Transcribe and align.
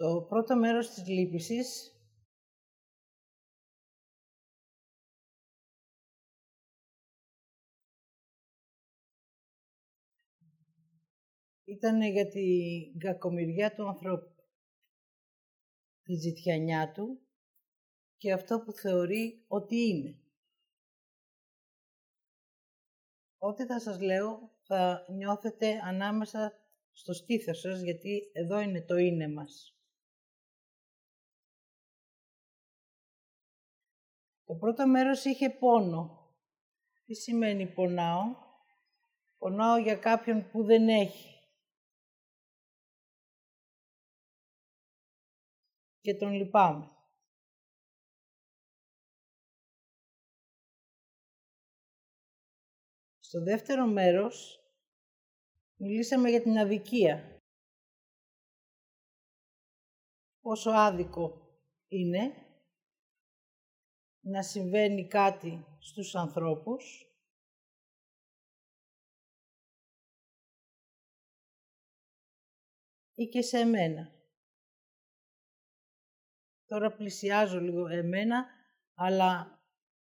Στο 0.00 0.26
πρώτο 0.28 0.56
μέρος 0.56 0.88
της 0.88 1.08
λύπησης 1.08 1.96
ήταν 11.64 12.02
για 12.02 12.28
την 12.28 12.98
κακομοιριά 12.98 13.74
του 13.74 13.88
ανθρώπου, 13.88 14.34
τη 16.02 16.14
ζητιανιά 16.14 16.92
του 16.92 17.20
και 18.16 18.32
αυτό 18.32 18.60
που 18.60 18.72
θεωρεί 18.72 19.44
ότι 19.48 19.76
είναι. 19.76 20.20
Ό,τι 23.38 23.66
θα 23.66 23.80
σας 23.80 24.00
λέω 24.00 24.50
θα 24.62 25.06
νιώθετε 25.08 25.80
ανάμεσα 25.84 26.52
στο 26.90 27.12
στήθος 27.12 27.60
σας, 27.60 27.80
γιατί 27.80 28.30
εδώ 28.32 28.60
είναι 28.60 28.82
το 28.82 28.96
είναι 28.96 29.28
μας. 29.28 29.74
Το 34.50 34.56
πρώτο 34.56 34.86
μέρος 34.86 35.24
είχε 35.24 35.50
πόνο. 35.50 36.28
Τι 37.04 37.14
σημαίνει 37.14 37.72
πονάω; 37.72 38.36
Πονάω 39.38 39.76
για 39.76 39.96
κάποιον 39.96 40.50
που 40.50 40.64
δεν 40.64 40.88
έχει. 40.88 41.50
Και 46.00 46.14
τον 46.14 46.32
λυπάμαι. 46.32 46.90
Στο 53.20 53.42
δεύτερο 53.42 53.86
μέρος 53.86 54.60
μιλήσαμε 55.76 56.30
για 56.30 56.42
την 56.42 56.58
αδικία. 56.58 57.40
Πόσο 60.40 60.70
άδικο 60.70 61.48
είναι 61.88 62.49
να 64.30 64.42
συμβαίνει 64.42 65.06
κάτι 65.06 65.66
στους 65.78 66.14
ανθρώπους 66.14 67.04
ή 73.14 73.28
και 73.28 73.42
σε 73.42 73.58
εμένα. 73.58 74.12
Τώρα 76.66 76.96
πλησιάζω 76.96 77.60
λίγο 77.60 77.86
εμένα, 77.86 78.46
αλλά 78.94 79.60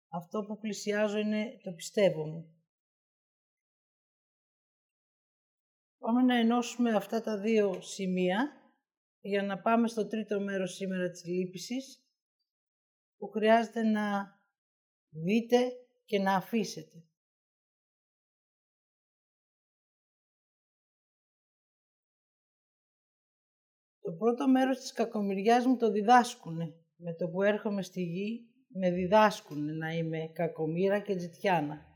αυτό 0.09 0.45
που 0.45 0.59
πλησιάζω 0.59 1.19
είναι 1.19 1.61
το 1.63 1.73
πιστεύω 1.73 2.27
μου. 2.27 2.49
Πάμε 5.99 6.23
να 6.23 6.37
ενώσουμε 6.37 6.95
αυτά 6.95 7.21
τα 7.21 7.39
δύο 7.39 7.81
σημεία 7.81 8.53
για 9.21 9.43
να 9.43 9.61
πάμε 9.61 9.89
στο 9.89 10.07
τρίτο 10.07 10.41
μέρος 10.41 10.75
σήμερα 10.75 11.11
της 11.11 11.25
λύπησης 11.25 12.04
που 13.17 13.29
χρειάζεται 13.29 13.83
να 13.83 14.39
δείτε 15.11 15.73
και 16.05 16.19
να 16.19 16.37
αφήσετε. 16.37 17.05
Το 24.01 24.13
πρώτο 24.13 24.49
μέρος 24.49 24.79
της 24.79 24.93
κακομοιριάς 24.93 25.67
μου 25.67 25.77
το 25.77 25.91
διδάσκουνε. 25.91 26.75
Με 26.97 27.15
το 27.15 27.29
που 27.29 27.43
έρχομαι 27.43 27.83
στη 27.83 28.03
γη 28.03 28.49
με 28.69 28.91
διδάσκουνε 28.91 29.73
να 29.73 29.91
είμαι 29.91 30.31
κακομήρα 30.33 31.01
και 31.01 31.19
ζητιάνα. 31.19 31.95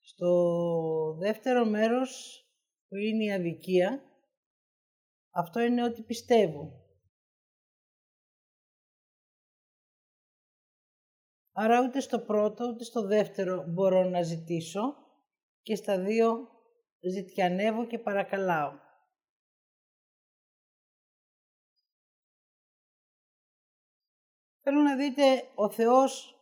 Στο 0.00 1.16
δεύτερο 1.18 1.64
μέρος 1.64 2.42
που 2.88 2.96
είναι 2.96 3.24
η 3.24 3.32
αδικία, 3.32 4.02
αυτό 5.30 5.60
είναι 5.60 5.84
ότι 5.84 6.02
πιστεύω. 6.02 6.81
Άρα 11.52 11.80
ούτε 11.80 12.00
στο 12.00 12.18
πρώτο 12.18 12.68
ούτε 12.68 12.84
στο 12.84 13.06
δεύτερο 13.06 13.64
μπορώ 13.68 14.04
να 14.04 14.22
ζητήσω 14.22 14.96
και 15.62 15.74
στα 15.74 15.98
δύο 15.98 16.48
ζητιανεύω 17.00 17.86
και 17.86 17.98
παρακαλάω. 17.98 18.78
Θέλω 24.60 24.80
να 24.80 24.96
δείτε 24.96 25.22
ο 25.54 25.70
Θεός 25.70 26.36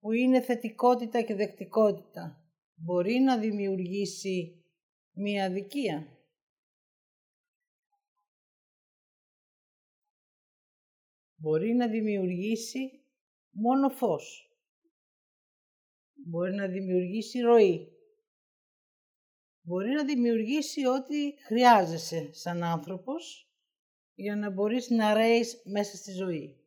που 0.00 0.12
είναι 0.12 0.40
θετικότητα 0.40 1.22
και 1.22 1.34
δεκτικότητα 1.34 2.42
μπορεί 2.74 3.18
να 3.18 3.38
δημιουργήσει 3.38 4.64
μία 5.12 5.44
αδικία. 5.44 6.18
Μπορεί 11.34 11.74
να 11.74 11.88
δημιουργήσει 11.88 12.97
μόνο 13.60 13.88
φως. 13.88 14.52
Μπορεί 16.14 16.54
να 16.54 16.66
δημιουργήσει 16.66 17.38
ροή. 17.38 17.92
Μπορεί 19.60 19.90
να 19.90 20.04
δημιουργήσει 20.04 20.86
ό,τι 20.86 21.42
χρειάζεσαι 21.42 22.32
σαν 22.32 22.62
άνθρωπος 22.62 23.52
για 24.14 24.36
να 24.36 24.50
μπορείς 24.50 24.90
να 24.90 25.14
ρέεις 25.14 25.62
μέσα 25.64 25.96
στη 25.96 26.12
ζωή. 26.12 26.62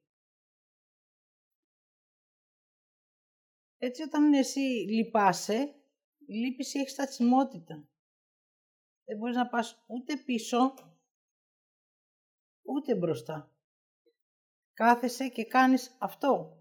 Έτσι 3.78 4.02
όταν 4.02 4.34
εσύ 4.34 4.59
λυπάσαι, 4.90 5.75
η 6.28 6.34
λύπηση 6.34 6.79
έχει 6.79 6.90
στασιμότητα. 6.90 7.90
Δεν 9.06 9.18
μπορείς 9.18 9.35
να 9.35 9.47
πας 9.47 9.84
ούτε 9.88 10.18
πίσω, 10.18 10.73
ούτε 12.62 12.96
μπροστά. 12.96 13.56
Κάθεσαι 14.73 15.28
και 15.28 15.46
κάνεις 15.46 15.96
αυτό. 16.00 16.60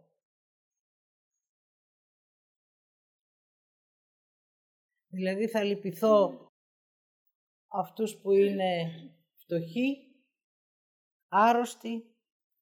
Δηλαδή 5.13 5.49
θα 5.49 5.63
λυπηθώ 5.63 6.49
αυτούς 7.69 8.17
που 8.17 8.33
είναι 8.33 8.91
φτωχοί, 9.35 9.97
άρρωστοι, 11.29 12.15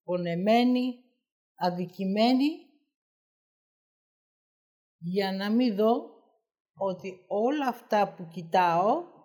πονεμένοι, 0.03 1.05
αδικημένοι, 1.55 2.67
για 4.99 5.33
να 5.33 5.51
μην 5.51 5.77
δω 5.77 6.23
ότι 6.75 7.25
όλα 7.29 7.67
αυτά 7.67 8.15
που 8.15 8.29
κοιτάω 8.29 9.17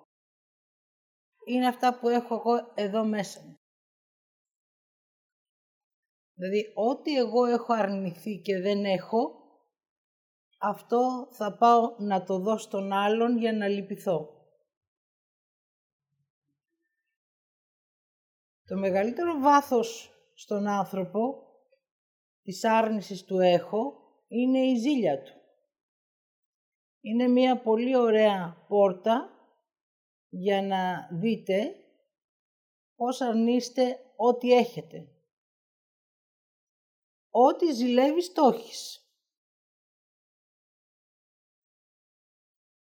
είναι 1.46 1.68
αυτά 1.68 2.00
που 2.00 2.10
έχω 2.10 2.36
εγώ 2.36 2.72
εδώ 2.76 3.06
μέσα 3.06 3.42
μου. 3.42 3.56
Δηλαδή, 6.34 6.72
ό,τι 6.76 7.18
εγώ 7.18 7.46
έχω 7.46 7.74
αρνηθεί 7.74 8.42
και 8.42 8.60
δεν 8.60 8.86
έχω, 8.86 9.43
αυτό 10.66 11.28
θα 11.32 11.58
πάω 11.58 11.96
να 11.98 12.24
το 12.24 12.40
δω 12.40 12.58
στον 12.58 12.92
άλλον 12.92 13.38
για 13.38 13.54
να 13.54 13.68
λυπηθώ. 13.68 14.34
Το 18.66 18.78
μεγαλύτερο 18.78 19.40
βάθος 19.40 20.12
στον 20.34 20.68
άνθρωπο 20.68 21.48
της 22.42 22.64
άρνησης 22.64 23.24
του 23.24 23.40
έχω 23.40 23.94
είναι 24.28 24.60
η 24.60 24.76
ζήλια 24.76 25.22
του. 25.22 25.34
Είναι 27.02 27.28
μια 27.28 27.62
πολύ 27.62 27.96
ωραία 27.96 28.66
πόρτα 28.68 29.30
για 30.30 30.62
να 30.62 31.10
δείτε 31.12 31.76
πώς 32.96 33.22
αρνείστε 33.22 34.00
ό,τι 34.16 34.54
έχετε. 34.54 35.08
Ό,τι 37.30 37.72
ζηλεύεις 37.72 38.34
το 38.34 38.48
έχεις. 38.48 39.03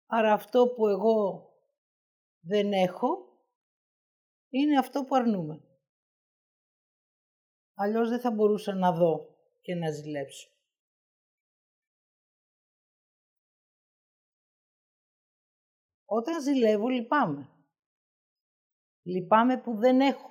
Άρα 0.06 0.34
αυτό 0.34 0.68
που 0.76 0.88
εγώ 0.88 1.50
δεν 2.40 2.74
έχω 2.74 3.26
είναι 4.50 4.78
αυτό 4.78 5.04
που 5.04 5.16
αρνούμε. 5.16 5.62
Αλλιώς 7.74 8.10
δεν 8.10 8.20
θα 8.20 8.32
μπορούσα 8.32 8.74
να 8.76 8.92
δω 8.92 9.36
και 9.62 9.76
να 9.76 9.92
ζηλέψω. 9.92 10.50
Όταν 16.06 16.42
ζηλεύω 16.42 16.88
λυπάμαι. 16.88 17.50
Λυπάμαι 19.04 19.62
που 19.62 19.76
δεν 19.76 20.00
έχω. 20.00 20.30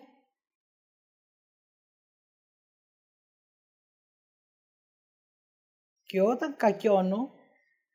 Και 6.03 6.21
όταν 6.21 6.57
κακιώνω, 6.57 7.33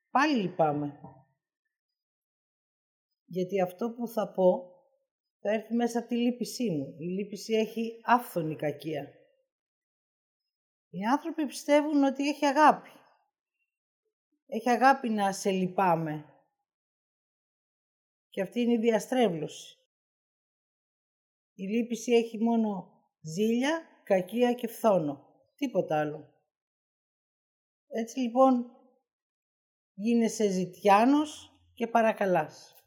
πάλι 0.09 0.42
λυπάμαι. 0.42 1.19
Γιατί 3.31 3.61
αυτό 3.61 3.91
που 3.91 4.07
θα 4.07 4.31
πω 4.31 4.73
θα 5.39 5.51
έρθει 5.51 5.73
μέσα 5.73 5.99
από 5.99 6.07
τη 6.07 6.15
λύπησή 6.15 6.69
μου. 6.69 6.95
Η 6.97 7.05
λύπηση 7.05 7.53
έχει 7.53 8.01
άφθονη 8.03 8.55
κακία. 8.55 9.13
Οι 10.89 11.03
άνθρωποι 11.03 11.45
πιστεύουν 11.45 12.03
ότι 12.03 12.29
έχει 12.29 12.45
αγάπη. 12.45 12.89
Έχει 14.45 14.69
αγάπη 14.69 15.09
να 15.09 15.31
σε 15.31 15.51
λυπάμαι. 15.51 16.25
Και 18.29 18.41
αυτή 18.41 18.59
είναι 18.59 18.73
η 18.73 18.79
διαστρέβλωση. 18.79 19.77
Η 21.53 21.63
λύπηση 21.63 22.11
έχει 22.11 22.43
μόνο 22.43 22.91
ζήλια, 23.21 23.81
κακία 24.03 24.53
και 24.53 24.67
φθόνο. 24.67 25.27
Τίποτα 25.55 25.99
άλλο. 25.99 26.33
Έτσι 27.87 28.19
λοιπόν 28.19 28.65
γίνεσαι 29.93 30.49
ζητιάνος 30.49 31.53
και 31.73 31.87
παρακαλάς. 31.87 32.78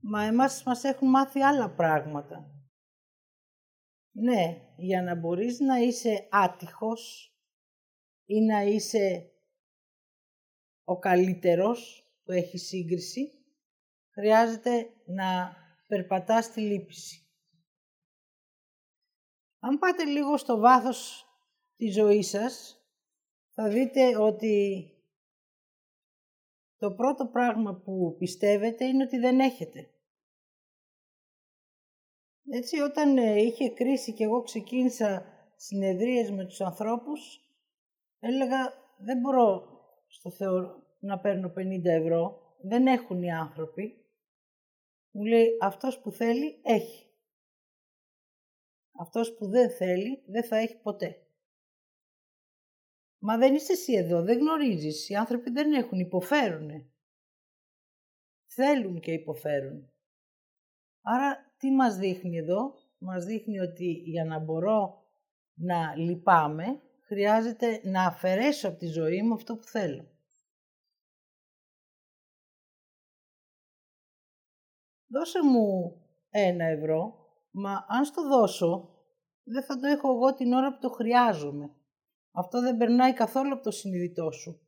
Μα 0.00 0.22
εμάς 0.22 0.62
μας 0.62 0.84
έχουν 0.84 1.08
μάθει 1.08 1.40
άλλα 1.40 1.74
πράγματα. 1.74 2.50
Ναι, 4.12 4.72
για 4.76 5.02
να 5.02 5.14
μπορείς 5.14 5.60
να 5.60 5.76
είσαι 5.76 6.28
άτυχος 6.30 7.34
ή 8.24 8.40
να 8.40 8.62
είσαι 8.62 9.30
ο 10.84 10.98
καλύτερος 10.98 12.04
που 12.24 12.32
έχει 12.32 12.58
σύγκριση, 12.58 13.30
χρειάζεται 14.10 14.90
να 15.06 15.56
περπατάς 15.86 16.50
τη 16.50 16.60
λύπηση. 16.60 17.24
Αν 19.58 19.78
πάτε 19.78 20.04
λίγο 20.04 20.36
στο 20.36 20.58
βάθος 20.58 21.26
της 21.76 21.94
ζωής 21.94 22.28
σας, 22.28 22.84
θα 23.54 23.68
δείτε 23.68 24.16
ότι 24.16 24.84
το 26.80 26.92
πρώτο 26.92 27.26
πράγμα 27.26 27.74
που 27.74 28.16
πιστεύετε 28.18 28.84
είναι 28.84 29.02
ότι 29.02 29.18
δεν 29.18 29.40
έχετε. 29.40 29.90
Έτσι, 32.50 32.80
όταν 32.80 33.16
ε, 33.16 33.40
είχε 33.40 33.70
κρίση 33.70 34.12
και 34.12 34.24
εγώ 34.24 34.42
ξεκίνησα 34.42 35.24
συνεδρίες 35.56 36.30
με 36.30 36.44
τους 36.44 36.60
ανθρώπους, 36.60 37.40
έλεγα 38.20 38.72
δεν 38.98 39.20
μπορώ 39.20 39.62
στο 40.06 40.30
Θεό 40.30 40.82
να 41.00 41.20
παίρνω 41.20 41.52
50 41.56 41.84
ευρώ, 41.84 42.54
δεν 42.62 42.86
έχουν 42.86 43.22
οι 43.22 43.32
άνθρωποι. 43.32 44.04
Μου 45.10 45.24
λέει 45.24 45.48
αυτός 45.60 46.00
που 46.00 46.10
θέλει 46.10 46.60
έχει. 46.62 47.10
Αυτός 48.92 49.34
που 49.34 49.46
δεν 49.46 49.70
θέλει 49.70 50.22
δεν 50.26 50.44
θα 50.44 50.56
έχει 50.56 50.80
ποτέ. 50.80 51.26
Μα 53.22 53.36
δεν 53.36 53.54
είσαι 53.54 53.72
εσύ 53.72 53.92
εδώ, 53.92 54.22
δεν 54.22 54.38
γνωρίζεις. 54.38 55.08
Οι 55.08 55.14
άνθρωποι 55.14 55.50
δεν 55.50 55.72
έχουν, 55.72 55.98
υποφέρουνε. 55.98 56.90
Θέλουν 58.46 59.00
και 59.00 59.12
υποφέρουν. 59.12 59.92
Άρα 61.02 61.52
τι 61.58 61.70
μας 61.70 61.96
δείχνει 61.96 62.36
εδώ; 62.36 62.74
Μας 62.98 63.24
δείχνει 63.24 63.60
ότι 63.60 63.92
για 63.92 64.24
να 64.24 64.38
μπορώ 64.38 65.04
να 65.54 65.96
λυπάμαι, 65.96 66.80
χρειάζεται 67.00 67.80
να 67.84 68.06
αφαιρέσω 68.06 68.68
από 68.68 68.78
τη 68.78 68.86
ζωή 68.86 69.22
μου 69.22 69.34
αυτό 69.34 69.56
που 69.56 69.64
θέλω. 69.64 70.08
Δώσε 75.06 75.42
μου 75.44 75.96
ένα 76.30 76.64
ευρώ, 76.64 77.14
μα 77.50 77.84
αν 77.88 78.04
στο 78.04 78.28
δώσω, 78.28 78.88
δεν 79.44 79.64
θα 79.64 79.76
το 79.76 79.86
έχω 79.86 80.12
εγώ 80.12 80.34
την 80.34 80.52
ώρα 80.52 80.72
που 80.72 80.78
το 80.80 80.90
χρειάζομαι. 80.90 81.74
Αυτό 82.32 82.60
δεν 82.60 82.76
περνάει 82.76 83.12
καθόλου 83.12 83.52
από 83.52 83.62
το 83.62 83.70
συνειδητό 83.70 84.30
σου. 84.30 84.60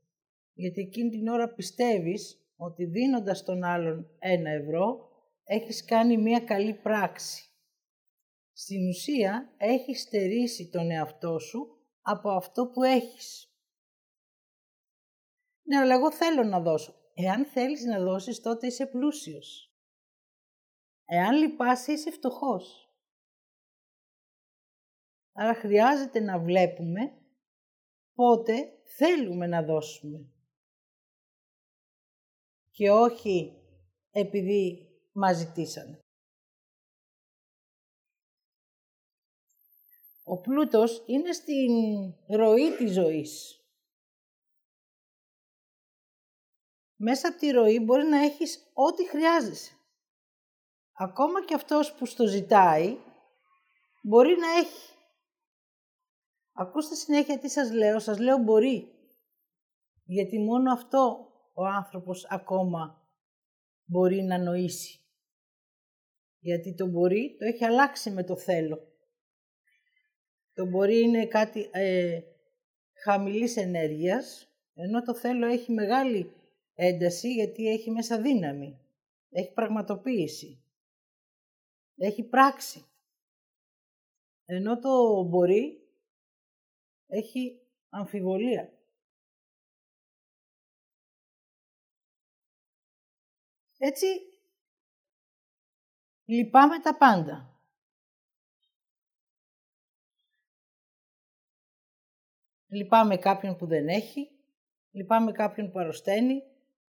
Γιατί 0.54 0.80
εκείνη 0.80 1.10
την 1.10 1.28
ώρα 1.28 1.54
πιστεύεις 1.54 2.46
ότι 2.56 2.84
δίνοντας 2.84 3.44
τον 3.44 3.64
άλλον 3.64 4.10
ένα 4.18 4.50
ευρώ, 4.50 5.10
έχεις 5.44 5.84
κάνει 5.84 6.16
μία 6.16 6.40
καλή 6.40 6.74
πράξη. 6.74 7.46
Στην 8.52 8.88
ουσία, 8.88 9.54
έχεις 9.56 10.00
στερήσει 10.00 10.70
τον 10.70 10.90
εαυτό 10.90 11.38
σου 11.38 11.76
από 12.02 12.30
αυτό 12.30 12.66
που 12.66 12.82
έχεις. 12.82 13.46
Ναι, 15.62 15.76
αλλά 15.76 15.94
εγώ 15.94 16.12
θέλω 16.12 16.42
να 16.42 16.60
δώσω. 16.60 16.94
Εάν 17.14 17.44
θέλεις 17.44 17.84
να 17.84 18.00
δώσεις, 18.00 18.40
τότε 18.40 18.66
είσαι 18.66 18.86
πλούσιος. 18.86 19.76
Εάν 21.04 21.36
λυπάσαι, 21.36 21.92
είσαι 21.92 22.10
φτωχός. 22.10 22.94
Άρα 25.32 25.54
χρειάζεται 25.54 26.20
να 26.20 26.38
βλέπουμε 26.38 27.21
πότε 28.14 28.82
θέλουμε 28.96 29.46
να 29.46 29.62
δώσουμε. 29.62 30.26
Και 32.70 32.90
όχι 32.90 33.62
επειδή 34.10 34.88
μας 35.12 35.36
ζητήσανε. 35.36 35.98
Ο 40.24 40.40
πλούτος 40.40 41.02
είναι 41.06 41.32
στην 41.32 41.72
ροή 42.26 42.76
της 42.76 42.92
ζωής. 42.92 43.56
Μέσα 46.96 47.28
από 47.28 47.38
τη 47.38 47.50
ροή 47.50 47.80
μπορεί 47.80 48.04
να 48.04 48.18
έχεις 48.18 48.70
ό,τι 48.72 49.08
χρειάζεσαι. 49.08 49.76
Ακόμα 50.92 51.44
και 51.44 51.54
αυτός 51.54 51.94
που 51.94 52.06
στο 52.06 52.26
ζητάει 52.26 52.96
μπορεί 54.02 54.36
να 54.36 54.48
έχει. 54.48 54.91
Ακούστε 56.52 56.94
συνέχεια 56.94 57.38
τι 57.38 57.48
σας 57.48 57.72
λέω. 57.72 57.98
Σας 57.98 58.18
λέω 58.18 58.38
μπορεί. 58.38 58.92
Γιατί 60.04 60.38
μόνο 60.38 60.72
αυτό 60.72 61.26
ο 61.54 61.66
άνθρωπος 61.66 62.26
ακόμα 62.30 63.02
μπορεί 63.84 64.22
να 64.22 64.38
νοήσει. 64.38 65.00
Γιατί 66.38 66.74
το 66.74 66.86
μπορεί 66.86 67.36
το 67.38 67.44
έχει 67.44 67.64
αλλάξει 67.64 68.10
με 68.10 68.24
το 68.24 68.36
θέλω. 68.36 68.90
Το 70.54 70.66
μπορεί 70.66 71.00
είναι 71.00 71.26
κάτι 71.26 71.68
ε, 71.72 72.20
χαμηλής 73.04 73.56
ενέργειας, 73.56 74.48
ενώ 74.74 75.02
το 75.02 75.14
θέλω 75.14 75.46
έχει 75.46 75.72
μεγάλη 75.72 76.32
ένταση 76.74 77.32
γιατί 77.32 77.68
έχει 77.68 77.90
μέσα 77.90 78.20
δύναμη. 78.20 78.78
Έχει 79.30 79.52
πραγματοποίηση. 79.52 80.62
Έχει 81.96 82.22
πράξη. 82.22 82.84
Ενώ 84.44 84.78
το 84.78 85.22
μπορεί 85.22 85.81
έχει 87.12 87.60
αμφιβολία. 87.88 88.72
Έτσι, 93.78 94.06
λυπάμαι 96.24 96.78
τα 96.80 96.96
πάντα. 96.96 97.56
Λυπάμαι 102.66 103.16
κάποιον 103.16 103.56
που 103.56 103.66
δεν 103.66 103.88
έχει, 103.88 104.30
λυπάμαι 104.90 105.32
κάποιον 105.32 105.70
που 105.70 105.78
αρρωσταίνει, 105.78 106.42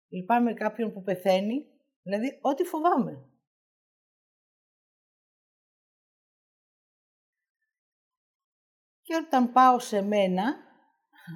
λυπάμαι 0.09 0.53
κάποιον 0.53 0.93
που 0.93 1.03
πεθαίνει, 1.03 1.65
δηλαδή 2.01 2.39
ό,τι 2.41 2.63
φοβάμαι. 2.63 3.36
Και 9.07 9.15
όταν 9.15 9.51
πάω 9.51 9.79
σε 9.79 10.01
μένα, 10.01 10.55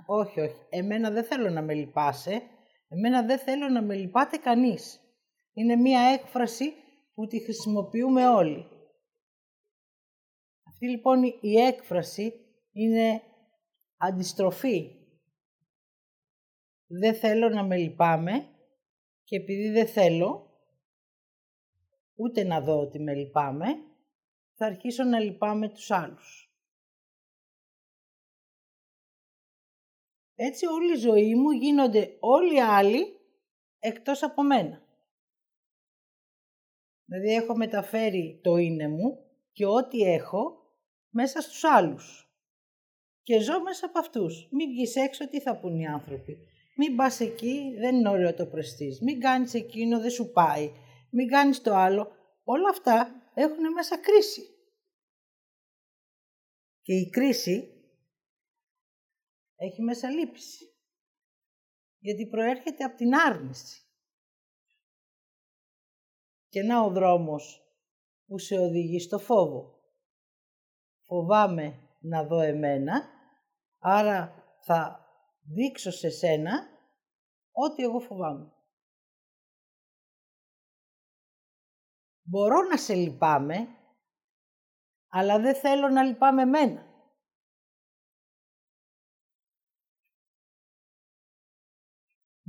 όχι, 0.05 0.39
όχι, 0.39 0.65
εμένα 0.69 1.11
δεν 1.11 1.23
θέλω 1.23 1.49
να 1.49 1.61
με 1.61 1.73
λυπάσαι, 1.73 2.41
εμένα 2.87 3.25
δεν 3.25 3.39
θέλω 3.39 3.69
να 3.69 3.81
με 3.81 3.95
λυπάτε 3.95 4.37
κανείς. 4.37 4.99
Είναι 5.53 5.75
μία 5.75 6.01
έκφραση 6.01 6.73
που 7.13 7.27
τη 7.27 7.43
χρησιμοποιούμε 7.43 8.27
όλοι. 8.27 8.65
Αυτή 10.67 10.89
λοιπόν 10.89 11.23
η 11.41 11.55
έκφραση 11.55 12.33
είναι 12.71 13.21
αντιστροφή. 13.97 14.91
Δεν 16.87 17.15
θέλω 17.15 17.49
να 17.49 17.63
με 17.63 17.77
λυπάμαι 17.77 18.45
και 19.23 19.35
επειδή 19.35 19.69
δεν 19.69 19.87
θέλω 19.87 20.49
ούτε 22.15 22.43
να 22.43 22.61
δω 22.61 22.79
ότι 22.79 22.99
με 22.99 23.13
λυπάμαι, 23.13 23.67
θα 24.53 24.65
αρχίσω 24.65 25.03
να 25.03 25.19
λυπάμαι 25.19 25.69
τους 25.69 25.91
άλλους. 25.91 26.40
Έτσι 30.43 30.65
όλη 30.65 30.91
η 30.91 30.99
ζωή 30.99 31.35
μου 31.35 31.51
γίνονται 31.51 32.17
όλοι 32.19 32.55
οι 32.55 32.61
άλλοι 32.61 33.19
εκτός 33.79 34.23
από 34.23 34.43
μένα. 34.43 34.81
Δηλαδή 37.05 37.33
έχω 37.33 37.55
μεταφέρει 37.55 38.39
το 38.43 38.55
είναι 38.55 38.87
μου 38.87 39.17
και 39.51 39.65
ό,τι 39.65 40.01
έχω 40.01 40.41
μέσα 41.09 41.41
στους 41.41 41.63
άλλους. 41.63 42.31
Και 43.23 43.39
ζω 43.39 43.61
μέσα 43.61 43.85
από 43.85 43.99
αυτούς. 43.99 44.47
Μην 44.51 44.69
βγεις 44.69 44.95
έξω, 44.95 45.29
τι 45.29 45.41
θα 45.41 45.59
πούν 45.59 45.79
οι 45.79 45.87
άνθρωποι. 45.87 46.37
Μην 46.77 46.95
πας 46.95 47.19
εκεί, 47.19 47.75
δεν 47.79 47.95
είναι 47.95 48.09
ωραίο 48.09 48.33
το 48.33 48.45
πρεστής. 48.45 49.01
Μην 49.01 49.19
κάνεις 49.19 49.53
εκείνο, 49.53 49.99
δεν 49.99 50.09
σου 50.09 50.31
πάει. 50.31 50.71
Μην 51.11 51.27
κάνεις 51.27 51.61
το 51.61 51.73
άλλο. 51.73 52.11
Όλα 52.43 52.69
αυτά 52.69 53.21
έχουν 53.33 53.71
μέσα 53.73 53.97
κρίση. 53.97 54.41
Και 56.81 56.93
η 56.93 57.09
κρίση 57.09 57.80
έχει 59.61 59.81
μέσα 59.81 60.09
λύπηση. 60.09 60.65
Γιατί 61.99 62.27
προέρχεται 62.27 62.83
από 62.83 62.95
την 62.95 63.15
άρνηση. 63.15 63.85
Και 66.47 66.63
να 66.63 66.81
ο 66.81 66.89
δρόμος 66.89 67.61
που 68.25 68.37
σε 68.37 68.59
οδηγεί 68.59 68.99
στο 68.99 69.19
φόβο. 69.19 69.79
Φοβάμαι 71.05 71.79
να 71.99 72.23
δω 72.23 72.39
εμένα, 72.39 73.09
άρα 73.79 74.43
θα 74.61 75.05
δείξω 75.41 75.91
σε 75.91 76.09
σένα 76.09 76.69
ό,τι 77.51 77.83
εγώ 77.83 77.99
φοβάμαι. 77.99 78.53
Μπορώ 82.21 82.61
να 82.61 82.77
σε 82.77 82.93
λυπάμαι, 82.95 83.67
αλλά 85.07 85.39
δεν 85.39 85.55
θέλω 85.55 85.89
να 85.89 86.03
λυπάμαι 86.03 86.41
εμένα. 86.41 86.90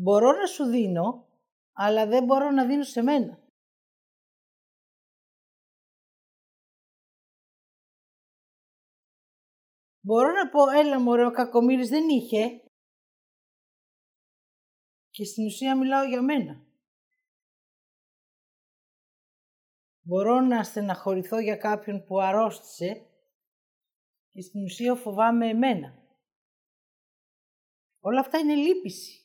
Μπορώ 0.03 0.33
να 0.33 0.47
σου 0.47 0.65
δίνω, 0.65 1.29
αλλά 1.73 2.07
δεν 2.07 2.25
μπορώ 2.25 2.51
να 2.51 2.67
δίνω 2.67 2.83
σε 2.83 3.03
μένα. 3.03 3.39
Μπορώ 10.01 10.33
να 10.33 10.49
πω, 10.51 10.71
έλα 10.71 11.01
μωρέ, 11.01 11.27
ο 11.27 11.31
Κακομύρης 11.31 11.89
δεν 11.89 12.09
είχε. 12.09 12.61
Και 15.11 15.25
στην 15.25 15.47
ουσία 15.47 15.77
μιλάω 15.77 16.05
για 16.05 16.23
μένα. 16.23 16.67
Μπορώ 20.01 20.41
να 20.41 20.65
στεναχωρηθώ 20.65 21.39
για 21.39 21.57
κάποιον 21.57 22.05
που 22.05 22.21
αρρώστησε 22.21 23.07
και 24.31 24.41
στην 24.41 24.65
ουσία 24.65 24.95
φοβάμαι 24.95 25.49
εμένα. 25.49 26.07
Όλα 28.01 28.21
αυτά 28.21 28.39
είναι 28.39 28.55
λύπηση. 28.55 29.22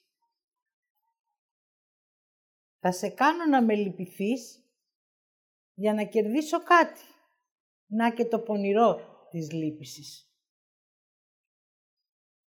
Θα 2.88 2.96
σε 2.96 3.10
κάνω 3.10 3.46
να 3.46 3.64
με 3.64 3.76
λυπηθείς 3.76 4.64
για 5.74 5.94
να 5.94 6.04
κερδίσω 6.04 6.64
κάτι. 6.64 7.02
Να 7.88 8.14
και 8.14 8.26
το 8.26 8.40
πονηρό 8.40 9.00
της 9.30 9.52
λύπησης 9.52 10.28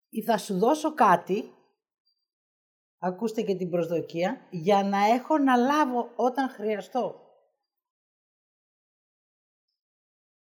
ή 0.10 0.24
θα 0.24 0.38
σου 0.38 0.58
δώσω 0.58 0.94
κάτι, 0.94 1.54
ακούστε 2.98 3.42
και 3.42 3.56
την 3.56 3.70
προσδοκία, 3.70 4.48
για 4.52 4.84
να 4.84 5.06
έχω 5.06 5.38
να 5.38 5.56
λάβω 5.56 6.14
όταν 6.16 6.50
χρειαστώ. 6.50 7.22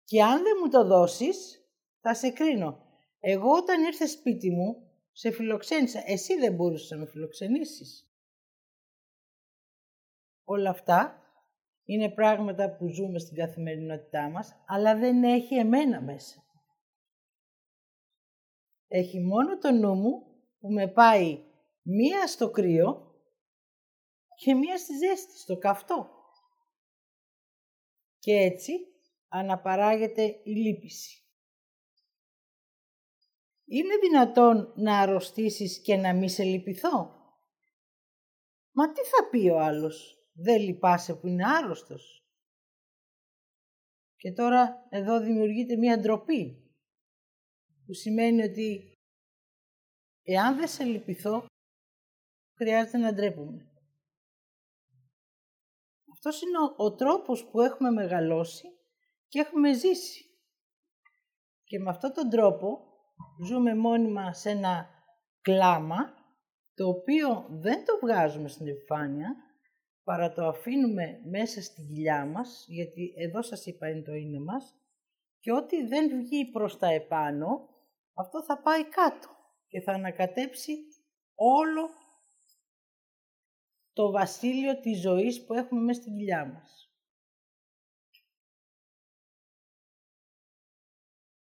Και 0.04 0.24
αν 0.24 0.44
δεν 0.44 0.54
μου 0.62 0.70
το 0.70 0.86
δώσεις, 0.86 1.66
θα 2.00 2.14
σε 2.14 2.30
κρίνω. 2.30 2.84
Εγώ 3.20 3.52
όταν 3.52 3.84
ήρθε 3.84 4.06
σπίτι 4.06 4.50
μου, 4.50 4.92
σε 5.12 5.32
φιλοξένησα. 5.32 6.04
Εσύ 6.06 6.40
δεν 6.40 6.54
μπορούσες 6.54 6.90
να 6.90 6.98
με 6.98 7.06
φιλοξενήσεις. 7.06 8.05
Όλα 10.46 10.70
αυτά 10.70 11.20
είναι 11.84 12.10
πράγματα 12.10 12.76
που 12.76 12.88
ζούμε 12.88 13.20
στην 13.20 13.36
καθημερινότητά 13.36 14.30
μας, 14.30 14.64
αλλά 14.68 14.98
δεν 14.98 15.24
έχει 15.24 15.56
εμένα 15.56 16.02
μέσα. 16.02 16.44
Έχει 18.88 19.20
μόνο 19.20 19.58
το 19.58 19.72
νου 19.72 19.94
μου 19.96 20.26
που 20.60 20.72
με 20.72 20.88
πάει 20.88 21.44
μία 21.82 22.28
στο 22.28 22.50
κρύο 22.50 23.14
και 24.36 24.54
μία 24.54 24.78
στη 24.78 24.94
ζέστη, 24.98 25.38
στο 25.38 25.58
καυτό. 25.58 26.10
Και 28.20 28.34
έτσι 28.34 28.74
αναπαράγεται 29.28 30.24
η 30.24 30.52
λύπηση. 30.52 31.20
Είναι 33.66 33.96
δυνατόν 33.98 34.74
να 34.76 35.00
αρρωστήσεις 35.00 35.82
και 35.82 35.96
να 35.96 36.14
μη 36.14 36.30
σε 36.30 36.44
λυπηθώ; 36.44 37.14
Μα 38.72 38.92
τι 38.92 39.02
θα 39.02 39.30
πει 39.30 39.50
ο 39.50 39.60
άλλος, 39.60 40.15
δεν 40.36 40.62
λυπάσαι 40.62 41.16
που 41.16 41.28
είναι 41.28 41.48
άρρωστος. 41.48 42.24
Και 44.16 44.32
τώρα 44.32 44.88
εδώ 44.90 45.20
δημιουργείται 45.20 45.76
μία 45.76 46.00
ντροπή 46.00 46.66
που 47.86 47.94
σημαίνει 47.94 48.44
ότι 48.44 48.94
εάν 50.24 50.58
δεν 50.58 50.68
σε 50.68 50.84
λυπηθώ, 50.84 51.46
χρειάζεται 52.58 52.98
να 52.98 53.14
ντρέπουμε. 53.14 53.72
Αυτός 56.14 56.42
είναι 56.42 56.58
ο, 56.58 56.86
ο 56.86 56.96
τρόπος 56.96 57.46
που 57.46 57.62
έχουμε 57.62 57.92
μεγαλώσει 57.92 58.68
και 59.28 59.40
έχουμε 59.40 59.74
ζήσει. 59.74 60.26
Και 61.64 61.80
με 61.80 61.90
αυτόν 61.90 62.14
τον 62.14 62.30
τρόπο 62.30 62.80
ζούμε 63.46 63.76
μόνιμα 63.76 64.34
σε 64.34 64.50
ένα 64.50 64.90
κλάμα, 65.42 66.14
το 66.74 66.88
οποίο 66.88 67.46
δεν 67.50 67.86
το 67.86 68.00
βγάζουμε 68.02 68.48
στην 68.48 68.68
επιφάνεια, 68.68 69.36
παρά 70.06 70.34
το 70.34 70.48
αφήνουμε 70.48 71.22
μέσα 71.24 71.62
στη 71.62 71.82
κοιλιά 71.82 72.26
μας, 72.26 72.66
γιατί 72.68 73.14
εδώ 73.18 73.42
σας 73.42 73.66
είπα 73.66 73.90
είναι 73.90 74.02
το 74.02 74.14
είναι 74.14 74.40
μας, 74.40 74.76
και 75.40 75.52
ό,τι 75.52 75.88
δεν 75.88 76.18
βγει 76.18 76.46
προς 76.52 76.78
τα 76.78 76.88
επάνω, 76.88 77.70
αυτό 78.14 78.44
θα 78.44 78.62
πάει 78.62 78.90
κάτω 78.90 79.30
και 79.68 79.82
θα 79.82 79.92
ανακατέψει 79.92 80.78
όλο 81.36 81.90
το 83.94 84.12
βασίλειο 84.12 84.80
της 84.80 85.02
ζωής 85.02 85.46
που 85.46 85.54
έχουμε 85.54 85.82
μέσα 85.82 86.02
στην 86.02 86.16
κοιλιά 86.16 86.46
μας. 86.46 86.90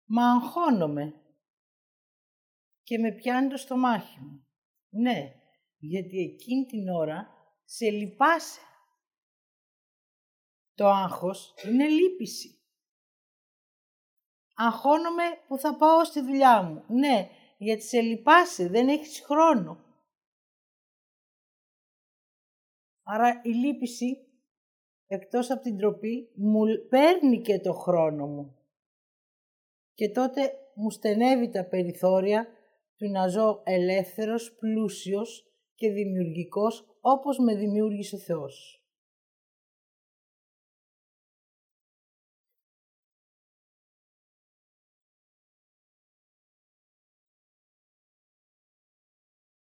Μα 0.05 0.33
αγχώνομαι 0.33 1.15
και 2.83 2.99
με 2.99 3.13
πιάνει 3.13 3.49
το 3.49 3.57
στομάχι 3.57 4.21
μου. 4.21 4.47
Ναι, 4.89 5.35
γιατί 5.77 6.19
εκείνη 6.19 6.65
την 6.65 6.89
ώρα 6.89 7.36
σε 7.67 7.91
λυπάσαι. 7.91 8.61
Το 10.75 10.87
άγχος 10.87 11.55
είναι 11.65 11.89
λύπηση. 11.89 12.61
Αγχώνομαι 14.55 15.25
που 15.47 15.59
θα 15.59 15.77
πάω 15.77 16.05
στη 16.05 16.21
δουλειά 16.21 16.63
μου. 16.63 16.85
Ναι, 16.89 17.31
γιατί 17.59 17.83
σε 17.83 18.01
λυπάσαι, 18.01 18.69
δεν 18.69 18.89
έχεις 18.89 19.21
χρόνο. 19.21 19.85
Άρα 23.03 23.41
η 23.45 23.49
λύπηση, 23.49 24.27
εκτός 25.07 25.51
από 25.51 25.63
την 25.63 25.77
τροπή, 25.77 26.33
μου 26.35 26.63
παίρνει 26.89 27.41
και 27.41 27.61
το 27.61 27.73
χρόνο 27.73 28.27
μου. 28.27 28.57
Και 29.95 30.11
τότε 30.11 30.53
μου 30.75 30.91
στενεύει 30.91 31.51
τα 31.51 31.65
περιθώρια 31.65 32.49
του 32.97 33.11
να 33.11 33.29
ζω 33.29 33.63
ελεύθερος, 33.65 34.57
πλούσιος 34.57 35.45
και 35.75 35.91
δημιουργικός, 35.91 36.96
όπως 37.09 37.39
με 37.39 37.55
δημιούργησε 37.55 38.17
ο 38.17 38.19
Θεός. 38.19 38.81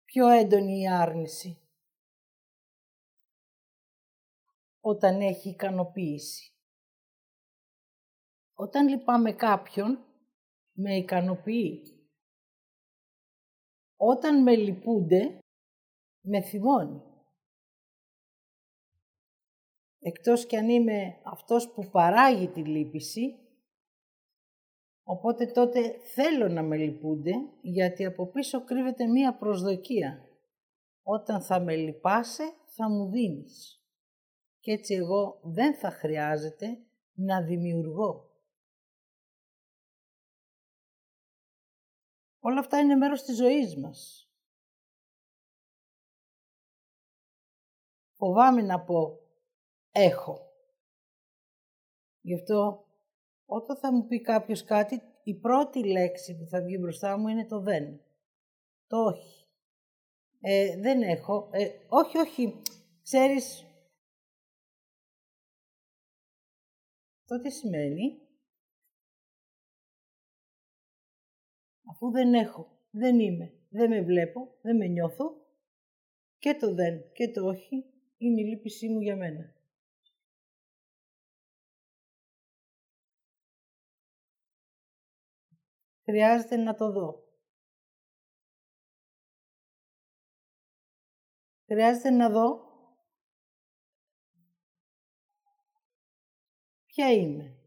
πιο 0.04 0.28
έντονη 0.28 0.80
η 0.80 0.88
άρνηση. 0.88 1.58
Όταν 4.80 5.20
έχει 5.20 5.48
ικανοποίηση. 5.48 6.52
Όταν 8.54 8.88
λυπάμαι 8.88 9.32
κάποιον, 9.32 10.04
με 10.72 10.96
ικανοποιεί. 10.96 11.82
Όταν 13.96 14.42
με 14.42 14.56
λυπούνται, 14.56 15.38
με 16.20 16.42
θυμώνει. 16.42 17.13
Εκτός 20.06 20.46
κι 20.46 20.56
αν 20.56 20.68
είμαι 20.68 21.20
αυτός 21.22 21.70
που 21.72 21.88
παράγει 21.90 22.48
τη 22.48 22.64
λύπηση, 22.64 23.38
Οπότε 25.06 25.46
τότε 25.46 25.98
θέλω 25.98 26.48
να 26.48 26.62
με 26.62 26.76
λυπούνται, 26.76 27.32
γιατί 27.62 28.04
από 28.04 28.26
πίσω 28.26 28.64
κρύβεται 28.64 29.06
μία 29.06 29.36
προσδοκία. 29.36 30.28
Όταν 31.02 31.42
θα 31.42 31.60
με 31.60 31.76
λυπάσαι, 31.76 32.54
θα 32.66 32.90
μου 32.90 33.10
δίνεις. 33.10 33.82
Και 34.60 34.72
έτσι 34.72 34.94
εγώ 34.94 35.40
δεν 35.42 35.74
θα 35.74 35.90
χρειάζεται 35.90 36.78
να 37.12 37.42
δημιουργώ. 37.42 38.30
Όλα 42.40 42.58
αυτά 42.60 42.78
είναι 42.78 42.94
μέρος 42.94 43.22
της 43.22 43.36
ζωής 43.36 43.76
μας. 43.76 44.28
Φοβάμαι 48.16 48.62
να 48.62 48.80
πω 48.80 49.23
έχω. 49.94 50.52
Γι' 52.20 52.34
αυτό 52.34 52.84
όταν 53.46 53.76
θα 53.76 53.92
μου 53.92 54.06
πει 54.06 54.20
κάποιος 54.20 54.64
κάτι, 54.64 55.02
η 55.22 55.34
πρώτη 55.34 55.86
λέξη 55.86 56.36
που 56.36 56.46
θα 56.46 56.62
βγει 56.62 56.76
μπροστά 56.80 57.18
μου 57.18 57.28
είναι 57.28 57.46
το 57.46 57.60
δεν. 57.60 58.00
Το 58.86 58.96
όχι. 58.96 59.46
Ε, 60.40 60.80
δεν 60.80 61.02
έχω. 61.02 61.48
Ε, 61.52 61.68
όχι, 61.88 62.18
όχι. 62.18 62.62
Ξέρεις, 63.02 63.64
αυτό 67.20 67.40
τι 67.40 67.50
σημαίνει; 67.50 68.18
Αφού 71.90 72.10
δεν 72.10 72.34
έχω, 72.34 72.68
δεν 72.90 73.20
είμαι, 73.20 73.52
δεν 73.68 73.90
με 73.90 74.02
βλέπω, 74.02 74.58
δεν 74.62 74.76
με 74.76 74.86
νιώθω, 74.86 75.44
και 76.38 76.54
το 76.54 76.74
δεν 76.74 77.12
και 77.12 77.30
το 77.30 77.46
όχι 77.46 77.84
είναι 78.16 78.40
η 78.40 78.44
λύπησή 78.44 78.88
μου 78.88 79.00
για 79.00 79.16
μένα. 79.16 79.54
Χρειάζεται 86.04 86.56
να 86.56 86.74
το 86.74 86.92
δω. 86.92 87.22
Χρειάζεται 91.66 92.10
να 92.10 92.30
δω 92.30 92.72
ποια 96.86 97.12
είμαι. 97.12 97.58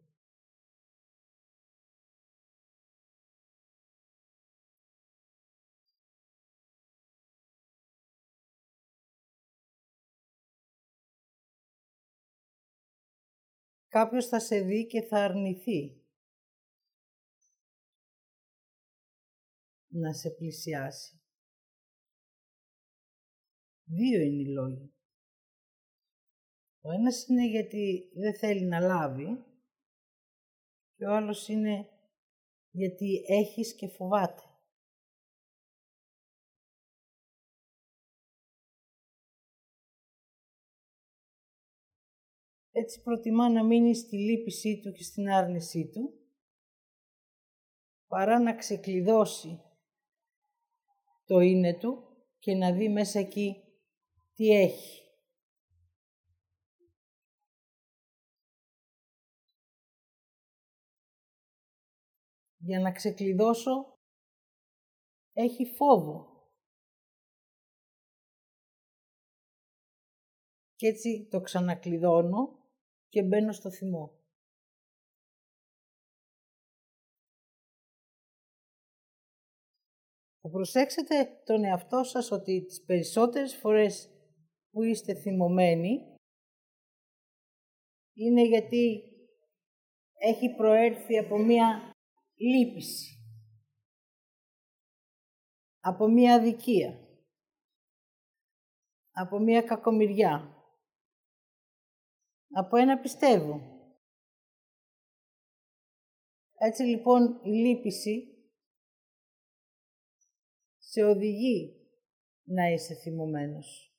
Κάποιος 13.87 14.27
θα 14.27 14.39
σε 14.39 14.59
δει 14.59 14.85
και 14.85 15.01
θα 15.01 15.23
αρνηθεί 15.23 16.06
να 19.97 20.13
σε 20.13 20.29
πλησιάσει. 20.29 21.21
Δύο 23.83 24.21
είναι 24.21 24.41
οι 24.41 24.45
λόγοι. 24.45 24.91
Ο 26.81 26.91
ένας 26.91 27.27
είναι 27.27 27.47
γιατί 27.47 28.11
δεν 28.13 28.37
θέλει 28.37 28.65
να 28.65 28.79
λάβει 28.79 29.45
και 30.95 31.05
ο 31.05 31.15
άλλος 31.15 31.47
είναι 31.47 31.89
γιατί 32.71 33.23
έχεις 33.27 33.75
και 33.75 33.87
φοβάται. 33.87 34.41
Έτσι 42.71 43.01
προτιμά 43.01 43.49
να 43.49 43.63
μείνει 43.63 43.95
στη 43.95 44.17
λύπησή 44.17 44.79
του 44.81 44.91
και 44.91 45.03
στην 45.03 45.29
άρνησή 45.29 45.89
του, 45.89 46.13
παρά 48.07 48.39
να 48.39 48.55
ξεκλειδώσει 48.55 49.61
το 51.27 51.39
είναι 51.39 51.77
του 51.77 52.03
και 52.39 52.53
να 52.53 52.71
δει 52.71 52.89
μέσα 52.89 53.19
εκεί 53.19 53.63
τι 54.33 54.49
έχει. 54.49 55.01
Για 62.57 62.79
να 62.79 62.91
ξεκλειδώσω 62.91 63.99
έχει 65.33 65.65
φόβο. 65.65 66.35
Και 70.75 70.87
έτσι 70.87 71.27
το 71.31 71.41
ξανακλειδώνω 71.41 72.69
και 73.09 73.23
μπαίνω 73.23 73.51
στο 73.51 73.71
θυμό. 73.71 74.16
Θα 80.47 80.53
προσέξετε 80.53 81.41
τον 81.45 81.63
εαυτό 81.63 82.03
σας 82.03 82.31
ότι 82.31 82.65
τις 82.65 82.83
περισσότερες 82.83 83.55
φορές 83.55 84.09
που 84.71 84.83
είστε 84.83 85.15
θυμωμένοι 85.15 86.15
είναι 88.13 88.47
γιατί 88.47 89.01
έχει 90.13 90.55
προέρθει 90.55 91.17
από 91.17 91.37
μία 91.37 91.91
λύπηση, 92.35 93.19
από 95.79 96.07
μία 96.07 96.35
αδικία, 96.35 97.07
από 99.11 99.39
μία 99.39 99.61
κακομοιριά, 99.61 100.63
από 102.49 102.77
ένα 102.77 102.99
πιστεύω. 102.99 103.61
Έτσι 106.57 106.83
λοιπόν 106.83 107.39
η 107.43 107.49
λύπηση 107.49 108.36
σε 110.89 111.03
οδηγεί 111.03 111.75
να 112.43 112.67
είσαι 112.67 112.95
θυμωμένος. 112.95 113.91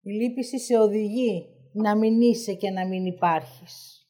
Η 0.00 0.10
λύπηση 0.10 0.60
σε 0.60 0.78
οδηγεί 0.78 1.48
να 1.72 1.96
μην 1.96 2.20
είσαι 2.20 2.54
και 2.54 2.70
να 2.70 2.86
μην 2.86 3.06
υπάρχεις. 3.06 4.08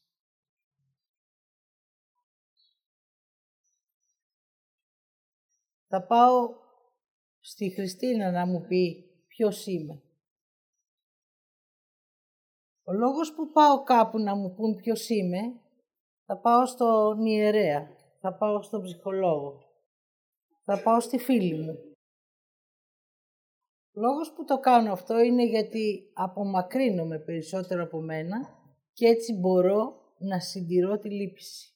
Θα 5.87 6.07
πάω 6.07 6.57
στη 7.41 7.71
Χριστίνα 7.71 8.31
να 8.31 8.47
μου 8.47 8.67
πει 8.67 9.11
ποιος 9.27 9.67
είμαι. 9.67 10.03
Ο 12.85 12.93
λόγος 12.93 13.35
που 13.35 13.51
πάω 13.53 13.83
κάπου 13.83 14.19
να 14.19 14.35
μου 14.35 14.55
πούν 14.55 14.77
ποιος 14.77 15.09
είμαι 15.09 15.64
θα 16.27 16.39
πάω 16.41 16.67
στον 16.67 17.25
ιερέα, 17.25 17.97
θα 18.21 18.37
πάω 18.37 18.63
στον 18.63 18.83
ψυχολόγο, 18.83 19.59
θα 20.65 20.83
πάω 20.83 21.01
στη 21.01 21.19
φίλη 21.19 21.55
μου. 21.55 21.93
Ο 23.97 24.01
λόγος 24.01 24.33
που 24.33 24.45
το 24.45 24.59
κάνω 24.59 24.93
αυτό 24.93 25.19
είναι 25.19 25.45
γιατί 25.45 26.11
απομακρύνομαι 26.13 27.19
περισσότερο 27.19 27.83
από 27.83 28.01
μένα 28.01 28.37
και 28.93 29.07
έτσι 29.07 29.33
μπορώ 29.33 30.03
να 30.19 30.41
συντηρώ 30.41 30.99
τη 30.99 31.11
λύπηση. 31.11 31.69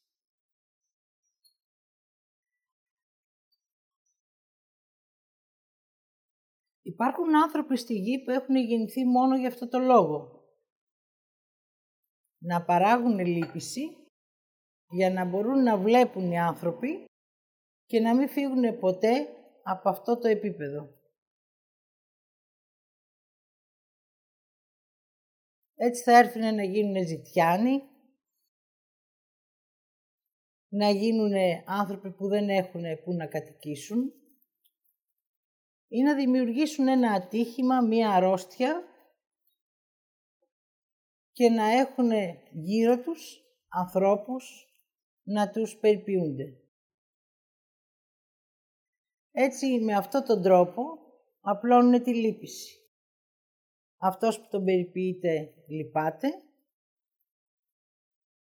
Υπάρχουν 6.82 7.36
άνθρωποι 7.36 7.76
στη 7.76 7.94
γη 7.94 8.22
που 8.24 8.30
έχουν 8.30 8.56
γεννηθεί 8.56 9.04
μόνο 9.04 9.36
για 9.36 9.48
αυτό 9.48 9.68
το 9.68 9.78
λόγο. 9.78 10.42
Να 12.38 12.64
παράγουν 12.64 13.18
λύπηση 13.18 14.07
για 14.90 15.10
να 15.10 15.24
μπορούν 15.24 15.62
να 15.62 15.78
βλέπουν 15.78 16.30
οι 16.30 16.38
άνθρωποι 16.38 17.04
και 17.86 18.00
να 18.00 18.14
μην 18.14 18.28
φύγουν 18.28 18.78
ποτέ 18.78 19.28
από 19.62 19.88
αυτό 19.88 20.18
το 20.18 20.28
επίπεδο. 20.28 20.96
Έτσι 25.74 26.02
θα 26.02 26.18
έρθουν 26.18 26.54
να 26.54 26.62
γίνουν 26.62 27.06
ζητιάνοι, 27.06 27.82
να 30.68 30.90
γίνουν 30.90 31.32
άνθρωποι 31.66 32.12
που 32.12 32.28
δεν 32.28 32.48
έχουν 32.48 32.82
που 33.04 33.12
να 33.12 33.26
κατοικήσουν 33.26 34.12
ή 35.88 36.02
να 36.02 36.14
δημιουργήσουν 36.14 36.88
ένα 36.88 37.12
ατύχημα, 37.12 37.80
μία 37.80 38.10
αρρώστια 38.10 38.84
και 41.32 41.48
να 41.48 41.64
έχουν 41.64 42.10
γύρω 42.52 43.00
τους 43.02 43.42
ανθρώπους 43.68 44.67
να 45.30 45.50
τους 45.50 45.76
περιποιούνται. 45.76 46.56
Έτσι, 49.30 49.80
με 49.80 49.94
αυτόν 49.94 50.24
τον 50.24 50.42
τρόπο, 50.42 50.82
απλώνουν 51.40 52.02
τη 52.02 52.14
λύπηση. 52.14 52.80
Αυτός 53.96 54.40
που 54.40 54.46
τον 54.50 54.64
περιποιείται 54.64 55.54
λυπάται. 55.66 56.28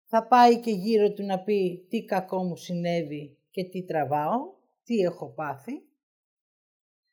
Θα 0.05 0.27
πάει 0.27 0.59
και 0.59 0.71
γύρω 0.71 1.13
του 1.13 1.23
να 1.23 1.43
πει 1.43 1.87
τι 1.89 2.05
κακό 2.05 2.43
μου 2.43 2.55
συνέβη 2.55 3.37
και 3.49 3.63
τι 3.63 3.83
τραβάω, 3.83 4.53
τι 4.83 4.95
έχω 4.95 5.33
πάθει. 5.33 5.73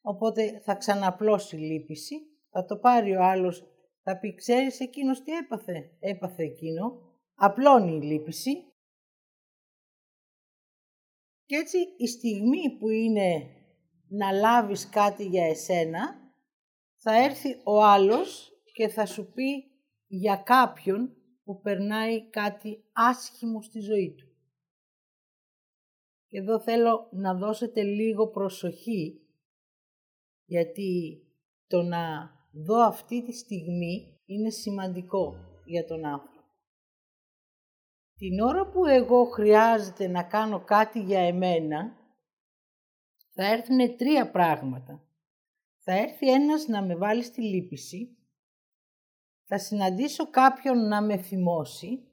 Οπότε 0.01 0.61
θα 0.61 0.75
ξαναπλώσει 0.75 1.57
λύπηση, 1.57 2.15
θα 2.51 2.65
το 2.65 2.79
πάρει 2.79 3.17
ο 3.17 3.23
άλλος, 3.23 3.67
θα 4.03 4.19
πει 4.19 4.35
ξέρεις 4.35 4.81
εκείνος 4.81 5.23
τι 5.23 5.33
έπαθε, 5.33 5.97
έπαθε 5.99 6.43
εκείνο, 6.43 7.15
απλώνει 7.35 7.97
η 7.97 8.03
λύπηση 8.03 8.70
και 11.51 11.57
έτσι 11.57 11.79
η 11.97 12.07
στιγμή 12.07 12.77
που 12.79 12.89
είναι 12.89 13.51
να 14.09 14.33
λάβεις 14.33 14.89
κάτι 14.89 15.25
για 15.25 15.47
εσένα, 15.47 16.33
θα 16.97 17.25
έρθει 17.25 17.61
ο 17.65 17.85
άλλος 17.85 18.53
και 18.73 18.89
θα 18.89 19.07
σου 19.07 19.33
πει 19.33 19.71
για 20.07 20.37
κάποιον 20.37 21.17
που 21.45 21.61
περνάει 21.61 22.31
κάτι 22.31 22.85
άσχημο 22.93 23.63
στη 23.63 23.81
ζωή 23.81 24.15
του. 24.15 24.29
Και 26.27 26.39
εδώ 26.39 26.61
θέλω 26.61 27.09
να 27.13 27.35
δώσετε 27.35 27.83
λίγο 27.83 28.29
προσοχή, 28.29 29.21
γιατί 30.45 31.23
το 31.67 31.83
να 31.83 32.31
δω 32.53 32.77
αυτή 32.77 33.25
τη 33.25 33.33
στιγμή 33.33 34.21
είναι 34.25 34.51
σημαντικό 34.51 35.35
για 35.65 35.85
τον 35.85 36.05
άνθρωπο. 36.05 36.30
Την 38.21 38.41
ώρα 38.41 38.67
που 38.67 38.87
εγώ 38.87 39.25
χρειάζεται 39.25 40.09
να 40.09 40.23
κάνω 40.23 40.65
κάτι 40.65 41.01
για 41.01 41.21
εμένα, 41.21 41.97
θα 43.35 43.45
έρθουν 43.45 43.97
τρία 43.97 44.31
πράγματα. 44.31 45.05
Θα 45.79 45.93
έρθει 45.93 46.33
ένας 46.33 46.67
να 46.67 46.83
με 46.83 46.97
βάλει 46.97 47.23
στη 47.23 47.43
λύπηση, 47.43 48.17
θα 49.45 49.59
συναντήσω 49.59 50.31
κάποιον 50.31 50.89
να 50.89 51.03
με 51.03 51.17
θυμώσει 51.17 52.09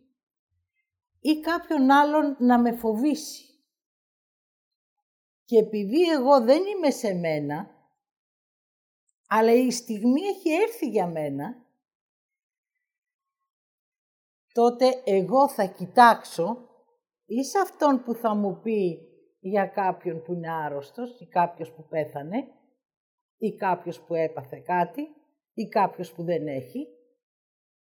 ή 1.19 1.39
κάποιον 1.39 1.91
άλλον 1.91 2.35
να 2.39 2.59
με 2.59 2.71
φοβήσει. 2.71 3.45
Και 5.45 5.57
επειδή 5.57 6.01
εγώ 6.01 6.41
δεν 6.41 6.63
είμαι 6.65 6.91
σε 6.91 7.13
μένα, 7.13 7.69
αλλά 9.27 9.53
η 9.53 9.71
στιγμή 9.71 10.21
έχει 10.21 10.49
έρθει 10.49 10.89
για 10.89 11.07
μένα, 11.07 11.66
τότε 14.59 14.85
εγώ 15.03 15.49
θα 15.49 15.65
κοιτάξω 15.65 16.57
ή 17.25 17.43
σε 17.43 17.59
αυτόν 17.59 18.03
που 18.03 18.13
θα 18.13 18.35
μου 18.35 18.59
πει 18.63 18.99
για 19.39 19.65
κάποιον 19.65 20.21
που 20.21 20.33
είναι 20.33 20.51
άρρωστος 20.51 21.19
ή 21.19 21.25
κάποιος 21.25 21.71
που 21.71 21.87
πέθανε 21.87 22.47
ή 23.37 23.55
κάποιος 23.55 24.01
που 24.01 24.13
έπαθε 24.13 24.59
κάτι 24.59 25.01
ή 25.53 25.67
κάποιος 25.67 26.13
που 26.13 26.23
δεν 26.23 26.47
έχει 26.47 26.87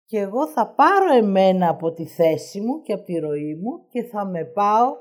και 0.06 0.20
εγώ 0.20 0.48
θα 0.48 0.74
πάρω 0.74 1.16
εμένα 1.16 1.70
από 1.70 1.94
τη 1.94 2.06
θέση 2.06 2.62
μου 2.62 2.82
και 2.82 2.94
από 2.94 3.04
τη 3.04 3.18
ροή 3.18 3.56
μου 3.56 3.88
και 3.90 4.04
θα 4.04 4.26
με 4.26 4.46
πάω 4.46 4.96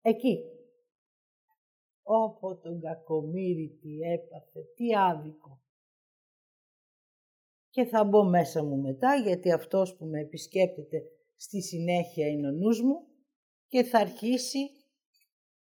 εκεί. 0.00 0.44
Όπο 2.02 2.56
τον 2.56 2.80
κακομύρι 2.80 3.78
τι 3.80 3.90
έπαθε, 4.12 4.60
τι 4.74 4.94
άδικο. 4.94 5.60
Και 7.78 7.84
θα 7.84 8.04
μπω 8.04 8.24
μέσα 8.24 8.62
μου 8.64 8.76
μετά, 8.76 9.14
γιατί 9.14 9.52
αυτός 9.52 9.96
που 9.96 10.06
με 10.06 10.20
επισκέπτεται 10.20 11.02
στη 11.36 11.62
συνέχεια 11.62 12.28
είναι 12.28 12.48
ο 12.48 12.50
νους 12.50 12.82
μου 12.82 13.06
και 13.68 13.82
θα 13.82 13.98
αρχίσει 13.98 14.70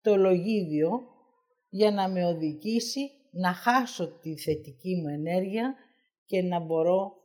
το 0.01 0.16
λογίδιο 0.16 0.90
για 1.68 1.90
να 1.90 2.09
με 2.09 2.27
οδηγήσει 2.27 3.11
να 3.31 3.53
χάσω 3.53 4.18
τη 4.18 4.38
θετική 4.38 4.96
μου 4.96 5.09
ενέργεια 5.09 5.75
και 6.25 6.42
να 6.42 6.61
μπορώ 6.61 7.16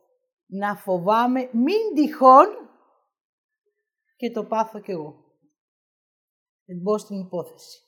να 0.46 0.76
φοβάμαι 0.76 1.50
μην 1.54 1.94
τυχόν 1.96 2.48
και 4.16 4.32
το 4.32 4.46
πάθω 4.46 4.80
κι 4.80 4.92
εγώ. 4.92 5.26
Δεν 6.66 6.78
μπω 6.82 6.98
στην 6.98 7.20
υπόθεση. 7.20 7.82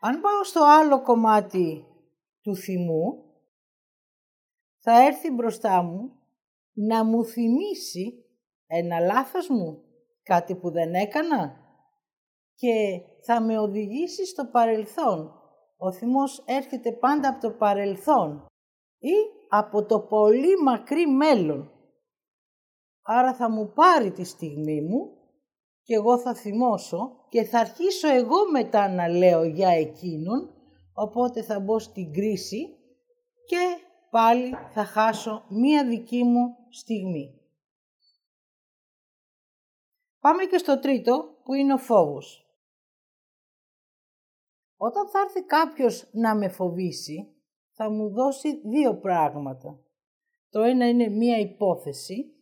Αν 0.00 0.20
πάω 0.20 0.44
στο 0.44 0.64
άλλο 0.64 1.02
κομμάτι 1.02 1.86
του 2.40 2.56
θυμού, 2.56 3.27
θα 4.90 5.04
έρθει 5.04 5.30
μπροστά 5.30 5.82
μου 5.82 6.12
να 6.72 7.04
μου 7.04 7.24
θυμίσει 7.24 8.24
ένα 8.66 8.98
λάθος 8.98 9.48
μου, 9.48 9.82
κάτι 10.22 10.54
που 10.54 10.70
δεν 10.70 10.94
έκανα 10.94 11.56
και 12.54 13.00
θα 13.24 13.42
με 13.42 13.58
οδηγήσει 13.58 14.26
στο 14.26 14.44
παρελθόν. 14.44 15.32
Ο 15.76 15.92
θυμός 15.92 16.42
έρχεται 16.46 16.92
πάντα 16.92 17.28
από 17.28 17.40
το 17.40 17.50
παρελθόν 17.50 18.46
ή 18.98 19.14
από 19.48 19.84
το 19.84 20.00
πολύ 20.00 20.62
μακρύ 20.64 21.06
μέλλον. 21.06 21.72
Άρα 23.02 23.34
θα 23.34 23.50
μου 23.50 23.72
πάρει 23.74 24.12
τη 24.12 24.24
στιγμή 24.24 24.80
μου 24.80 25.10
και 25.82 25.94
εγώ 25.94 26.18
θα 26.18 26.34
θυμώσω 26.34 27.26
και 27.28 27.44
θα 27.44 27.58
αρχίσω 27.58 28.08
εγώ 28.08 28.50
μετά 28.52 28.88
να 28.88 29.08
λέω 29.08 29.44
για 29.44 29.68
εκείνον, 29.68 30.50
οπότε 30.92 31.42
θα 31.42 31.60
μπω 31.60 31.78
στην 31.78 32.12
κρίση 32.12 32.76
και 33.44 33.87
πάλι 34.10 34.54
θα 34.70 34.84
χάσω 34.84 35.46
μία 35.48 35.86
δική 35.86 36.22
μου 36.24 36.56
στιγμή. 36.70 37.40
Πάμε 40.20 40.44
και 40.44 40.58
στο 40.58 40.78
τρίτο 40.78 41.40
που 41.44 41.54
είναι 41.54 41.72
ο 41.72 41.78
φόβος. 41.78 42.42
Όταν 44.76 45.08
θα 45.08 45.18
έρθει 45.20 45.44
κάποιος 45.44 46.08
να 46.12 46.34
με 46.34 46.48
φοβήσει, 46.48 47.34
θα 47.70 47.90
μου 47.90 48.08
δώσει 48.10 48.60
δύο 48.68 48.98
πράγματα. 48.98 49.82
Το 50.50 50.60
ένα 50.60 50.88
είναι 50.88 51.08
μία 51.08 51.38
υπόθεση 51.38 52.32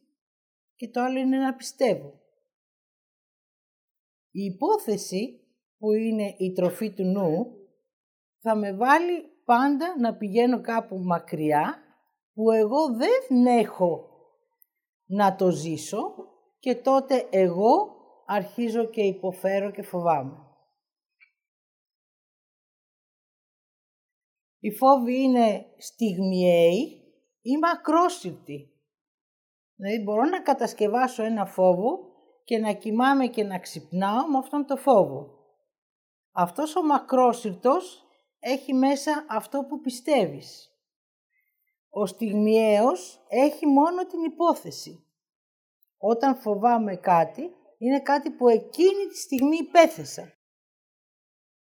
και 0.74 0.88
το 0.88 1.00
άλλο 1.00 1.18
είναι 1.18 1.38
να 1.38 1.55
πιστεύω. 1.55 2.20
Η 4.31 4.44
υπόθεση 4.44 5.40
που 5.79 5.92
είναι 5.92 6.35
η 6.38 6.52
τροφή 6.52 6.92
του 6.92 7.05
νου 7.05 7.57
θα 8.38 8.55
με 8.55 8.72
βάλει 8.72 9.36
πάντα 9.46 9.94
να 9.98 10.16
πηγαίνω 10.16 10.61
κάπου 10.61 10.96
μακριά 10.98 11.74
που 12.32 12.50
εγώ 12.50 12.87
δεν 12.96 13.46
έχω 13.46 14.09
να 15.06 15.37
το 15.37 15.50
ζήσω 15.50 16.14
και 16.59 16.74
τότε 16.74 17.28
εγώ 17.30 17.96
αρχίζω 18.26 18.85
και 18.85 19.02
υποφέρω 19.02 19.70
και 19.70 19.82
φοβάμαι. 19.82 20.40
Οι 24.59 24.70
φόβοι 24.70 25.22
είναι 25.22 25.66
στιγμιαίοι 25.78 27.02
ή 27.42 27.59
μακρόσυρτοι. 27.59 28.70
Δηλαδή 29.74 30.02
μπορώ 30.02 30.22
να 30.22 30.42
κατασκευάσω 30.42 31.22
ένα 31.22 31.46
φόβο 31.46 31.98
και 32.44 32.59
να 32.59 32.72
κοιμάμαι 32.72 33.26
και 33.26 33.44
να 33.44 33.59
ξυπνάω 33.59 34.28
με 34.28 34.38
αυτόν 34.38 34.66
το 34.66 34.76
φόβο. 34.76 35.30
Αυτός 36.32 36.76
ο 36.76 36.82
μακρόσυρτος 36.82 38.06
έχει 38.38 38.75
μέσα 38.75 39.27
αυτό 39.29 39.64
που 39.68 39.81
πιστεύεις. 39.81 40.70
Ο 41.90 42.07
στιγμιαίος 42.07 43.25
έχει 43.29 43.66
μόνο 43.66 44.07
την 44.07 44.22
υπόθεση. 44.22 45.05
Όταν 45.99 46.37
φοβάμαι 46.37 46.96
κάτι, 46.96 47.51
είναι 47.79 48.01
κάτι 48.01 48.31
που 48.31 48.49
εκείνη 48.49 49.07
τη 49.09 49.16
στιγμή 49.16 49.57
υπέθεσα. 49.57 50.33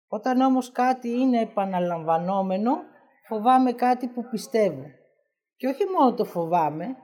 Όταν 0.07 0.41
όμως 0.41 0.71
κάτι 0.71 1.09
είναι 1.09 1.41
επαναλαμβανόμενο, 1.41 2.71
φοβάμαι 3.27 3.73
κάτι 3.73 4.07
που 4.07 4.29
πιστεύω. 4.29 4.83
Και 5.55 5.67
όχι 5.67 5.85
μόνο 5.97 6.13
το 6.13 6.25
φοβάμαι, 6.25 6.97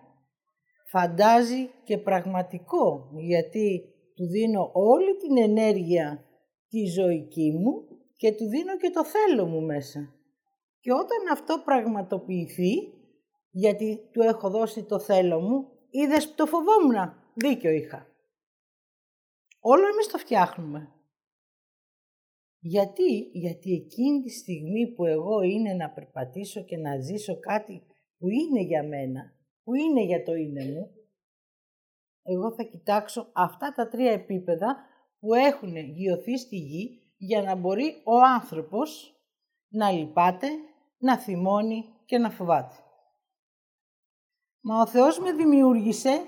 φαντάζει 0.92 1.70
και 1.84 1.98
πραγματικό, 1.98 3.10
γιατί 3.14 3.94
του 4.16 4.28
δίνω 4.28 4.70
όλη 4.74 5.18
την 5.18 5.38
ενέργεια 5.38 6.26
τη 6.70 6.86
ζωική 6.86 7.52
μου 7.52 7.89
και 8.20 8.32
του 8.32 8.48
δίνω 8.48 8.78
και 8.78 8.90
το 8.90 9.06
θέλω 9.06 9.46
μου 9.46 9.62
μέσα. 9.62 10.14
Και 10.80 10.92
όταν 10.92 11.32
αυτό 11.32 11.62
πραγματοποιηθεί, 11.66 12.74
γιατί 13.50 14.10
του 14.12 14.22
έχω 14.22 14.50
δώσει 14.50 14.84
το 14.84 15.00
θέλω 15.00 15.40
μου, 15.40 15.68
είδες 15.90 16.28
που 16.30 16.36
το 16.36 16.46
φοβόμουν, 16.46 17.14
δίκιο 17.34 17.70
είχα. 17.70 18.08
Όλο 19.60 19.88
εμείς 19.88 20.08
το 20.08 20.18
φτιάχνουμε. 20.18 20.94
Γιατί, 22.60 23.30
γιατί 23.32 23.74
εκείνη 23.74 24.22
τη 24.22 24.30
στιγμή 24.30 24.94
που 24.94 25.06
εγώ 25.06 25.42
είναι 25.42 25.74
να 25.74 25.90
περπατήσω 25.90 26.64
και 26.64 26.78
να 26.78 27.00
ζήσω 27.00 27.40
κάτι 27.40 27.82
που 28.18 28.30
είναι 28.30 28.62
για 28.62 28.84
μένα, 28.84 29.34
που 29.64 29.74
είναι 29.74 30.04
για 30.04 30.24
το 30.24 30.34
είναι 30.34 30.66
μου, 30.66 30.92
εγώ 32.24 32.54
θα 32.54 32.64
κοιτάξω 32.64 33.30
αυτά 33.34 33.74
τα 33.76 33.88
τρία 33.88 34.12
επίπεδα 34.12 34.78
που 35.20 35.34
έχουν 35.34 35.76
γιωθεί 35.76 36.38
στη 36.38 36.56
γη 36.56 36.99
για 37.22 37.42
να 37.42 37.56
μπορεί 37.56 38.02
ο 38.06 38.20
άνθρωπος 38.36 39.16
να 39.68 39.92
λυπάται, 39.92 40.48
να 40.98 41.18
θυμώνει 41.18 41.94
και 42.06 42.18
να 42.18 42.30
φοβάται. 42.30 42.76
Μα 44.62 44.82
ο 44.82 44.88
Θεός 44.88 45.20
με 45.20 45.32
δημιούργησε 45.32 46.26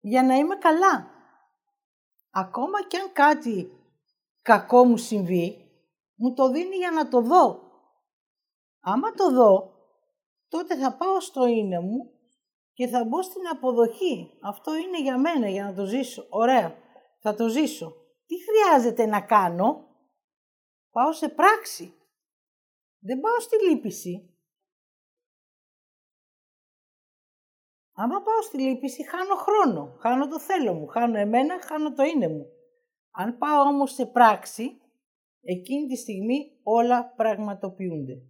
για 0.00 0.22
να 0.22 0.34
είμαι 0.34 0.56
καλά. 0.56 1.10
Ακόμα 2.30 2.86
και 2.86 2.96
αν 2.96 3.12
κάτι 3.12 3.72
κακό 4.42 4.84
μου 4.84 4.96
συμβεί, 4.96 5.70
μου 6.14 6.34
το 6.34 6.50
δίνει 6.50 6.76
για 6.76 6.90
να 6.90 7.08
το 7.08 7.20
δω. 7.20 7.62
Άμα 8.80 9.12
το 9.12 9.30
δω, 9.30 9.72
τότε 10.48 10.76
θα 10.76 10.96
πάω 10.96 11.20
στο 11.20 11.46
είναι 11.46 11.80
μου 11.80 12.10
και 12.72 12.86
θα 12.86 13.04
μπω 13.04 13.22
στην 13.22 13.48
αποδοχή. 13.48 14.38
Αυτό 14.42 14.76
είναι 14.76 15.00
για 15.00 15.18
μένα, 15.18 15.48
για 15.48 15.64
να 15.64 15.74
το 15.74 15.84
ζήσω. 15.84 16.26
Ωραία, 16.28 16.76
θα 17.20 17.34
το 17.34 17.48
ζήσω. 17.48 17.97
Τι 18.28 18.34
χρειάζεται 18.42 19.06
να 19.06 19.20
κάνω; 19.20 19.88
Πάω 20.90 21.12
σε 21.12 21.28
πράξη. 21.28 21.94
Δεν 22.98 23.20
πάω 23.20 23.40
στη 23.40 23.68
λύπηση. 23.68 24.32
Άμα 27.92 28.22
πάω 28.22 28.42
στη 28.42 28.60
λύπηση, 28.60 29.08
χάνω 29.08 29.34
χρόνο. 29.34 29.96
Χάνω 30.00 30.28
το 30.28 30.40
θέλω 30.40 30.74
μου. 30.74 30.86
Χάνω 30.86 31.18
εμένα, 31.18 31.60
χάνω 31.62 31.92
το 31.92 32.02
είναι 32.02 32.28
μου. 32.28 32.46
Αν 33.10 33.38
πάω 33.38 33.62
όμως 33.62 33.92
σε 33.92 34.06
πράξη, 34.06 34.80
εκείνη 35.40 35.86
τη 35.86 35.96
στιγμή 35.96 36.60
όλα 36.62 37.12
πραγματοποιούνται. 37.16 38.22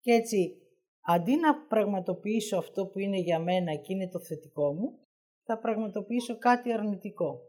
Και 0.00 0.12
έτσι, 0.12 0.62
αντί 1.00 1.36
να 1.36 1.66
πραγματοποιήσω 1.66 2.56
αυτό 2.56 2.86
που 2.86 2.98
είναι 2.98 3.18
για 3.18 3.38
μένα 3.38 3.74
και 3.74 3.92
είναι 3.92 4.08
το 4.08 4.20
θετικό 4.20 4.72
μου, 4.72 4.98
θα 5.42 5.58
πραγματοποιήσω 5.58 6.38
κάτι 6.38 6.72
αρνητικό. 6.72 7.40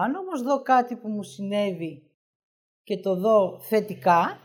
Αν 0.00 0.14
όμως 0.14 0.42
δω 0.42 0.62
κάτι 0.62 0.96
που 0.96 1.08
μου 1.08 1.22
συνέβη 1.22 2.10
και 2.82 3.00
το 3.00 3.16
δω 3.16 3.60
θετικά, 3.60 4.40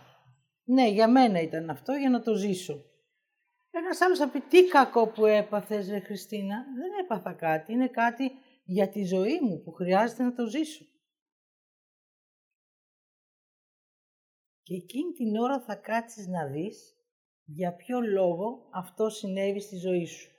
ναι, 0.64 0.90
για 0.90 1.10
μένα 1.10 1.42
ήταν 1.42 1.70
αυτό, 1.70 1.94
για 1.94 2.10
να 2.10 2.22
το 2.22 2.34
ζήσω. 2.34 2.86
Ένας 3.70 4.02
άλλος 4.02 4.18
θα 4.18 4.30
πει, 4.30 4.40
τι 4.40 4.68
κακό 4.68 5.08
που 5.08 5.26
έπαθες, 5.26 5.90
ρε 5.90 6.00
Χριστίνα. 6.00 6.66
Δεν 6.78 6.92
έπαθα 7.04 7.34
κάτι, 7.34 7.72
είναι 7.72 7.88
κάτι 7.88 8.32
για 8.64 8.90
τη 8.90 9.04
ζωή 9.04 9.40
μου 9.42 9.62
που 9.62 9.72
χρειάζεται 9.72 10.24
να 10.24 10.34
το 10.34 10.46
ζήσω. 10.46 10.86
Και 14.64 14.76
εκείνη 14.76 15.12
την 15.12 15.36
ώρα 15.36 15.62
θα 15.62 15.76
κάτσεις 15.76 16.28
να 16.28 16.48
δεις 16.48 16.96
για 17.44 17.76
ποιο 17.76 18.02
λόγο 18.02 18.70
αυτό 18.74 19.10
συνέβη 19.10 19.60
στη 19.62 19.78
ζωή 19.78 20.06
σου. 20.06 20.32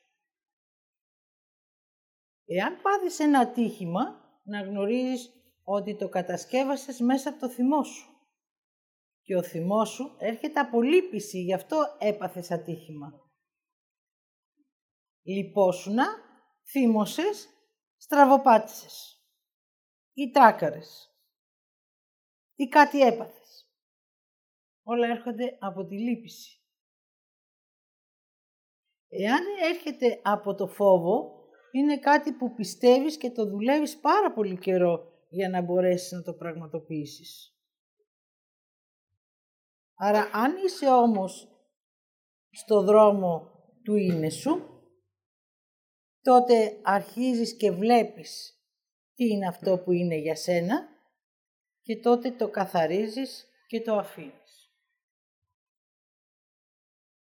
Εάν 2.44 2.80
πάθεις 2.82 3.18
ένα 3.18 3.38
ατύχημα, 3.38 4.25
να 4.46 4.60
γνωρίζεις 4.60 5.32
ότι 5.64 5.96
το 5.96 6.08
κατασκεύασες 6.08 7.00
μέσα 7.00 7.28
από 7.28 7.38
το 7.38 7.48
θυμό 7.48 7.82
σου. 7.82 8.10
Και 9.22 9.36
ο 9.36 9.42
θυμός 9.42 9.88
σου 9.88 10.16
έρχεται 10.18 10.60
από 10.60 10.82
λύπηση, 10.82 11.38
γι' 11.38 11.54
αυτό 11.54 11.96
έπαθες 11.98 12.50
ατύχημα. 12.50 13.12
Λυπόσουνα, 15.22 16.06
θύμωσες 16.70 17.48
στραβοπάτησες 17.96 19.20
ή 20.12 20.30
τράκαρες 20.30 21.10
ή 22.54 22.68
κάτι 22.68 23.00
έπαθες. 23.00 23.70
Όλα 24.82 25.06
έρχονται 25.06 25.56
από 25.60 25.86
τη 25.86 25.98
λύπηση. 25.98 26.60
Εάν 29.08 29.42
έρχεται 29.62 30.20
από 30.22 30.54
το 30.54 30.66
φόβο, 30.66 31.35
είναι 31.76 31.98
κάτι 31.98 32.32
που 32.32 32.54
πιστεύεις 32.54 33.16
και 33.16 33.30
το 33.30 33.46
δουλεύεις 33.46 33.98
πάρα 33.98 34.32
πολύ 34.32 34.58
καιρό 34.58 35.12
για 35.28 35.48
να 35.48 35.62
μπορέσεις 35.62 36.12
να 36.12 36.22
το 36.22 36.32
πραγματοποιήσεις. 36.32 37.50
Άρα 39.94 40.30
αν 40.32 40.56
είσαι 40.64 40.86
όμως 40.86 41.48
στο 42.50 42.82
δρόμο 42.82 43.50
του 43.84 43.94
είναι 43.96 44.30
σου, 44.30 44.80
τότε 46.20 46.80
αρχίζεις 46.82 47.56
και 47.56 47.70
βλέπεις 47.70 48.60
τι 49.14 49.24
είναι 49.24 49.46
αυτό 49.46 49.78
που 49.78 49.92
είναι 49.92 50.16
για 50.16 50.36
σένα 50.36 50.88
και 51.82 51.96
τότε 51.96 52.30
το 52.30 52.50
καθαρίζεις 52.50 53.46
και 53.66 53.80
το 53.80 53.94
αφήνεις. 53.94 54.70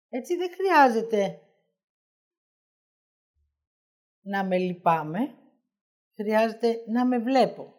Έτσι 0.10 0.36
δεν 0.36 0.52
χρειάζεται 0.54 1.42
να 4.24 4.46
με 4.46 4.58
λυπάμαι, 4.58 5.38
χρειάζεται 6.16 6.84
να 6.88 7.06
με 7.06 7.20
βλέπω. 7.20 7.74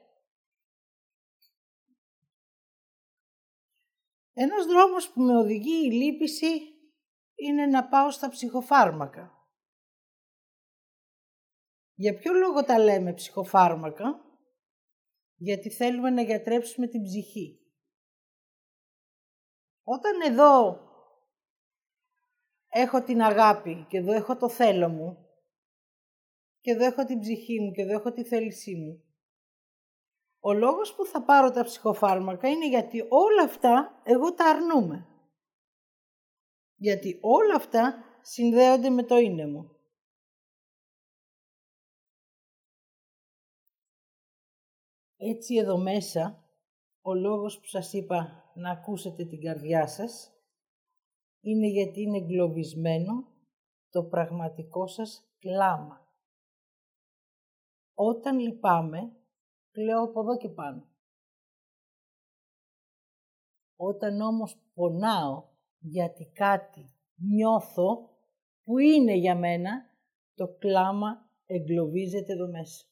Ένας 4.33 4.67
δρόμος 4.67 5.11
που 5.11 5.21
με 5.21 5.37
οδηγεί 5.37 5.87
η 5.87 5.93
λύπηση 5.93 6.47
είναι 7.35 7.67
να 7.67 7.89
πάω 7.89 8.11
στα 8.11 8.29
ψυχοφάρμακα. 8.29 9.49
Για 11.95 12.19
ποιο 12.19 12.33
λόγο 12.33 12.65
τα 12.65 12.79
λέμε 12.79 13.13
ψυχοφάρμακα; 13.13 14.21
Γιατί 15.37 15.71
θέλουμε 15.71 16.11
να 16.11 16.23
γιατρέψουμε 16.23 16.87
την 16.87 17.03
ψυχή. 17.03 17.59
Όταν 19.83 20.21
εδώ 20.21 20.81
έχω 22.69 23.03
την 23.03 23.23
αγάπη 23.23 23.87
και 23.89 23.97
εδώ 23.97 24.13
έχω 24.13 24.37
το 24.37 24.49
θέλω 24.49 24.89
μου 24.89 25.24
και 26.65 26.71
εδώ 26.71 26.85
έχω 26.85 27.05
την 27.05 27.19
ψυχή 27.19 27.61
μου 27.61 27.71
και 27.73 27.83
εδώ 27.83 27.93
έχω 27.93 28.13
τη 28.13 28.25
θέλησή 28.25 28.75
μου, 28.75 29.05
ο 30.41 30.53
λόγος 30.53 30.95
που 30.95 31.05
θα 31.05 31.25
πάρω 31.25 31.51
τα 31.51 31.65
ψυχοφάρμακα 31.65 32.49
είναι 32.49 32.69
γιατί 32.69 33.01
όλα 33.09 33.43
αυτά 33.43 34.01
εγώ 34.05 34.35
τα 34.35 34.45
αρνούμε. 34.45 35.07
Γιατί 36.75 37.19
όλα 37.21 37.55
αυτά 37.55 38.05
συνδέονται 38.23 38.91
με 38.91 39.03
το 39.03 39.17
είναι 39.17 39.47
μου. 39.47 39.71
Έτσι 45.17 45.55
εδώ 45.57 45.79
μέσα, 45.79 46.45
ο 47.01 47.15
λόγος 47.15 47.59
που 47.59 47.67
σας 47.67 47.93
είπα 47.93 48.51
να 48.55 48.71
ακούσετε 48.71 49.25
την 49.25 49.41
καρδιά 49.41 49.87
σας, 49.87 50.33
είναι 51.41 51.67
γιατί 51.67 52.01
είναι 52.01 52.17
εγκλωβισμένο 52.17 53.27
το 53.91 54.05
πραγματικό 54.05 54.87
σας 54.87 55.29
κλάμα. 55.39 56.04
Όταν 57.95 58.39
λυπάμαι, 58.39 59.17
κλαίω 59.71 60.03
από 60.03 60.21
εδώ 60.21 60.37
και 60.37 60.49
πάνω. 60.49 60.89
Όταν 63.77 64.21
όμως 64.21 64.57
πονάω 64.75 65.49
γιατί 65.79 66.31
κάτι 66.35 66.95
νιώθω 67.15 68.11
που 68.65 68.79
είναι 68.79 69.15
για 69.15 69.37
μένα, 69.37 69.71
το 70.35 70.57
κλάμα 70.59 71.31
εγκλωβίζεται 71.47 72.33
εδώ 72.33 72.49
μέσα. 72.49 72.85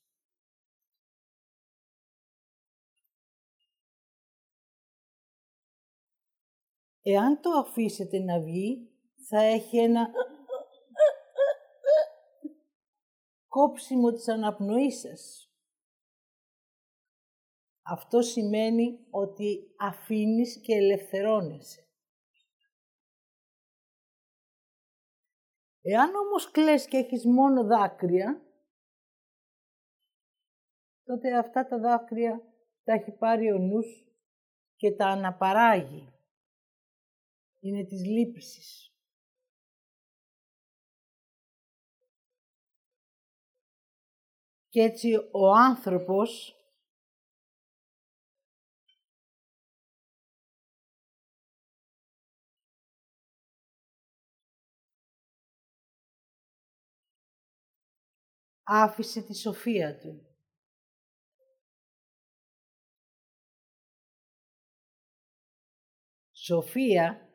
Εάν 7.02 7.40
το 7.40 7.50
αφήσετε 7.50 8.18
να 8.18 8.40
βγει, 8.40 8.90
θα 9.28 9.42
έχει 9.42 9.78
ένα 9.78 10.08
κόψιμο 13.52 14.12
της 14.12 14.28
αναπνοής 14.28 15.00
σας. 15.00 15.50
Αυτό 17.82 18.22
σημαίνει 18.22 19.06
ότι 19.10 19.74
αφήνεις 19.78 20.60
και 20.60 20.74
ελευθερώνεσαι. 20.74 21.86
Εάν 25.80 26.14
όμως 26.14 26.50
κλαις 26.50 26.86
και 26.86 26.96
έχεις 26.96 27.24
μόνο 27.26 27.64
δάκρυα, 27.64 28.42
τότε 31.02 31.38
αυτά 31.38 31.66
τα 31.66 31.78
δάκρυα 31.78 32.40
τα 32.84 32.92
έχει 32.92 33.12
πάρει 33.12 33.52
ο 33.52 33.58
νους 33.58 34.06
και 34.76 34.92
τα 34.92 35.06
αναπαράγει 35.06 36.12
είναι 37.60 37.84
της 37.84 38.04
λύπησης. 38.04 38.91
Και 44.72 44.80
έτσι 44.80 45.14
ο 45.32 45.52
άνθρωπος 45.54 46.56
άφησε 58.62 59.22
τη 59.22 59.34
σοφία 59.34 59.98
του. 59.98 60.26
Σοφία 66.32 67.28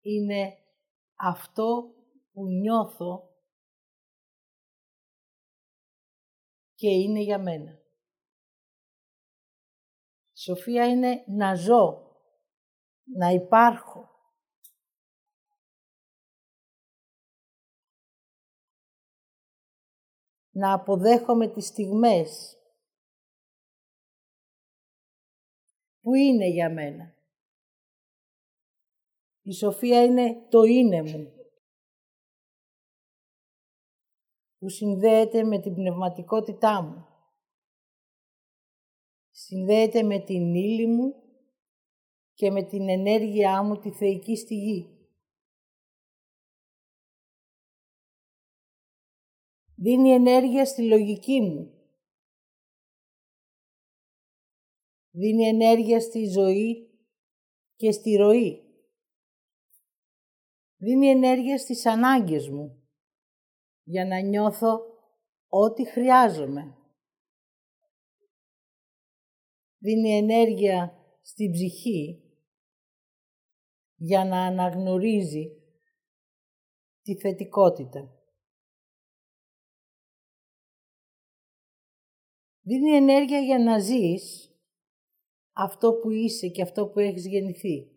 είναι 0.00 0.58
αυτό 1.14 1.94
που 2.32 2.46
νιώθω 2.46 3.29
και 6.80 6.88
είναι 6.88 7.20
για 7.20 7.38
μένα. 7.38 7.78
Σοφία 10.32 10.86
είναι 10.86 11.24
να 11.26 11.54
ζω, 11.54 12.16
να 13.04 13.28
υπάρχω. 13.28 14.08
Να 20.50 20.72
αποδέχομαι 20.72 21.48
τις 21.48 21.66
στιγμές 21.66 22.58
που 26.00 26.14
είναι 26.14 26.46
για 26.46 26.70
μένα. 26.70 27.14
Η 29.42 29.52
σοφία 29.52 30.04
είναι 30.04 30.46
το 30.48 30.62
είναι 30.62 31.02
μου. 31.02 31.39
Που 34.60 34.68
συνδέεται 34.68 35.44
με 35.44 35.60
την 35.60 35.74
πνευματικότητά 35.74 36.82
μου. 36.82 37.06
Συνδέεται 39.30 40.02
με 40.02 40.18
την 40.18 40.54
ύλη 40.54 40.86
μου 40.86 41.14
και 42.34 42.50
με 42.50 42.62
την 42.62 42.88
ενέργειά 42.88 43.62
μου 43.62 43.78
τη 43.78 43.90
θεϊκή 43.90 44.36
στη 44.36 44.54
γη. 44.54 45.08
Δίνει 49.74 50.10
ενέργεια 50.10 50.64
στη 50.64 50.82
λογική 50.88 51.40
μου. 51.40 51.74
Δίνει 55.10 55.46
ενέργεια 55.46 56.00
στη 56.00 56.26
ζωή 56.26 56.90
και 57.76 57.92
στη 57.92 58.16
ροή 58.16 58.64
δίνει 60.80 61.08
ενέργεια 61.08 61.58
στις 61.58 61.86
ανάγκες 61.86 62.48
μου 62.48 62.79
για 63.90 64.04
να 64.06 64.20
νιώθω 64.20 64.80
ό,τι 65.48 65.90
χρειάζομαι. 65.90 66.76
Δίνει 69.78 70.16
ενέργεια 70.16 70.94
στην 71.22 71.52
ψυχή 71.52 72.22
για 73.96 74.24
να 74.24 74.46
αναγνωρίζει 74.46 75.48
τη 77.02 77.16
θετικότητα. 77.16 78.14
Δίνει 82.60 82.90
ενέργεια 82.90 83.38
για 83.38 83.58
να 83.58 83.78
ζεις 83.78 84.54
αυτό 85.52 85.92
που 85.92 86.10
είσαι 86.10 86.48
και 86.48 86.62
αυτό 86.62 86.88
που 86.88 86.98
έχεις 86.98 87.26
γεννηθεί 87.26 87.90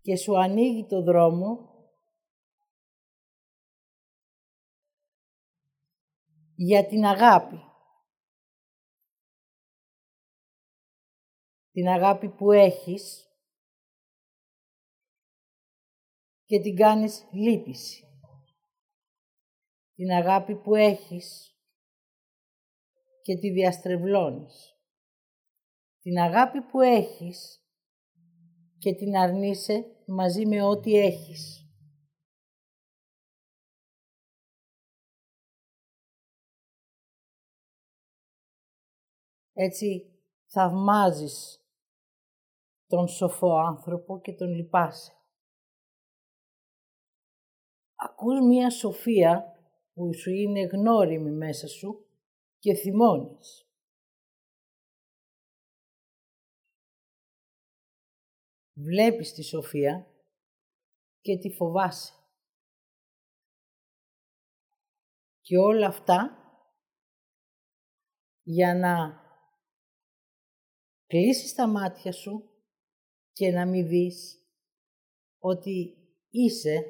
και 0.00 0.16
σου 0.16 0.38
ανοίγει 0.38 0.86
το 0.86 1.02
δρόμο 1.02 1.73
για 6.66 6.86
την 6.86 7.04
αγάπη. 7.04 7.62
Την 11.70 11.88
αγάπη 11.88 12.28
που 12.28 12.52
έχεις 12.52 13.28
και 16.44 16.60
την 16.60 16.76
κάνεις 16.76 17.28
λύπηση. 17.32 18.04
Την 19.94 20.10
αγάπη 20.10 20.54
που 20.54 20.74
έχεις 20.74 21.56
και 23.22 23.36
τη 23.36 23.50
διαστρεβλώνεις. 23.50 24.76
Την 26.00 26.18
αγάπη 26.18 26.60
που 26.60 26.80
έχεις 26.80 27.64
και 28.78 28.94
την 28.94 29.16
αρνείσαι 29.16 29.84
μαζί 30.06 30.46
με 30.46 30.62
ό,τι 30.62 30.98
έχεις. 30.98 31.63
Έτσι 39.56 40.14
θαυμάζεις 40.46 41.64
τον 42.86 43.08
σοφό 43.08 43.56
άνθρωπο 43.56 44.20
και 44.20 44.34
τον 44.34 44.48
λυπάσαι. 44.48 45.12
Ακούς 47.94 48.40
μία 48.40 48.70
σοφία 48.70 49.58
που 49.92 50.14
σου 50.14 50.30
είναι 50.30 50.60
γνώριμη 50.60 51.30
μέσα 51.30 51.68
σου 51.68 52.06
και 52.58 52.74
θυμώνεις. 52.74 53.68
Βλέπεις 58.76 59.32
τη 59.32 59.42
σοφία 59.42 60.06
και 61.20 61.38
τη 61.38 61.50
φοβάσαι. 61.50 62.12
Και 65.40 65.58
όλα 65.58 65.86
αυτά 65.86 66.38
για 68.42 68.74
να 68.74 69.23
κλείσεις 71.14 71.54
τα 71.54 71.66
μάτια 71.66 72.12
σου 72.12 72.50
και 73.32 73.50
να 73.50 73.66
μην 73.66 73.88
δεις 73.88 74.38
ότι 75.38 75.96
είσαι 76.30 76.84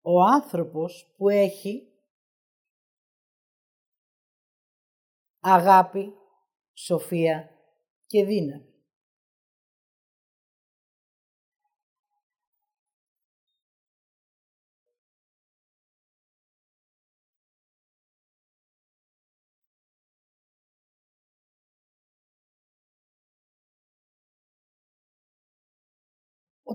ο 0.00 0.22
άνθρωπος 0.22 1.14
που 1.16 1.28
έχει 1.28 1.88
αγάπη, 5.40 6.12
σοφία 6.74 7.50
και 8.06 8.24
δύναμη. 8.24 8.75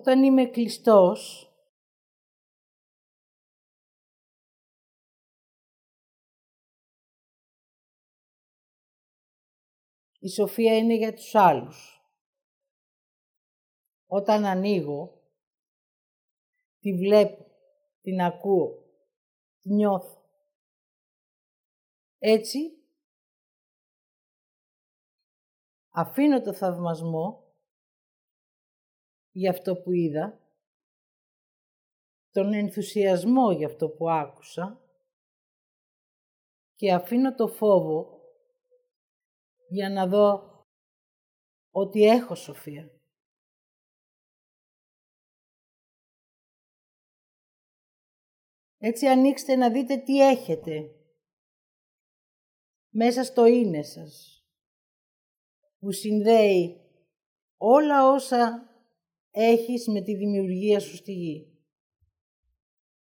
Όταν 0.02 0.24
είμαι 0.24 0.46
κλειστός, 0.46 1.52
η 10.20 10.30
σοφία 10.30 10.78
είναι 10.78 10.96
για 10.96 11.14
τους 11.14 11.36
άλλους. 11.36 12.02
Όταν 14.06 14.46
ανοίγω, 14.46 15.22
τη 16.80 16.94
βλέπω, 16.94 17.46
την 18.02 18.22
ακούω, 18.22 18.84
τη 19.60 19.74
νιώθω. 19.74 20.24
Έτσι, 22.18 22.60
αφήνω 25.90 26.42
το 26.42 26.54
θαυμασμό 26.54 27.41
για 29.32 29.50
αυτό 29.50 29.76
που 29.76 29.92
είδα, 29.92 30.40
τον 32.32 32.54
ενθουσιασμό 32.54 33.52
για 33.52 33.68
αυτό 33.68 33.90
που 33.90 34.10
άκουσα 34.10 34.82
και 36.76 36.94
αφήνω 36.94 37.36
το 37.36 37.48
φόβο 37.48 38.22
για 39.70 39.90
να 39.90 40.08
δω 40.08 40.50
ότι 41.72 42.04
έχω 42.04 42.36
σοφία. 42.36 42.92
Έτσι 48.78 49.08
ανοίξτε 49.08 49.56
να 49.56 49.72
δείτε 49.72 49.98
τι 49.98 50.30
έχετε 50.30 50.96
μέσα 52.90 53.24
στο 53.24 53.46
είναι 53.46 53.84
σας, 53.84 54.46
που 55.80 55.92
συνδέει 55.92 56.82
όλα 57.58 58.12
όσα 58.12 58.71
έχεις 59.32 59.88
με 59.88 60.02
τη 60.02 60.16
δημιουργία 60.16 60.80
σου 60.80 60.96
στη 60.96 61.12
γη. 61.14 61.46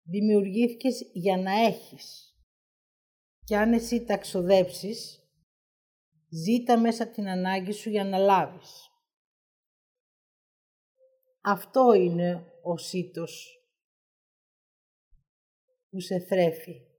Δημιουργήθηκες 0.04 1.10
για 1.14 1.38
να 1.38 1.52
έχεις. 1.52 2.38
Και 3.44 3.58
αν 3.58 3.74
εσύ 3.74 4.06
τα 4.06 4.18
ξοδέψεις, 4.18 5.28
ζήτα 6.30 6.80
μέσα 6.80 7.04
από 7.04 7.14
την 7.14 7.28
ανάγκη 7.28 7.72
σου 7.72 7.90
για 7.90 8.04
να 8.04 8.18
λάβεις. 8.18 8.88
Αυτό 11.42 11.94
είναι 11.94 12.46
ο 12.64 12.78
σύτος 12.78 13.64
που 15.90 16.00
σε 16.00 16.20
θρέφει. 16.20 16.93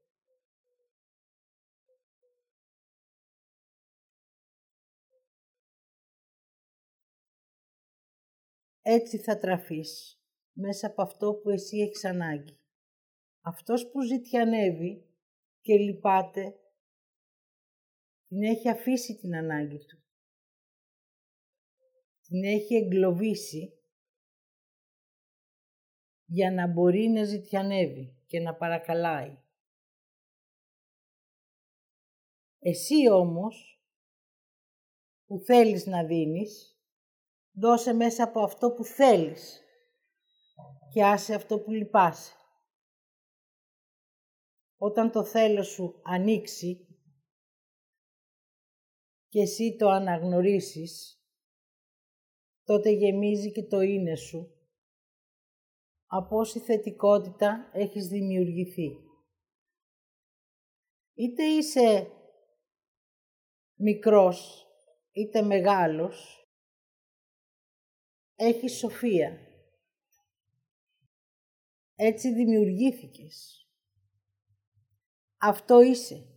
Έτσι 8.86 9.18
θα 9.18 9.38
τραφείς 9.38 10.20
μέσα 10.52 10.86
από 10.86 11.02
αυτό 11.02 11.34
που 11.34 11.50
εσύ 11.50 11.78
έχεις 11.78 12.04
ανάγκη. 12.04 12.58
Αυτός 13.40 13.90
που 13.90 14.02
ζητιανεύει 14.02 15.06
και 15.60 15.76
λυπάται, 15.78 16.58
την 18.28 18.42
έχει 18.42 18.68
αφήσει 18.68 19.16
την 19.16 19.36
ανάγκη 19.36 19.78
του. 19.78 20.02
Την 22.20 22.44
έχει 22.44 22.74
εγκλωβίσει 22.74 23.78
για 26.24 26.50
να 26.50 26.66
μπορεί 26.66 27.08
να 27.08 27.24
ζητιανεύει 27.24 28.22
και 28.26 28.40
να 28.40 28.54
παρακαλάει. 28.54 29.38
Εσύ 32.58 33.10
όμως 33.10 33.82
που 35.26 35.38
θέλεις 35.38 35.86
να 35.86 36.04
δίνεις, 36.04 36.73
Δώσε 37.56 37.92
μέσα 37.92 38.24
από 38.24 38.40
αυτό 38.40 38.72
που 38.72 38.84
θέλεις 38.84 39.62
και 40.92 41.04
άσε 41.04 41.34
αυτό 41.34 41.60
που 41.60 41.70
λυπάσαι. 41.70 42.32
Όταν 44.76 45.10
το 45.10 45.24
θέλω 45.24 45.62
σου 45.62 46.00
ανοίξει 46.04 46.86
και 49.28 49.40
εσύ 49.40 49.76
το 49.78 49.88
αναγνωρίσεις, 49.88 51.22
τότε 52.64 52.90
γεμίζει 52.90 53.52
και 53.52 53.62
το 53.62 53.80
είναι 53.80 54.16
σου 54.16 54.54
από 56.16 56.38
όση 56.38 56.58
θετικότητα 56.60 57.70
έχεις 57.72 58.06
δημιουργηθεί. 58.08 58.90
Είτε 61.14 61.44
είσαι 61.44 62.10
μικρός, 63.74 64.66
είτε 65.12 65.42
μεγάλος, 65.42 66.43
έχει 68.34 68.68
σοφία. 68.68 69.38
Έτσι 71.94 72.32
δημιουργήθηκες. 72.32 73.68
Αυτό 75.36 75.80
είσαι. 75.80 76.28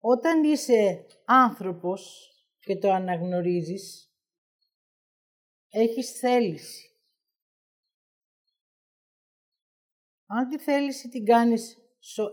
Όταν 0.00 0.44
είσαι 0.44 1.06
άνθρωπος 1.24 2.30
και 2.60 2.76
το 2.78 2.90
αναγνωρίζεις, 2.90 4.14
έχεις 5.68 6.18
θέληση. 6.18 6.84
Αν 10.26 10.48
τη 10.48 10.58
θέληση 10.58 11.08
την 11.08 11.24
κάνεις 11.24 11.76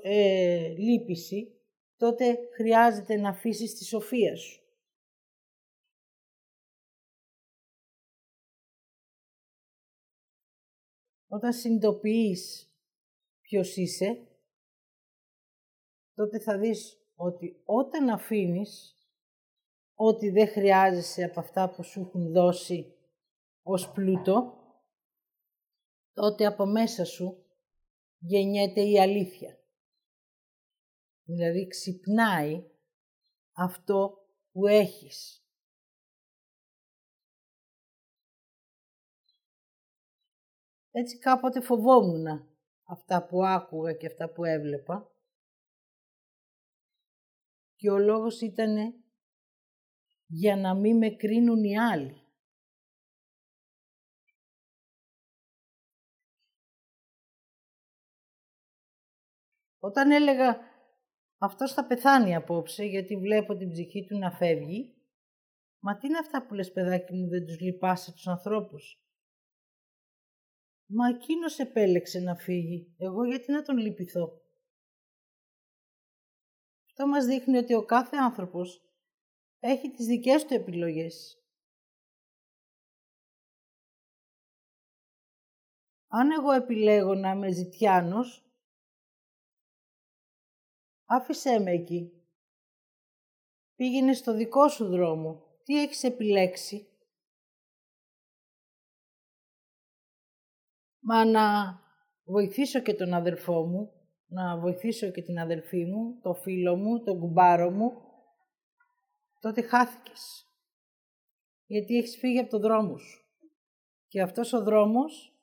ε, 0.01 0.67
λύπηση, 0.67 1.56
τότε 1.97 2.37
χρειάζεται 2.55 3.15
να 3.15 3.29
αφήσεις 3.29 3.73
τη 3.73 3.85
σοφία 3.85 4.35
σου. 4.35 4.61
Όταν 11.27 11.53
συνειδητοποιείς 11.53 12.71
ποιος 13.41 13.75
είσαι, 13.75 14.27
τότε 16.13 16.39
θα 16.39 16.57
δεις 16.57 16.97
ότι 17.15 17.61
όταν 17.65 18.09
αφήνεις 18.09 18.97
ό,τι 19.93 20.29
δεν 20.29 20.47
χρειάζεσαι 20.47 21.23
από 21.23 21.39
αυτά 21.39 21.69
που 21.69 21.83
σου 21.83 21.99
έχουν 21.99 22.31
δώσει 22.31 22.95
ως 23.61 23.91
πλούτο, 23.91 24.57
τότε 26.13 26.45
από 26.45 26.65
μέσα 26.65 27.05
σου 27.05 27.45
γεννιέται 28.19 28.81
η 28.81 28.99
αλήθεια. 28.99 29.59
Δηλαδή 31.27 31.67
ξυπνάει 31.67 32.71
αυτό 33.51 34.27
που 34.51 34.67
έχεις. 34.67 35.41
Έτσι 40.91 41.17
κάποτε 41.17 41.61
φοβόμουν 41.61 42.25
αυτά 42.83 43.25
που 43.25 43.45
άκουγα 43.45 43.93
και 43.93 44.07
αυτά 44.07 44.31
που 44.31 44.43
έβλεπα. 44.43 45.11
Και 47.75 47.89
ο 47.89 47.97
λόγος 47.97 48.41
ήταν 48.41 49.03
για 50.25 50.55
να 50.55 50.75
μην 50.75 50.97
με 50.97 51.09
κρίνουν 51.09 51.63
οι 51.63 51.79
άλλοι. 51.79 52.21
Όταν 59.79 60.11
έλεγα 60.11 60.66
αυτός 61.37 61.73
θα 61.73 61.85
πεθάνει 61.87 62.35
απόψε 62.35 62.83
γιατί 62.83 63.17
βλέπω 63.17 63.55
την 63.55 63.69
ψυχή 63.69 64.05
του 64.05 64.17
να 64.17 64.31
φεύγει, 64.31 64.95
μα 65.79 65.97
τι 65.97 66.07
είναι 66.07 66.17
αυτά 66.17 66.45
που 66.45 66.53
λες 66.53 66.71
παιδάκι 66.71 67.13
μου 67.13 67.27
δεν 67.27 67.45
τους 67.45 67.59
λυπάσαι 67.59 68.11
τους 68.11 68.27
ανθρώπους; 68.27 69.01
Μα 70.89 71.07
εκείνος 71.07 71.59
επέλεξε 71.59 72.19
να 72.19 72.35
φύγει, 72.35 72.95
εγώ 72.97 73.25
γιατί 73.25 73.51
να 73.51 73.61
τον 73.61 73.77
λυπηθώ; 73.77 74.41
Αυτό 76.85 77.07
μας 77.07 77.25
δείχνει 77.25 77.57
ότι 77.57 77.73
ο 77.73 77.85
κάθε 77.85 78.17
άνθρωπος 78.17 78.81
έχει 79.59 79.91
τις 79.91 80.05
δικές 80.05 80.45
του 80.45 80.53
επιλογές. 80.53 81.41
Αν 86.07 86.31
εγώ 86.31 86.51
επιλέγω 86.51 87.15
να 87.15 87.31
είμαι 87.31 87.51
ζητιάνος, 87.51 88.46
άφησέ 91.07 91.59
με 91.59 91.71
εκεί. 91.71 92.11
Πήγαινε 93.75 94.13
στο 94.13 94.33
δικό 94.33 94.67
σου 94.67 94.87
δρόμο. 94.87 95.45
Τι 95.63 95.81
έχεις 95.81 96.03
επιλέξει; 96.03 96.87
Μα 100.99 101.25
να 101.25 101.77
βοηθήσω 102.23 102.79
και 102.81 102.93
τον 102.93 103.13
αδελφό 103.13 103.65
μου, 103.65 103.91
να 104.27 104.57
βοηθήσω 104.57 105.11
και 105.11 105.21
την 105.21 105.39
αδελφή 105.39 105.85
μου, 105.85 106.19
το 106.21 106.33
φίλο 106.33 106.75
μου, 106.75 107.03
τον 107.03 107.19
κουμπάρο 107.19 107.71
μου, 107.71 107.91
τότε 109.39 109.61
χάθηκες. 109.61 110.45
Γιατί 111.65 111.97
έχεις 111.97 112.17
φύγει 112.17 112.39
από 112.39 112.49
το 112.49 112.59
δρόμο 112.59 112.97
σου. 112.97 113.25
Και 114.07 114.21
αυτός 114.21 114.53
ο 114.53 114.63
δρόμος 114.63 115.41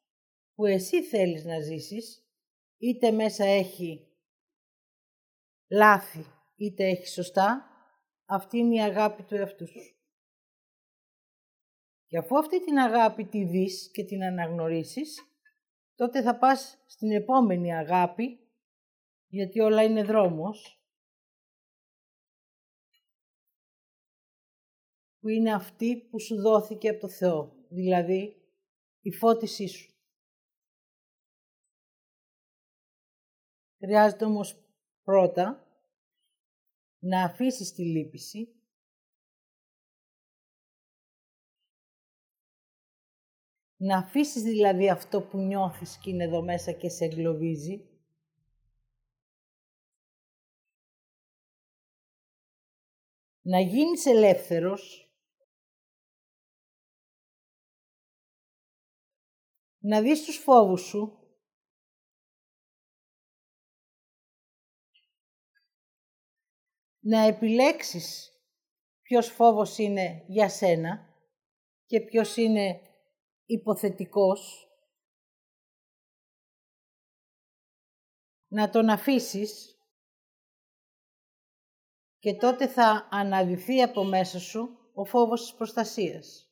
που 0.54 0.66
εσύ 0.66 1.02
θέλεις 1.02 1.44
να 1.44 1.60
ζήσεις, 1.60 2.28
είτε 2.78 3.10
μέσα 3.10 3.44
έχει 3.44 4.13
λάθη, 5.74 6.24
είτε 6.56 6.84
έχει 6.84 7.06
σωστά, 7.06 7.68
αυτή 8.24 8.58
είναι 8.58 8.74
η 8.74 8.82
αγάπη 8.82 9.22
του 9.22 9.34
εαυτού 9.34 9.68
σου. 9.68 9.80
Και 12.06 12.18
αφού 12.18 12.38
αυτή 12.38 12.64
την 12.64 12.78
αγάπη 12.78 13.24
τη 13.24 13.44
δεις 13.44 13.90
και 13.92 14.04
την 14.04 14.22
αναγνωρίσεις, 14.22 15.22
τότε 15.94 16.22
θα 16.22 16.38
πας 16.38 16.84
στην 16.86 17.10
επόμενη 17.10 17.74
αγάπη, 17.74 18.38
γιατί 19.26 19.60
όλα 19.60 19.82
είναι 19.82 20.02
δρόμος, 20.02 20.78
που 25.18 25.28
είναι 25.28 25.54
αυτή 25.54 26.08
που 26.10 26.20
σου 26.20 26.40
δόθηκε 26.40 26.88
από 26.88 27.00
το 27.00 27.08
Θεό, 27.08 27.66
δηλαδή 27.68 28.36
η 29.00 29.12
φώτισή 29.12 29.66
σου. 29.66 29.92
Χρειάζεται 33.78 34.24
όμως 34.24 34.64
πρώτα 35.02 35.63
να 37.06 37.24
αφήσεις 37.24 37.72
τη 37.72 37.84
λύπηση. 37.84 38.54
Να 43.76 43.98
αφήσεις 43.98 44.42
δηλαδή 44.42 44.90
αυτό 44.90 45.22
που 45.22 45.38
νιώθεις 45.38 45.98
και 45.98 46.10
είναι 46.10 46.24
εδώ 46.24 46.42
μέσα 46.42 46.72
και 46.72 46.88
σε 46.88 47.04
εγκλωβίζει. 47.04 47.88
Να 53.42 53.60
γίνεις 53.60 54.06
ελεύθερος. 54.06 55.12
Να 59.78 60.02
δεις 60.02 60.24
τους 60.24 60.36
φόβους 60.36 60.80
σου 60.80 61.23
να 67.06 67.18
επιλέξεις 67.18 68.32
ποιος 69.02 69.28
φόβος 69.28 69.78
είναι 69.78 70.24
για 70.26 70.48
σένα 70.48 71.14
και 71.86 72.00
ποιος 72.00 72.36
είναι 72.36 72.80
υποθετικός, 73.44 74.68
να 78.48 78.70
τον 78.70 78.88
αφήσεις 78.88 79.78
και 82.18 82.34
τότε 82.34 82.68
θα 82.68 83.08
αναδυθεί 83.10 83.82
από 83.82 84.04
μέσα 84.04 84.40
σου 84.40 84.78
ο 84.94 85.04
φόβος 85.04 85.40
της 85.40 85.54
προστασίας. 85.54 86.48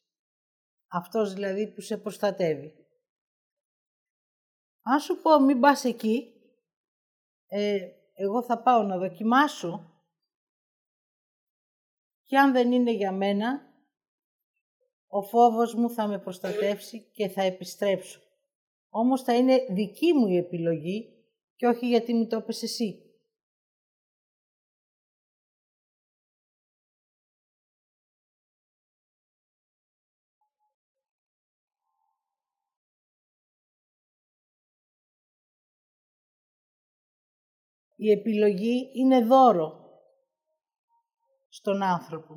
Αυτός 0.89 1.33
δηλαδή 1.33 1.73
που 1.73 1.81
σε 1.81 1.97
προστατεύει. 1.97 2.75
Αν 4.83 5.01
σου 5.01 5.23
πω 5.23 5.41
μην 5.41 5.61
πας 5.61 5.85
εκεί, 5.85 6.33
ε, 7.47 7.89
εγώ 8.13 8.43
θα 8.43 8.63
πάω 8.63 8.83
να 8.83 8.99
δοκιμάσω 8.99 9.92
και 12.33 12.39
αν 12.39 12.53
δεν 12.53 12.73
είναι 12.73 12.93
για 12.93 13.13
μένα, 13.13 13.75
ο 15.07 15.23
φόβος 15.23 15.75
μου 15.75 15.91
θα 15.91 16.07
με 16.07 16.19
προστατεύσει 16.19 17.11
και 17.13 17.29
θα 17.29 17.43
επιστρέψω. 17.43 18.21
Όμως 18.89 19.23
θα 19.23 19.37
είναι 19.37 19.67
δική 19.71 20.13
μου 20.13 20.27
η 20.27 20.37
επιλογή 20.37 21.25
και 21.57 21.67
όχι 21.67 21.89
γιατί 21.89 22.15
μου 22.15 22.27
το 22.27 22.37
έπες 22.37 22.63
εσύ. 22.63 23.03
Η 37.97 38.11
επιλογή 38.11 38.91
είναι 38.95 39.25
δώρο 39.25 39.82
στον 41.53 41.83
άνθρωπο. 41.83 42.35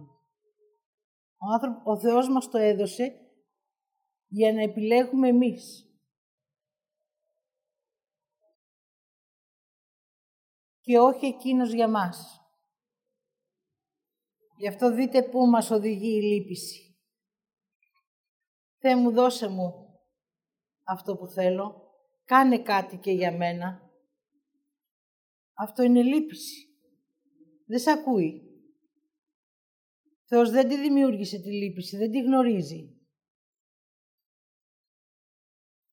Ο, 1.37 1.45
άνθρωπο, 1.53 1.91
ο 1.91 1.99
Θεός 1.99 2.29
μας 2.29 2.49
το 2.49 2.57
έδωσε 2.57 3.19
για 4.27 4.53
να 4.53 4.61
επιλέγουμε 4.61 5.27
εμείς. 5.27 5.89
Και 10.81 10.99
όχι 10.99 11.25
εκείνος 11.25 11.73
για 11.73 11.89
μας. 11.89 12.39
Γι' 14.57 14.67
αυτό 14.67 14.93
δείτε 14.93 15.29
πού 15.29 15.45
μας 15.45 15.71
οδηγεί 15.71 16.17
η 16.17 16.21
λύπηση. 16.21 16.99
Θεέ 18.77 18.95
μου, 18.95 19.11
δώσε 19.11 19.47
μου 19.47 19.99
αυτό 20.83 21.15
που 21.15 21.27
θέλω. 21.27 21.93
Κάνε 22.25 22.61
κάτι 22.61 22.97
και 22.97 23.11
για 23.11 23.37
μένα. 23.37 23.91
Αυτό 25.53 25.83
είναι 25.83 26.01
λύπηση. 26.01 26.67
Δεν 27.65 27.79
σ' 27.79 27.87
ακούει. 27.87 28.44
Θεός 30.27 30.49
δεν 30.49 30.67
τη 30.67 30.77
δημιούργησε 30.77 31.39
τη 31.41 31.51
λύπηση, 31.51 31.97
δεν 31.97 32.11
τη 32.11 32.21
γνωρίζει. 32.21 32.89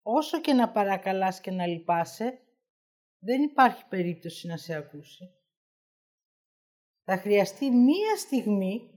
Όσο 0.03 0.41
και 0.41 0.53
να 0.53 0.73
παρακαλάς 0.73 1.41
και 1.41 1.51
να 1.51 1.67
λυπάσαι, 1.67 2.41
δεν 3.19 3.43
υπάρχει 3.43 3.87
περίπτωση 3.89 4.47
να 4.47 4.57
σε 4.57 4.75
ακούσει. 4.75 5.35
Θα 7.05 7.17
χρειαστεί 7.17 7.71
μία 7.71 8.17
στιγμή 8.17 8.91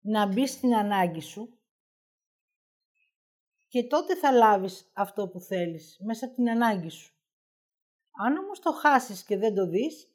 να 0.00 0.26
μπει 0.26 0.46
στην 0.46 0.74
ανάγκη 0.74 1.20
σου 1.20 1.58
και 3.68 3.84
τότε 3.84 4.16
θα 4.16 4.32
λάβεις 4.32 4.90
αυτό 4.94 5.28
που 5.28 5.40
θέλεις 5.40 5.98
μέσα 6.04 6.26
από 6.26 6.34
την 6.34 6.50
ανάγκη 6.50 6.88
σου. 6.88 7.14
Αν 8.10 8.36
όμως 8.36 8.60
το 8.60 8.72
χάσεις 8.72 9.24
και 9.24 9.36
δεν 9.36 9.54
το 9.54 9.68
δεις, 9.68 10.10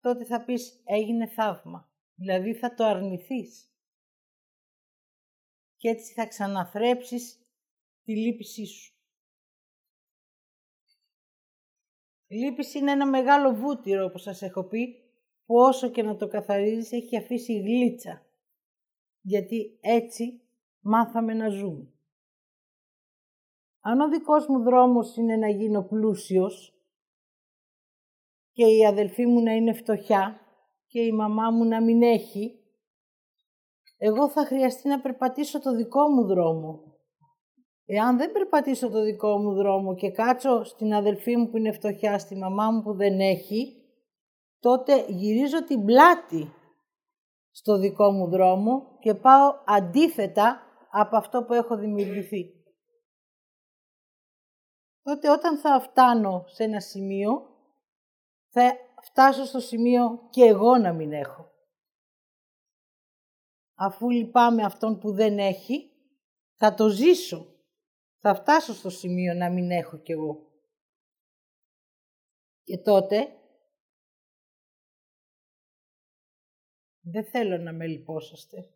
τότε 0.00 0.24
θα 0.24 0.44
πεις 0.44 0.82
έγινε 0.84 1.26
θαύμα. 1.26 1.95
Δηλαδή 2.16 2.54
θα 2.54 2.74
το 2.74 2.84
αρνηθείς. 2.84 3.70
Και 5.76 5.88
έτσι 5.88 6.12
θα 6.12 6.26
ξαναθρέψεις 6.26 7.40
τη 8.02 8.16
λύπησή 8.16 8.66
σου. 8.66 8.94
Η 12.26 12.36
λύπηση 12.36 12.78
είναι 12.78 12.92
ένα 12.92 13.06
μεγάλο 13.06 13.54
βούτυρο, 13.54 14.04
όπως 14.04 14.22
σας 14.22 14.42
έχω 14.42 14.64
πει, 14.64 15.06
που 15.44 15.54
όσο 15.54 15.90
και 15.90 16.02
να 16.02 16.16
το 16.16 16.28
καθαρίζεις 16.28 16.92
έχει 16.92 17.16
αφήσει 17.16 17.60
γλίτσα. 17.60 18.26
Γιατί 19.20 19.78
έτσι 19.80 20.40
μάθαμε 20.80 21.34
να 21.34 21.48
ζούμε. 21.48 21.90
Αν 23.80 24.00
ο 24.00 24.08
δικός 24.08 24.46
μου 24.46 24.62
δρόμος 24.62 25.16
είναι 25.16 25.36
να 25.36 25.48
γίνω 25.48 25.82
πλούσιος 25.82 26.74
και 28.52 28.66
η 28.66 28.86
αδελφή 28.86 29.26
μου 29.26 29.42
να 29.42 29.52
είναι 29.52 29.72
φτωχιά, 29.72 30.45
και 30.86 31.00
η 31.00 31.12
μαμά 31.12 31.50
μου 31.50 31.64
να 31.64 31.82
μην 31.82 32.02
έχει, 32.02 32.60
εγώ 33.96 34.30
θα 34.30 34.44
χρειαστεί 34.44 34.88
να 34.88 35.00
περπατήσω 35.00 35.60
το 35.60 35.74
δικό 35.74 36.08
μου 36.08 36.26
δρόμο. 36.26 36.80
Εάν 37.86 38.16
δεν 38.16 38.32
περπατήσω 38.32 38.90
το 38.90 39.02
δικό 39.02 39.38
μου 39.38 39.54
δρόμο 39.54 39.94
και 39.94 40.10
κάτσω 40.10 40.64
στην 40.64 40.94
αδελφή 40.94 41.36
μου 41.36 41.48
που 41.50 41.56
είναι 41.56 41.72
φτωχιά, 41.72 42.18
στη 42.18 42.36
μαμά 42.36 42.70
μου 42.70 42.82
που 42.82 42.94
δεν 42.94 43.20
έχει, 43.20 43.82
τότε 44.60 45.04
γυρίζω 45.08 45.64
την 45.64 45.84
πλάτη 45.84 46.52
στο 47.50 47.78
δικό 47.78 48.10
μου 48.10 48.28
δρόμο 48.28 48.98
και 49.00 49.14
πάω 49.14 49.54
αντίθετα 49.66 50.60
από 50.90 51.16
αυτό 51.16 51.44
που 51.44 51.52
έχω 51.52 51.76
δημιουργηθεί. 51.76 52.56
Τότε 55.02 55.30
όταν 55.30 55.58
θα 55.58 55.80
φτάνω 55.80 56.44
σε 56.46 56.64
ένα 56.64 56.80
σημείο, 56.80 57.30
θα 58.48 58.72
φτάσω 59.06 59.44
στο 59.44 59.60
σημείο 59.60 60.28
και 60.30 60.44
εγώ 60.44 60.76
να 60.76 60.92
μην 60.92 61.12
έχω. 61.12 61.50
Αφού 63.74 64.10
λυπάμαι 64.10 64.62
αυτόν 64.62 64.98
που 64.98 65.12
δεν 65.12 65.38
έχει, 65.38 65.90
θα 66.54 66.74
το 66.74 66.88
ζήσω. 66.88 67.54
Θα 68.18 68.34
φτάσω 68.34 68.74
στο 68.74 68.90
σημείο 68.90 69.34
να 69.34 69.50
μην 69.50 69.70
έχω 69.70 69.98
κι 69.98 70.12
εγώ. 70.12 70.46
Και 72.62 72.78
τότε 72.78 73.36
δεν 77.00 77.24
θέλω 77.24 77.58
να 77.58 77.72
με 77.72 77.86
λυπόσαστε, 77.86 78.70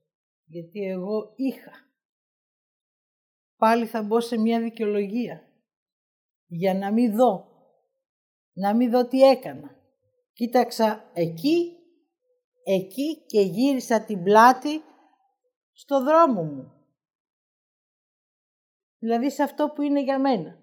γιατί 0.44 0.84
εγώ 0.84 1.32
είχα. 1.36 1.72
Πάλι 3.56 3.86
θα 3.86 4.02
μπω 4.02 4.20
σε 4.20 4.38
μια 4.38 4.60
δικαιολογία 4.60 5.50
για 6.46 6.74
να 6.74 6.92
μην 6.92 7.16
δω, 7.16 7.48
να 8.52 8.76
μην 8.76 8.90
δω 8.90 9.08
τι 9.08 9.22
έκανα. 9.22 9.79
Κοίταξα 10.40 11.10
εκεί, 11.14 11.78
εκεί 12.62 13.24
και 13.26 13.40
γύρισα 13.40 14.04
την 14.04 14.22
πλάτη 14.22 14.82
στο 15.72 16.04
δρόμο 16.04 16.42
μου. 16.42 16.72
Δηλαδή 18.98 19.30
σε 19.30 19.42
αυτό 19.42 19.68
που 19.68 19.82
είναι 19.82 20.02
για 20.02 20.20
μένα. 20.20 20.62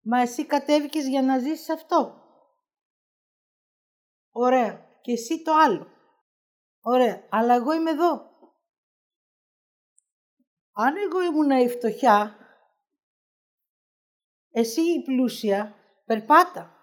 Μα 0.00 0.20
εσύ 0.20 0.46
κατέβηκες 0.46 1.08
για 1.08 1.22
να 1.22 1.38
ζήσεις 1.38 1.70
αυτό. 1.70 2.22
Ωραία. 4.30 4.98
Και 5.00 5.12
εσύ 5.12 5.42
το 5.42 5.52
άλλο. 5.52 5.86
Ωραία. 6.80 7.26
Αλλά 7.30 7.54
εγώ 7.54 7.72
είμαι 7.72 7.90
εδώ. 7.90 8.30
Αν 10.72 10.96
εγώ 10.96 11.22
ήμουν 11.22 11.50
η 11.50 11.68
φτωχιά, 11.68 12.39
εσύ 14.50 14.80
η 14.80 15.02
πλούσια, 15.02 15.74
περπάτα. 16.04 16.74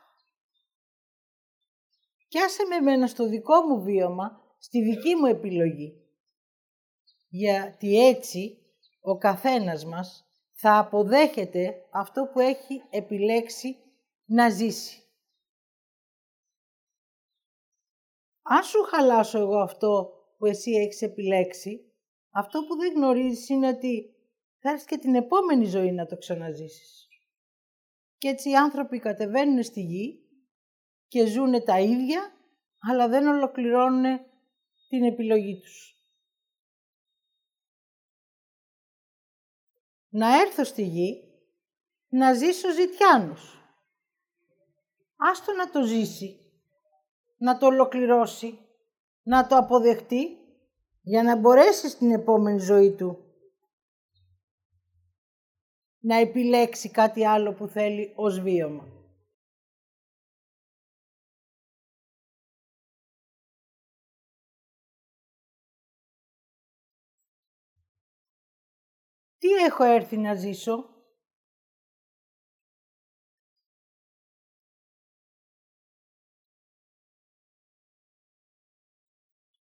Κι 2.27 2.39
άσε 2.39 2.65
με 2.65 2.79
μένα 2.79 3.07
στο 3.07 3.27
δικό 3.27 3.61
μου 3.61 3.81
βίωμα, 3.81 4.41
στη 4.59 4.81
δική 4.81 5.15
μου 5.15 5.25
επιλογή. 5.25 6.01
Γιατί 7.29 8.07
έτσι 8.07 8.57
ο 9.01 9.17
καθένας 9.17 9.85
μας 9.85 10.25
θα 10.51 10.77
αποδέχεται 10.77 11.85
αυτό 11.91 12.29
που 12.33 12.39
έχει 12.39 12.83
επιλέξει 12.89 13.77
να 14.25 14.49
ζήσει. 14.49 15.01
Αν 18.41 18.63
σου 18.63 18.83
χαλάσω 18.83 19.39
εγώ 19.39 19.57
αυτό 19.57 20.13
που 20.37 20.45
εσύ 20.45 20.71
έχεις 20.71 21.01
επιλέξει, 21.01 21.91
αυτό 22.31 22.65
που 22.65 22.75
δεν 22.75 22.93
γνωρίζεις 22.93 23.49
είναι 23.49 23.67
ότι 23.67 24.15
θα 24.59 24.69
έρθεις 24.69 24.85
και 24.85 24.97
την 24.97 25.15
επόμενη 25.15 25.65
ζωή 25.65 25.91
να 25.91 26.05
το 26.05 26.17
ξαναζήσεις. 26.17 27.06
Και 28.17 28.27
έτσι 28.27 28.49
οι 28.49 28.55
άνθρωποι 28.55 28.99
κατεβαίνουν 28.99 29.63
στη 29.63 29.81
γη 29.81 30.19
και 31.07 31.25
ζουν 31.25 31.63
τα 31.63 31.79
ίδια, 31.79 32.31
αλλά 32.79 33.07
δεν 33.07 33.27
ολοκληρώνουν 33.27 34.19
την 34.89 35.03
επιλογή 35.03 35.59
τους. 35.59 35.97
να 40.17 40.41
έρθω 40.41 40.63
στη 40.63 40.83
γη, 40.83 41.23
να 42.09 42.33
ζήσω 42.33 42.71
ζητιάνους. 42.71 43.61
Άστο 45.17 45.53
να 45.53 45.69
το 45.69 45.81
ζήσει, 45.81 46.39
να 47.37 47.57
το 47.57 47.65
ολοκληρώσει, 47.65 48.59
να 49.23 49.47
το 49.47 49.55
αποδεχτεί, 49.55 50.37
για 51.01 51.23
να 51.23 51.35
μπορέσει 51.35 51.89
στην 51.89 52.11
επόμενη 52.11 52.59
ζωή 52.59 52.91
του 52.91 53.26
να 56.07 56.15
επιλέξει 56.15 56.91
κάτι 56.91 57.25
άλλο 57.25 57.53
που 57.53 57.67
θέλει 57.67 58.13
ως 58.15 58.39
βίωμα. 58.39 58.87
Τι 69.37 69.47
έχω 69.47 69.83
έρθει 69.83 70.17
να 70.17 70.35
ζήσω; 70.35 70.95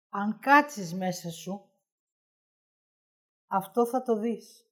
Αν 0.08 0.38
κάτσεις 0.38 0.94
μέσα 0.94 1.30
σου, 1.30 1.70
αυτό 3.46 3.86
θα 3.86 4.02
το 4.02 4.18
δεις. 4.18 4.65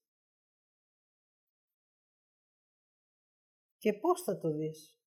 Και 3.85 3.93
πώς 3.93 4.23
θα 4.23 4.39
το 4.39 4.51
δεις; 4.51 4.99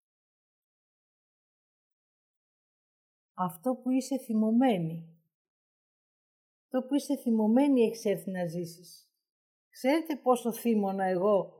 Αυτό 3.34 3.76
που 3.76 3.90
είσαι 3.90 4.18
θυμωμένη. 4.18 5.22
Το 6.68 6.84
που 6.84 6.96
είσαι 6.96 7.18
θυμωμένη 7.18 7.82
έχεις 7.82 8.06
έρθει 8.06 8.32
να 8.32 8.48
ζήσεις. 8.48 9.12
Ξέρετε 9.70 10.16
πόσο 10.16 10.54
θύμωνα 10.54 11.04
εγώ 11.04 11.54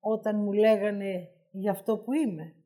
όταν 0.00 0.36
μου 0.42 0.52
λέγανε 0.52 1.32
για 1.50 1.70
αυτό 1.70 1.98
που 1.98 2.12
είμαι. 2.12 2.64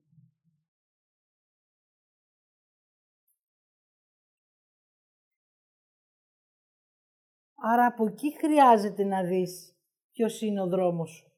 Άρα 7.55 7.87
από 7.87 8.07
εκεί 8.07 8.37
χρειάζεται 8.37 9.05
να 9.05 9.23
δεις 9.23 9.77
ποιος 10.11 10.41
είναι 10.41 10.61
ο 10.61 10.67
δρόμος 10.67 11.11
σου. 11.11 11.33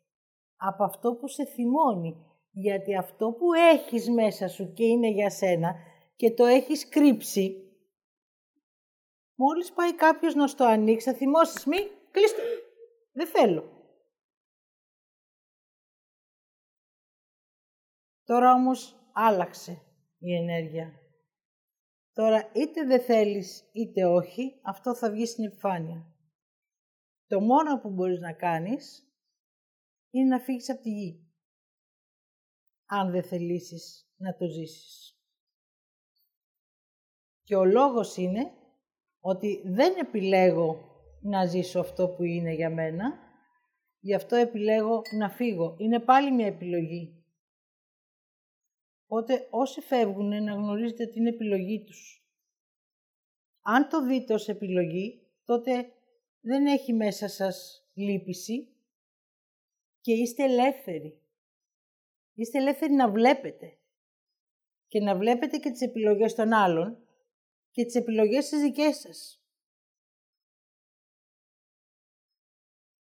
Από 0.56 0.84
αυτό 0.84 1.14
που 1.14 1.28
σε 1.28 1.44
θυμώνει. 1.44 2.32
Γιατί 2.56 2.96
αυτό 2.96 3.32
που 3.32 3.52
έχεις 3.52 4.10
μέσα 4.10 4.48
σου 4.48 4.72
και 4.72 4.84
είναι 4.84 5.08
για 5.08 5.30
σένα 5.30 5.74
και 6.16 6.30
το 6.30 6.44
έχεις 6.44 6.88
κρύψει, 6.88 7.58
μόλις 9.34 9.72
πάει 9.72 9.94
κάποιος 9.94 10.34
να 10.34 10.46
στο 10.46 10.64
ανοίξει, 10.64 11.10
θα 11.10 11.16
θυμώσεις 11.16 11.64
μη, 11.64 11.76
κλείστε. 12.10 12.42
Δεν 13.12 13.26
θέλω. 13.26 13.72
Τώρα 18.24 18.52
όμως 18.52 19.10
άλλαξε 19.12 19.82
η 20.18 20.34
ενέργεια. 20.34 20.98
Τώρα 22.12 22.50
είτε 22.54 22.84
δεν 22.84 23.00
θέλεις 23.00 23.70
είτε 23.72 24.04
όχι, 24.04 24.60
αυτό 24.62 24.94
θα 24.94 25.10
βγει 25.10 25.26
στην 25.26 25.44
επιφάνεια. 25.44 26.14
Το 27.26 27.40
μόνο 27.40 27.80
που 27.80 27.90
μπορείς 27.90 28.20
να 28.20 28.32
κάνεις 28.32 29.08
είναι 30.10 30.28
να 30.28 30.38
φύγεις 30.38 30.70
από 30.70 30.82
τη 30.82 30.90
γη. 30.90 31.23
Αν 32.86 33.10
δεν 33.10 33.22
θελήσεις 33.22 34.08
να 34.16 34.36
το 34.36 34.46
ζήσεις. 34.46 35.18
Και 37.42 37.56
ο 37.56 37.64
λόγος 37.64 38.16
είναι 38.16 38.52
ότι 39.20 39.62
δεν 39.64 39.96
επιλέγω 39.96 40.94
να 41.20 41.46
ζήσω 41.46 41.80
αυτό 41.80 42.08
που 42.08 42.22
είναι 42.22 42.52
για 42.52 42.70
μένα. 42.70 43.18
Γι' 44.00 44.14
αυτό 44.14 44.36
επιλέγω 44.36 45.02
να 45.18 45.30
φύγω. 45.30 45.76
Είναι 45.78 46.00
πάλι 46.00 46.32
μια 46.32 46.46
επιλογή. 46.46 47.24
Οπότε 49.06 49.46
όσοι 49.50 49.80
φεύγουν 49.80 50.42
να 50.42 50.52
γνωρίζετε 50.52 51.02
ότι 51.02 51.18
είναι 51.18 51.28
επιλογή 51.28 51.84
τους. 51.84 52.28
Αν 53.60 53.88
το 53.88 54.06
δείτε 54.06 54.34
ως 54.34 54.48
επιλογή, 54.48 55.32
τότε 55.44 55.92
δεν 56.40 56.66
έχει 56.66 56.92
μέσα 56.92 57.28
σας 57.28 57.86
λύπηση 57.94 58.68
και 60.00 60.12
είστε 60.12 60.44
ελεύθεροι. 60.44 61.23
Είστε 62.34 62.58
ελεύθεροι 62.58 62.92
να 62.92 63.10
βλέπετε. 63.10 63.78
Και 64.86 65.00
να 65.00 65.16
βλέπετε 65.16 65.56
και 65.56 65.70
τις 65.70 65.80
επιλογές 65.80 66.34
των 66.34 66.52
άλλων 66.52 66.98
και 67.70 67.84
τις 67.84 67.94
επιλογές 67.94 68.48
τις 68.48 68.60
δικές 68.60 68.96
σας. 68.96 69.38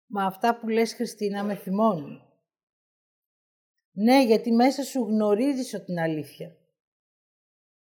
Μα 0.06 0.26
αυτά 0.26 0.60
που 0.60 0.68
λες 0.68 0.94
Χριστίνα 0.94 1.44
με 1.44 1.56
θυμώνει. 1.56 2.22
Ναι, 3.92 4.24
γιατί 4.24 4.52
μέσα 4.52 4.84
σου 4.84 5.04
γνωρίζεις 5.04 5.74
ότι 5.74 5.92
είναι 5.92 6.02
αλήθεια. 6.02 6.58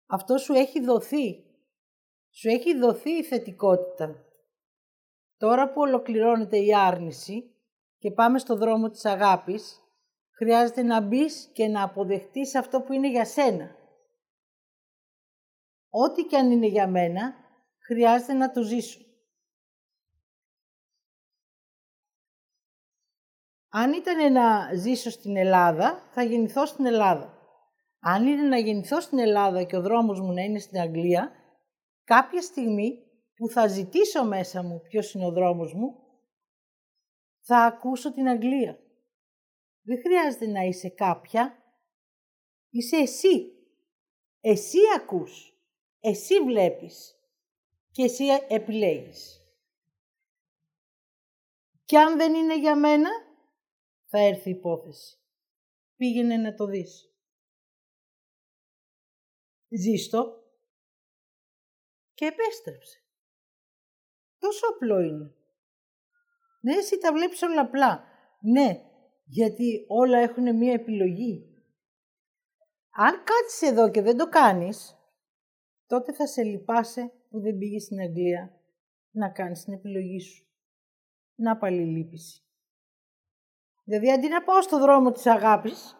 Αυτό 0.06 0.38
σου 0.38 0.54
έχει 0.54 0.82
δοθεί. 0.82 1.46
Σου 2.30 2.50
έχει 2.50 2.78
δοθεί 2.78 3.10
η 3.10 3.24
θετικότητα. 3.24 4.26
Τώρα 5.38 5.72
που 5.72 5.82
ολοκληρώνεται 5.82 6.58
η 6.58 6.76
άρνηση 6.76 7.56
και 7.98 8.12
πάμε 8.12 8.40
στο 8.40 8.56
δρόμο 8.56 8.90
της 8.90 9.06
αγάπης, 9.06 9.83
χρειάζεται 10.36 10.84
να 10.84 11.02
μπεις 11.02 11.50
και 11.54 11.68
να 11.68 11.84
αποδεχτείς 11.84 12.56
αυτό 12.56 12.82
που 12.82 12.94
είναι 12.94 13.10
για 13.10 13.26
σένα. 13.26 13.76
Ό,τι 15.90 16.24
και 16.24 16.38
αν 16.38 16.52
είναι 16.52 16.68
για 16.68 16.88
μένα, 16.88 17.36
χρειάζεται 17.86 18.34
να 18.34 18.52
το 18.52 18.62
ζήσω. 18.62 19.00
Αν 23.70 23.94
ήταν 23.94 24.32
να 24.32 24.74
ζήσω 24.74 25.10
στην 25.10 25.38
Ελλάδα, 25.38 26.10
θα 26.14 26.24
γεννηθώ 26.24 26.66
στην 26.66 26.86
Ελλάδα. 26.86 27.38
Αν 28.00 28.28
είναι 28.28 28.42
να 28.42 28.58
γεννηθώ 28.58 29.00
στην 29.00 29.20
Ελλάδα 29.20 29.64
και 29.64 29.76
ο 29.76 29.82
δρόμος 29.82 30.20
μου 30.20 30.34
να 30.34 30.42
είναι 30.42 30.60
στην 30.60 30.80
Αγγλία, 30.80 31.32
κάποια 32.04 32.42
στιγμή 32.42 33.04
που 33.36 33.50
θα 33.50 33.68
ζητήσω 33.68 34.26
μέσα 34.26 34.64
μου 34.64 34.82
ποιος 34.82 35.14
είναι 35.14 35.26
ο 35.26 35.32
δρόμος 35.32 35.74
μου, 35.74 35.96
θα 37.40 37.58
ακούσω 37.58 38.14
την 38.14 38.28
Αγγλία. 38.28 38.83
Δεν 39.84 40.02
χρειάζεται 40.02 40.48
να 40.48 40.62
είσαι 40.62 40.90
κάποια, 40.90 41.64
είσαι 42.70 42.96
εσύ. 42.96 43.48
Εσύ 44.42 44.78
ακούς, 44.96 45.54
εσύ 46.00 46.40
βλέπεις 46.40 47.18
και 47.92 48.04
εσύ 48.04 48.26
επιλέγεις. 48.48 49.42
Και 51.86 51.98
αν 51.98 52.18
δεν 52.18 52.34
είναι 52.34 52.60
για 52.60 52.76
μένα, 52.76 53.10
θα 54.06 54.20
έρθει 54.20 54.50
η 54.50 54.56
υπόθεση. 54.58 55.18
Πήγαινε 55.96 56.38
να 56.38 56.54
το 56.54 56.66
δεις. 56.66 57.14
Ζήστο 59.70 60.44
και 62.14 62.26
επέστρεψε. 62.26 63.04
Τόσο 64.38 64.66
απλό 64.74 65.00
είναι. 65.00 65.36
Ναι, 66.62 66.76
εσύ 66.76 66.98
τα 66.98 67.14
βλέπεις 67.14 67.42
όλα 67.42 67.62
απλά. 67.62 68.08
Ναι, 68.42 68.93
γιατί 69.24 69.86
όλα 69.88 70.18
έχουν 70.18 70.56
μία 70.56 70.74
επιλογή. 70.74 71.48
Αν 72.90 73.24
κάτσεις 73.24 73.70
εδώ 73.70 73.92
και 73.92 74.02
δεν 74.02 74.18
το 74.18 74.30
κάνεις, 74.30 74.98
τότε 75.86 76.14
θα 76.14 76.28
σε 76.28 76.44
λυπάσαι 76.44 77.12
που 77.30 77.40
δεν 77.40 77.58
πήγες 77.58 77.84
στην 77.84 78.00
Αγγλία 78.00 78.62
να 79.12 79.30
κάνεις 79.30 79.64
την 79.64 79.74
επιλογή 79.74 80.20
σου. 80.20 80.48
Να 81.36 81.58
πάλι 81.58 81.86
λύπηση. 81.86 82.42
Δηλαδή, 83.84 84.12
αντί 84.12 84.28
να 84.28 84.44
πάω 84.44 84.62
στο 84.62 84.80
δρόμο 84.80 85.12
της 85.12 85.26
αγάπης, 85.26 85.98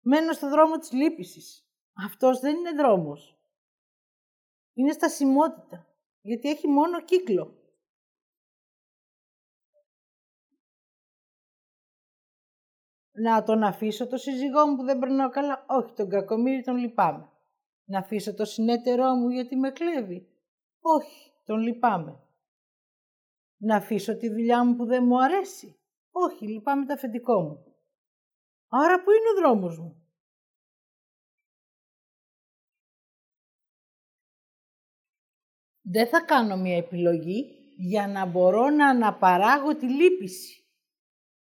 μένω 0.00 0.32
στο 0.32 0.48
δρόμο 0.48 0.78
της 0.78 0.92
λύπησης. 0.92 1.64
Αυτός 2.06 2.40
δεν 2.40 2.56
είναι 2.56 2.72
δρόμος. 2.72 3.38
Είναι 4.72 4.92
στασιμότητα, 4.92 5.86
γιατί 6.20 6.50
έχει 6.50 6.68
μόνο 6.68 7.02
κύκλο. 7.02 7.59
Να 13.20 13.42
τον 13.42 13.62
αφήσω 13.62 14.06
το 14.06 14.16
σύζυγό 14.16 14.66
μου 14.66 14.76
που 14.76 14.84
δεν 14.84 14.98
περνάω 14.98 15.30
καλά. 15.30 15.64
Όχι, 15.68 15.92
τον 15.92 16.08
κακομύρι 16.08 16.62
τον 16.62 16.76
λυπάμαι. 16.76 17.28
Να 17.84 17.98
αφήσω 17.98 18.34
το 18.34 18.44
συνέτερό 18.44 19.14
μου 19.14 19.28
γιατί 19.28 19.56
με 19.56 19.70
κλέβει. 19.70 20.28
Όχι, 20.80 21.32
τον 21.44 21.58
λυπάμαι. 21.58 22.20
Να 23.56 23.76
αφήσω 23.76 24.16
τη 24.16 24.28
δουλειά 24.28 24.64
μου 24.64 24.76
που 24.76 24.84
δεν 24.84 25.04
μου 25.04 25.22
αρέσει. 25.22 25.76
Όχι, 26.10 26.46
λυπάμαι 26.46 26.86
το 26.86 26.92
αφεντικό 26.92 27.40
μου. 27.40 27.64
Άρα 28.68 29.02
πού 29.02 29.10
είναι 29.10 29.28
ο 29.36 29.40
δρόμος 29.40 29.78
μου; 29.78 30.00
Δεν 35.82 36.08
θα 36.08 36.20
κάνω 36.20 36.56
μια 36.56 36.76
επιλογή 36.76 37.58
για 37.76 38.06
να 38.06 38.26
μπορώ 38.26 38.70
να 38.70 38.88
αναπαράγω 38.88 39.76
τη 39.76 39.88
λύπηση. 39.88 40.59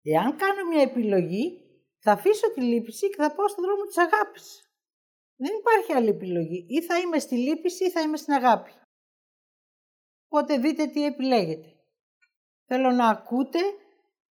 Εάν 0.01 0.37
κάνω 0.37 0.67
μια 0.67 0.81
επιλογή, 0.81 1.61
θα 1.99 2.11
αφήσω 2.11 2.53
τη 2.53 2.61
λύπηση 2.61 3.09
και 3.09 3.15
θα 3.15 3.35
πάω 3.35 3.47
στον 3.47 3.63
δρόμο 3.63 3.83
της 3.83 3.97
αγάπης. 3.97 4.71
Δεν 5.35 5.55
υπάρχει 5.59 5.93
άλλη 5.93 6.09
επιλογή. 6.09 6.65
Ή 6.69 6.81
θα 6.81 6.99
είμαι 6.99 7.19
στη 7.19 7.35
λύπηση 7.35 7.85
ή 7.85 7.91
θα 7.91 8.01
είμαι 8.01 8.17
στην 8.17 8.33
αγάπη. 8.33 8.71
Οπότε 10.27 10.57
δείτε 10.57 10.85
τι 10.85 11.05
επιλέγετε. 11.05 11.75
Θέλω 12.65 12.91
να 12.91 13.09
ακούτε 13.09 13.59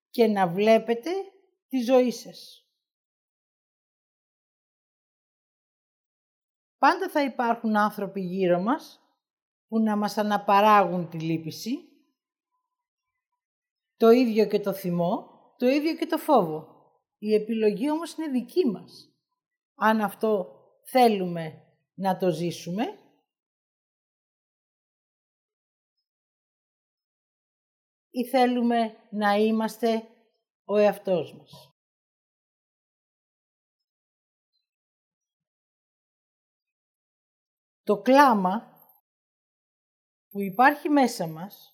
και 0.09 0.27
να 0.27 0.47
βλέπετε 0.47 1.11
τη 1.67 1.79
ζωή 1.79 2.11
σας. 2.11 2.65
Πάντα 6.77 7.09
θα 7.09 7.23
υπάρχουν 7.23 7.77
άνθρωποι 7.77 8.21
γύρω 8.21 8.59
μας 8.59 9.01
που 9.67 9.79
να 9.79 9.95
μας 9.95 10.17
αναπαράγουν 10.17 11.09
τη 11.09 11.19
λύπηση, 11.19 11.77
το 13.95 14.09
ίδιο 14.09 14.47
και 14.47 14.59
το 14.59 14.73
θυμό, 14.73 15.30
το 15.61 15.67
ίδιο 15.67 15.95
και 15.95 16.05
το 16.05 16.17
φόβο. 16.17 16.67
Η 17.17 17.33
επιλογή 17.33 17.89
όμως 17.91 18.13
είναι 18.13 18.27
δική 18.27 18.65
μας. 18.65 19.13
Αν 19.75 20.01
αυτό 20.01 20.59
θέλουμε 20.83 21.65
να 21.93 22.17
το 22.17 22.29
ζήσουμε, 22.29 22.83
ή 28.09 28.25
θέλουμε 28.29 29.07
να 29.11 29.35
είμαστε 29.35 30.07
ο 30.63 30.77
εαυτός 30.77 31.33
μας. 31.37 31.75
Το 37.83 38.01
κλάμα 38.01 38.79
που 40.29 40.41
υπάρχει 40.41 40.89
μέσα 40.89 41.27
μας 41.27 41.70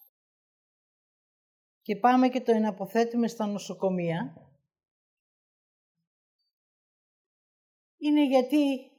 και 1.88 1.96
πάμε 1.96 2.30
και 2.30 2.42
το 2.42 2.52
εναποθέτουμε 2.52 3.28
στα 3.28 3.46
νοσοκομεία, 3.46 4.48
είναι 7.98 8.26
γιατί 8.26 8.92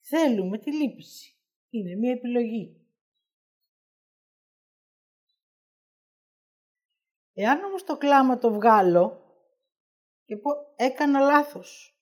θέλουμε 0.00 0.58
τη 0.58 0.72
λύπηση. 0.72 1.36
Είναι 1.70 1.94
μία 1.94 2.12
επιλογή. 2.12 2.86
Εάν 7.32 7.64
όμως 7.64 7.84
το 7.84 7.96
κλάμα 7.96 8.38
το 8.38 8.52
βγάλω 8.52 9.34
και 10.24 10.36
πω 10.36 10.50
έκανα 10.76 11.20
λάθος, 11.20 12.00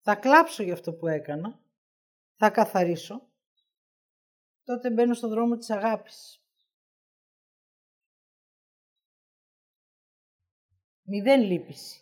θα 0.00 0.16
κλάψω 0.16 0.62
για 0.62 0.72
αυτό 0.72 0.94
που 0.94 1.06
έκανα, 1.06 1.60
θα 2.36 2.50
καθαρίσω, 2.50 3.30
τότε 4.64 4.90
μπαίνω 4.90 5.14
στον 5.14 5.30
δρόμο 5.30 5.56
της 5.56 5.70
αγάπης. 5.70 6.42
Μηδέν 11.10 11.42
λύπηση. 11.42 12.00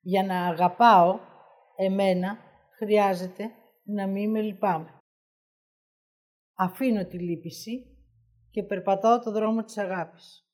Για 0.00 0.24
να 0.24 0.46
αγαπάω 0.46 1.18
εμένα 1.76 2.38
χρειάζεται 2.76 3.50
να 3.82 4.06
μην 4.06 4.30
με 4.30 4.40
λυπάμαι. 4.40 4.98
Αφήνω 6.54 7.06
τη 7.06 7.18
λύπηση 7.18 7.96
και 8.50 8.62
περπατάω 8.62 9.18
το 9.18 9.30
δρόμο 9.30 9.64
της 9.64 9.78
αγάπης. 9.78 10.44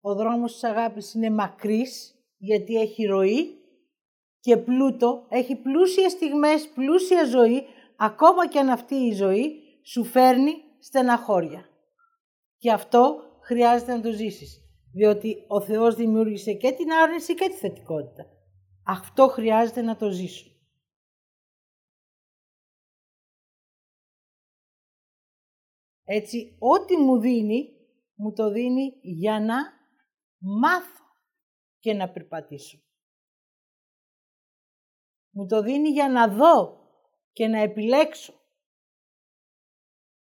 Ο 0.00 0.14
δρόμος 0.14 0.52
της 0.52 0.64
αγάπης 0.64 1.14
είναι 1.14 1.30
μακρύς 1.30 2.14
γιατί 2.36 2.74
έχει 2.74 3.04
ροή 3.04 3.46
και 4.40 4.56
πλούτο, 4.56 5.26
έχει 5.28 5.56
πλούσιες 5.56 6.12
στιγμές, 6.12 6.68
πλούσια 6.68 7.24
ζωή, 7.24 7.62
ακόμα 7.96 8.48
και 8.48 8.58
αν 8.58 8.68
αυτή 8.68 8.94
η 8.94 9.12
ζωή 9.12 9.62
σου 9.84 10.04
φέρνει 10.04 10.52
στεναχώρια. 10.78 11.68
Και 12.56 12.72
αυτό 12.72 13.22
χρειάζεται 13.40 13.94
να 13.94 14.00
το 14.00 14.10
ζήσεις, 14.10 14.63
διότι 14.94 15.44
ο 15.48 15.60
Θεός 15.60 15.94
δημιούργησε 15.94 16.52
και 16.52 16.72
την 16.72 16.92
άρνηση 16.92 17.34
και 17.34 17.48
τη 17.48 17.54
θετικότητα. 17.54 18.26
Αυτό 18.86 19.28
χρειάζεται 19.28 19.82
να 19.82 19.96
το 19.96 20.10
ζήσω. 20.10 20.50
Έτσι, 26.04 26.56
ό,τι 26.58 26.96
μου 26.96 27.20
δίνει, 27.20 27.76
μου 28.14 28.32
το 28.32 28.50
δίνει 28.50 28.98
για 29.02 29.40
να 29.40 29.56
μάθω 30.38 31.04
και 31.78 31.92
να 31.92 32.10
περπατήσω. 32.10 32.78
Μου 35.30 35.46
το 35.46 35.62
δίνει 35.62 35.88
για 35.88 36.08
να 36.08 36.28
δω 36.28 36.88
και 37.32 37.46
να 37.46 37.58
επιλέξω. 37.58 38.34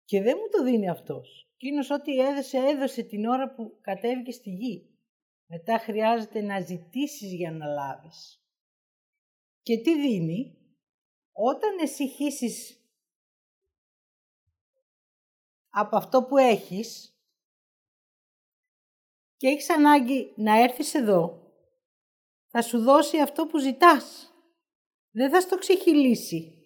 Και 0.04 0.22
δεν 0.22 0.36
μου 0.40 0.48
το 0.50 0.64
δίνει 0.64 0.88
αυτός. 0.88 1.51
Εκείνος 1.64 1.90
ό,τι 1.90 2.18
έδωσε, 2.18 2.58
έδωσε 2.58 3.02
την 3.02 3.26
ώρα 3.26 3.54
που 3.54 3.78
κατέβηκε 3.80 4.32
στη 4.32 4.50
γη. 4.50 4.98
Μετά 5.46 5.78
χρειάζεται 5.78 6.40
να 6.40 6.60
ζητήσεις 6.60 7.32
για 7.32 7.52
να 7.52 7.66
λάβεις. 7.66 8.46
Και 9.62 9.80
τι 9.80 10.00
δίνει, 10.00 10.56
όταν 11.32 11.78
εσύ 11.78 12.08
χύσεις 12.08 12.86
από 15.68 15.96
αυτό 15.96 16.24
που 16.24 16.36
έχεις 16.36 17.16
και 19.36 19.48
έχεις 19.48 19.70
ανάγκη 19.70 20.32
να 20.36 20.58
έρθεις 20.62 20.94
εδώ, 20.94 21.52
θα 22.48 22.62
σου 22.62 22.82
δώσει 22.82 23.20
αυτό 23.20 23.46
που 23.46 23.58
ζητάς 23.58 24.32
δεν 25.10 25.30
θα 25.30 25.40
στο 25.40 25.58
ξεχυλήσει. 25.58 26.56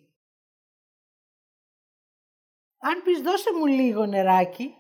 Αν 2.78 3.02
πεις 3.02 3.20
δώσε 3.20 3.52
μου 3.52 3.66
λίγο 3.66 4.06
νεράκι, 4.06 4.74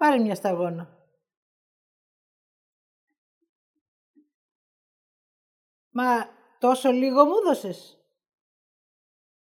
πάρε 0.00 0.18
μια 0.18 0.34
σταγόνα. 0.34 0.98
Μα 5.90 6.26
τόσο 6.58 6.90
λίγο 6.90 7.24
μου 7.24 7.40
δώσες; 7.40 8.04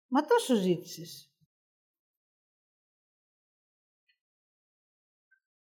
Μα 0.09 0.25
τόσο 0.25 0.55
ζήτησες; 0.55 1.31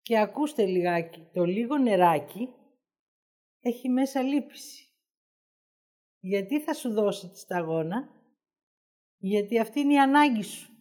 Και 0.02 0.18
ακούστε 0.18 0.66
λιγάκι, 0.66 1.28
το 1.32 1.44
λίγο 1.44 1.76
νεράκι 1.78 2.54
έχει 3.60 3.88
μέσα 3.88 4.22
λύπηση. 4.22 4.92
Γιατί 6.20 6.60
θα 6.60 6.74
σου 6.74 6.92
δώσει 6.92 7.28
τη 7.28 7.38
σταγόνα, 7.38 8.08
γιατί 9.16 9.58
αυτή 9.58 9.80
είναι 9.80 9.92
η 9.92 10.00
ανάγκη 10.00 10.42
σου. 10.42 10.77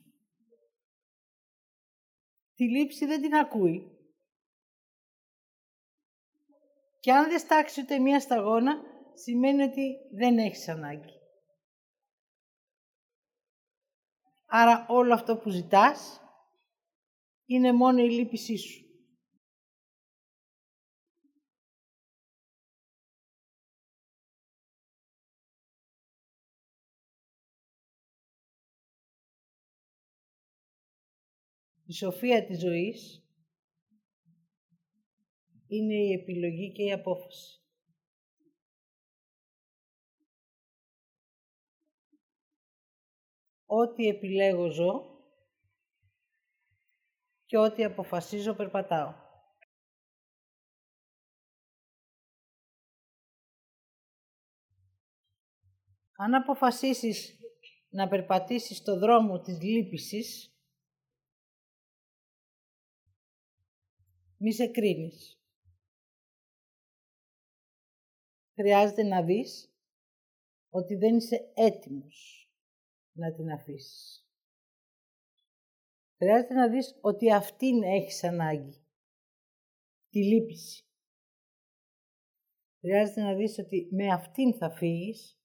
Τη 2.58 2.64
λήψη 2.64 3.06
δεν 3.06 3.22
την 3.22 3.36
ακούει. 3.36 3.92
Και 7.00 7.12
αν 7.12 7.30
δεν 7.30 7.40
στάξει 7.40 7.82
ούτε 7.82 8.00
μία 8.00 8.20
σταγόνα, 8.20 8.82
σημαίνει 9.14 9.64
ότι 9.64 9.96
δεν 10.12 10.38
έχεις 10.38 10.68
ανάγκη. 10.68 11.12
Άρα 14.46 14.86
όλο 14.90 15.14
αυτό 15.14 15.38
που 15.38 15.50
ζητάς 15.50 16.22
είναι 17.46 17.74
μόνο 17.74 18.04
η 18.04 18.10
λύπησή 18.10 18.58
σου. 18.58 18.87
Η 31.90 31.94
σοφία 31.94 32.46
της 32.46 32.60
ζωής 32.60 33.28
είναι 35.68 35.96
η 35.96 36.12
επιλογή 36.12 36.72
και 36.72 36.84
η 36.84 36.92
απόφαση. 36.92 37.62
Ό,τι 43.66 44.08
επιλέγω 44.08 44.70
ζω 44.72 44.92
και 47.46 47.58
ό,τι 47.58 47.84
αποφασίζω 47.84 48.54
περπατάω. 48.56 49.14
Αν 56.18 56.34
αποφασίσεις 56.34 57.40
να 57.90 58.08
περπατήσεις 58.08 58.78
στο 58.78 59.00
δρόμο 59.00 59.40
της 59.42 59.62
λύπησης, 59.62 60.57
μη 64.38 64.54
σε 64.54 64.68
κρίνεις. 64.68 65.42
Χρειάζεται 68.54 69.04
να 69.04 69.24
δεις 69.24 69.74
ότι 70.70 70.96
δεν 70.96 71.16
είσαι 71.16 71.52
έτοιμος 71.54 72.50
να 73.12 73.34
την 73.34 73.52
αφήσεις. 73.52 74.28
Χρειάζεται 76.18 76.54
να 76.54 76.70
δεις 76.70 76.98
ότι 77.02 77.34
αυτήν 77.34 77.84
έχεις 77.84 78.24
ανάγκη. 78.24 78.86
Τη 80.10 80.24
λύπηση. 80.24 80.86
Χρειάζεται 82.80 83.22
να 83.22 83.36
δεις 83.36 83.58
ότι 83.60 83.90
με 83.92 84.14
αυτήν 84.14 84.54
θα 84.54 84.70
φύγεις 84.70 85.42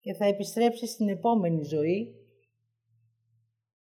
και 0.00 0.14
θα 0.14 0.24
επιστρέψεις 0.24 0.90
στην 0.90 1.08
επόμενη 1.08 1.62
ζωή 1.62 2.14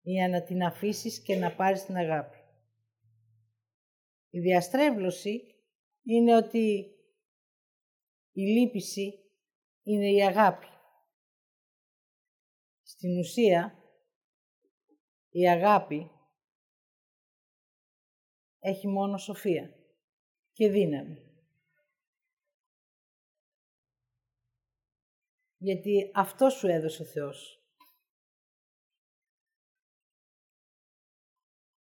για 0.01 0.30
να 0.30 0.43
την 0.43 0.64
αφήσεις 0.64 1.22
και 1.22 1.36
να 1.36 1.55
πάρεις 1.55 1.86
την 1.86 1.95
αγάπη. 1.95 2.37
Η 4.38 4.40
διαστρέβλωση 4.40 5.56
είναι 6.04 6.36
ότι 6.36 6.96
η 8.32 8.42
λύπηση 8.42 9.32
είναι 9.84 10.12
η 10.12 10.24
αγάπη. 10.24 10.68
Στην 12.82 13.20
ουσία, 13.20 13.84
η 15.30 15.50
αγάπη 15.50 16.12
έχει 18.60 18.88
μόνο 18.88 19.18
σοφία 19.18 19.76
και 20.52 20.70
δύναμη. 20.70 21.18
Γιατί 25.58 26.12
αυτό 26.14 26.50
σου 26.50 26.68
έδωσε 26.68 27.02
ο 27.02 27.06
Θεός. 27.06 27.62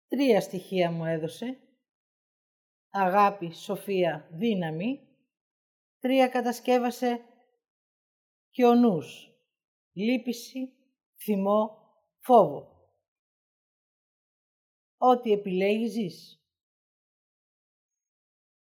Τρία 0.07 0.41
στοιχεία 0.41 0.91
μου 0.91 1.05
έδωσε. 1.05 1.61
Αγάπη, 2.99 3.53
σοφία, 3.53 4.28
δύναμη. 4.32 5.09
Τρία 5.99 6.28
κατασκεύασε 6.28 7.24
και 8.51 8.64
ο 8.64 8.74
νους. 8.74 9.30
Λύπηση, 9.92 10.72
θυμό, 11.24 11.78
φόβο. 12.18 12.90
Ό,τι 14.97 15.32
επιλέγεις 15.32 15.92
ζεις. 15.92 16.40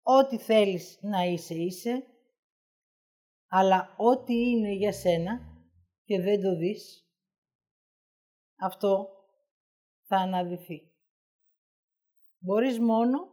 Ό,τι 0.01 0.37
θέλεις 0.37 0.99
να 1.01 1.23
είσαι 1.23 1.55
είσαι, 1.55 2.07
αλλά 3.47 3.95
ό,τι 3.97 4.33
είναι 4.33 4.71
για 4.71 4.93
σένα 4.93 5.39
και 6.03 6.21
δεν 6.21 6.41
το 6.41 6.55
δεις, 6.55 7.07
αυτό 8.55 9.07
θα 10.07 10.17
αναδυθεί. 10.17 10.91
Μπορείς 12.39 12.79
μόνο 12.79 13.32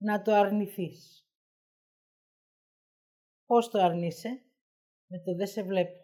να 0.00 0.22
το 0.22 0.34
αρνηθείς. 0.34 1.28
Πώς 3.46 3.70
το 3.70 3.78
αρνείσαι, 3.78 4.44
με 5.06 5.20
το 5.20 5.34
δεν 5.34 5.46
σε 5.46 5.62
βλέπω. 5.62 5.98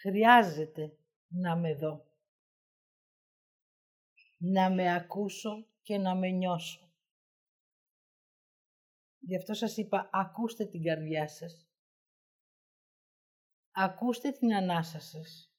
Χρειάζεται 0.00 0.98
να 1.28 1.56
με 1.56 1.74
δω. 1.74 2.08
Να 4.38 4.70
με 4.70 4.94
ακούσω 4.94 5.66
και 5.82 5.98
να 5.98 6.14
με 6.14 6.28
νιώσω. 6.28 6.92
Γι' 9.18 9.36
αυτό 9.36 9.54
σας 9.54 9.76
είπα, 9.76 10.10
ακούστε 10.12 10.66
την 10.66 10.82
καρδιά 10.82 11.28
σας. 11.28 11.68
Ακούστε 13.70 14.30
την 14.30 14.54
ανάσα 14.54 15.00
σας. 15.00 15.49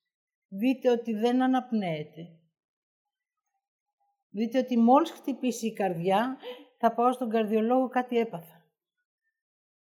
Δείτε 0.54 0.92
ότι 0.92 1.14
δεν 1.14 1.42
αναπνέετε. 1.42 2.40
Δείτε 4.30 4.58
ότι 4.60 4.78
μόλις 4.78 5.12
χτυπήσει 5.12 5.68
η 5.68 5.74
καρδιά, 5.74 6.38
θα 6.78 6.94
πάω 6.94 7.12
στον 7.12 7.30
καρδιολόγο 7.30 7.88
κάτι 7.88 8.18
έπαθα. 8.18 8.66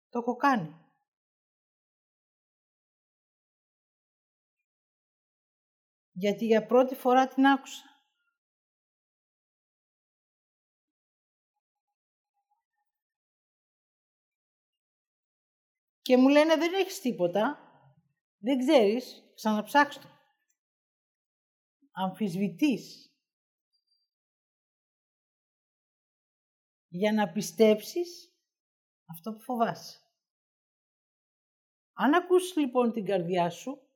Το 0.10 0.20
έχω 0.20 0.36
κάνει. 0.36 0.80
γιατί 6.20 6.46
για 6.46 6.66
πρώτη 6.66 6.96
φορά 6.96 7.28
την 7.28 7.46
άκουσα. 7.46 7.84
Και 16.02 16.18
μου 16.18 16.28
λένε 16.28 16.56
δεν 16.56 16.74
έχεις 16.74 17.02
τίποτα, 17.02 17.60
δεν 18.38 18.58
ξέρεις, 18.58 19.32
ξαναψάξ' 19.36 20.00
το. 20.00 20.19
Αμφισβητείς. 22.02 23.14
Για 26.88 27.14
να 27.14 27.32
πιστέψεις 27.32 28.34
αυτό 29.06 29.34
που 29.34 29.40
φοβάσαι. 29.40 30.00
Αν 31.94 32.14
ακούσεις 32.14 32.56
λοιπόν 32.56 32.92
την 32.92 33.06
καρδιά 33.06 33.50
σου, 33.50 33.88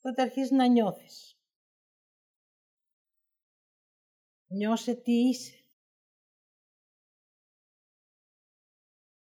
τότε 0.00 0.22
αρχίζεις 0.22 0.50
να 0.50 0.66
νιώθεις. 0.66 1.40
Νιώσε 4.46 4.94
τι 4.94 5.12
είσαι. 5.12 5.64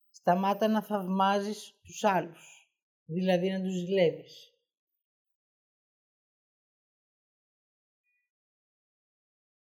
Σταμάτα 0.10 0.68
να 0.68 0.84
θαυμάζεις 0.84 1.80
τους 1.84 2.04
άλλους, 2.04 2.70
δηλαδή 3.06 3.50
να 3.50 3.62
τους 3.62 3.74
ζηλεύεις. 3.74 4.57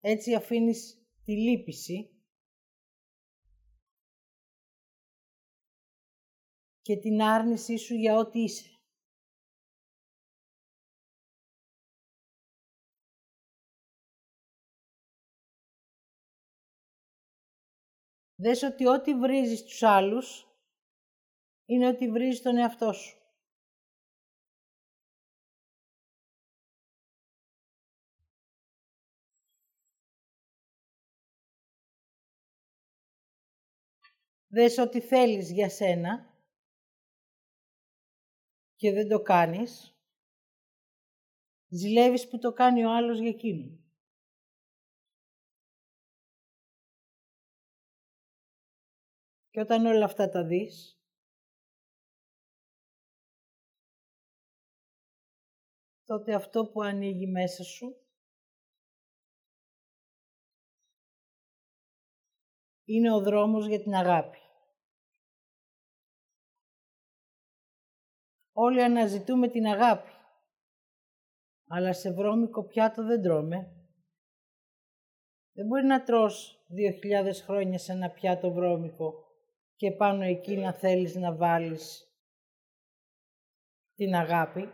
Έτσι 0.01 0.35
αφήνεις 0.35 1.07
τη 1.23 1.31
λύπηση 1.31 2.23
και 6.81 6.97
την 6.97 7.21
άρνησή 7.21 7.77
σου 7.77 7.93
για 7.93 8.15
ό,τι 8.15 8.39
είσαι. 8.39 8.69
Δες 18.35 18.63
ότι 18.63 18.87
ό,τι 18.87 19.13
βρίζεις 19.15 19.63
τους 19.63 19.83
άλλους 19.83 20.47
είναι 21.65 21.87
ότι 21.87 22.11
βρίζεις 22.11 22.41
τον 22.41 22.57
εαυτό 22.57 22.93
σου. 22.93 23.18
Δες 34.51 34.77
ότι 34.77 35.01
θέλεις 35.01 35.51
για 35.51 35.69
σένα 35.69 36.33
και 38.75 38.91
δεν 38.91 39.07
το 39.07 39.21
κάνεις 39.21 39.93
Ζηλεύεις 41.71 42.27
που 42.27 42.37
το 42.39 42.53
κάνει 42.53 42.85
ο 42.85 42.95
άλλος 42.95 43.19
για 43.19 43.29
εκείνον. 43.29 43.83
Και 49.49 49.59
όταν 49.59 49.85
όλα 49.85 50.05
αυτά 50.05 50.29
τα 50.29 50.43
δεις, 50.45 50.99
τότε 56.03 56.33
αυτό 56.33 56.65
που 56.65 56.81
ανοίγει 56.81 57.27
μέσα 57.27 57.63
σου 57.63 58.08
είναι 62.91 63.13
ο 63.13 63.21
δρόμος 63.21 63.67
για 63.67 63.81
την 63.81 63.93
αγάπη. 63.93 64.37
Όλοι 68.51 68.83
αναζητούμε 68.83 69.47
την 69.47 69.65
αγάπη, 69.65 70.09
αλλά 71.67 71.93
σε 71.93 72.11
βρώμικο 72.13 72.63
πιάτο 72.63 73.03
δεν 73.03 73.21
τρώμε. 73.21 73.73
Δεν 75.53 75.65
μπορεί 75.67 75.85
να 75.85 76.03
τρως 76.03 76.65
δύο 76.67 76.91
χιλιάδες 76.91 77.41
χρόνια 77.41 77.77
σε 77.77 77.91
ένα 77.91 78.09
πιάτο 78.09 78.51
βρώμικο 78.51 79.13
και 79.75 79.91
πάνω 79.91 80.23
εκεί 80.23 80.57
να 80.57 80.73
θέλεις 80.73 81.15
να 81.15 81.35
βάλεις 81.35 82.13
την 83.95 84.13
αγάπη. 84.13 84.69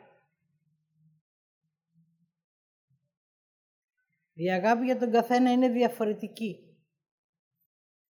Η 4.33 4.51
αγάπη 4.51 4.85
για 4.85 4.97
τον 4.99 5.11
καθένα 5.11 5.51
είναι 5.51 5.69
διαφορετική, 5.69 6.64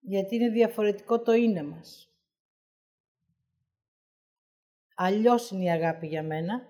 γιατί 0.08 0.34
είναι 0.34 0.50
διαφορετικό 0.50 1.22
το 1.22 1.32
είναι 1.32 1.62
μας. 1.62 2.12
Αλλιώς 4.94 5.50
είναι 5.50 5.64
η 5.64 5.70
αγάπη 5.70 6.06
για 6.06 6.22
μένα, 6.22 6.66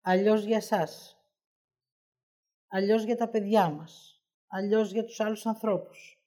αλλιώς 0.00 0.44
για 0.44 0.60
σας, 0.60 1.16
αλλιώς 2.66 3.04
για 3.04 3.16
τα 3.16 3.28
παιδιά 3.28 3.70
μας, 3.70 4.22
αλλιώς 4.46 4.92
για 4.92 5.04
τους 5.04 5.20
άλλους 5.20 5.46
ανθρώπους 5.46 6.22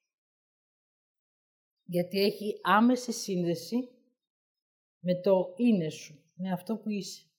γιατί 1.85 2.19
έχει 2.19 2.59
άμεση 2.63 3.11
σύνδεση 3.11 3.89
με 4.99 5.21
το 5.21 5.53
είναι 5.57 5.89
σου, 5.89 6.23
με 6.33 6.51
αυτό 6.51 6.77
που 6.77 6.89
είσαι. 6.89 7.29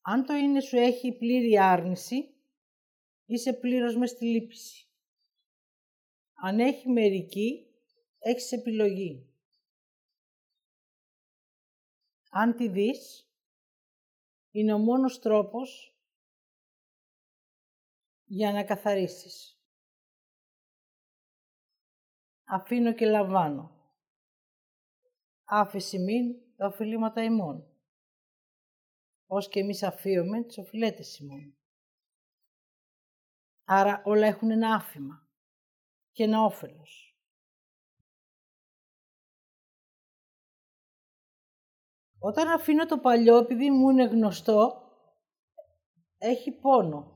Αν 0.00 0.24
το 0.24 0.34
είναι 0.34 0.60
σου 0.60 0.76
έχει 0.76 1.12
πλήρη 1.12 1.58
άρνηση, 1.58 2.33
είσαι 3.24 3.52
πλήρως 3.52 3.96
μες 3.96 4.10
στη 4.10 4.24
λύπηση. 4.24 4.88
Αν 6.32 6.60
έχει 6.60 6.88
μερική, 6.88 7.66
έχεις 8.18 8.52
επιλογή. 8.52 9.28
Αν 12.30 12.56
τη 12.56 12.68
δεις, 12.68 13.28
είναι 14.50 14.72
ο 14.72 14.78
μόνος 14.78 15.18
τρόπος 15.18 15.98
για 18.24 18.52
να 18.52 18.64
καθαρίσεις 18.64 19.54
αφήνω 22.44 22.92
και 22.92 23.06
λαμβάνω. 23.06 23.70
Άφηση 25.44 25.98
μην 25.98 26.56
τα 26.56 26.66
οφειλήματα 26.66 27.22
ημών. 27.22 27.68
Ως 29.26 29.48
και 29.48 29.60
εμείς 29.60 29.82
αφίωμε 29.82 30.42
τις 30.42 30.58
οφειλέτες 30.58 31.18
ημών. 31.18 31.56
Άρα 33.64 34.02
όλα 34.04 34.26
έχουν 34.26 34.50
ένα 34.50 34.74
άφημα 34.74 35.28
και 36.12 36.22
ένα 36.22 36.44
όφελος. 36.44 37.18
Όταν 42.18 42.48
αφήνω 42.48 42.86
το 42.86 42.98
παλιό, 42.98 43.36
επειδή 43.36 43.70
μου 43.70 43.90
είναι 43.90 44.04
γνωστό, 44.04 44.82
έχει 46.18 46.52
πόνο. 46.52 47.12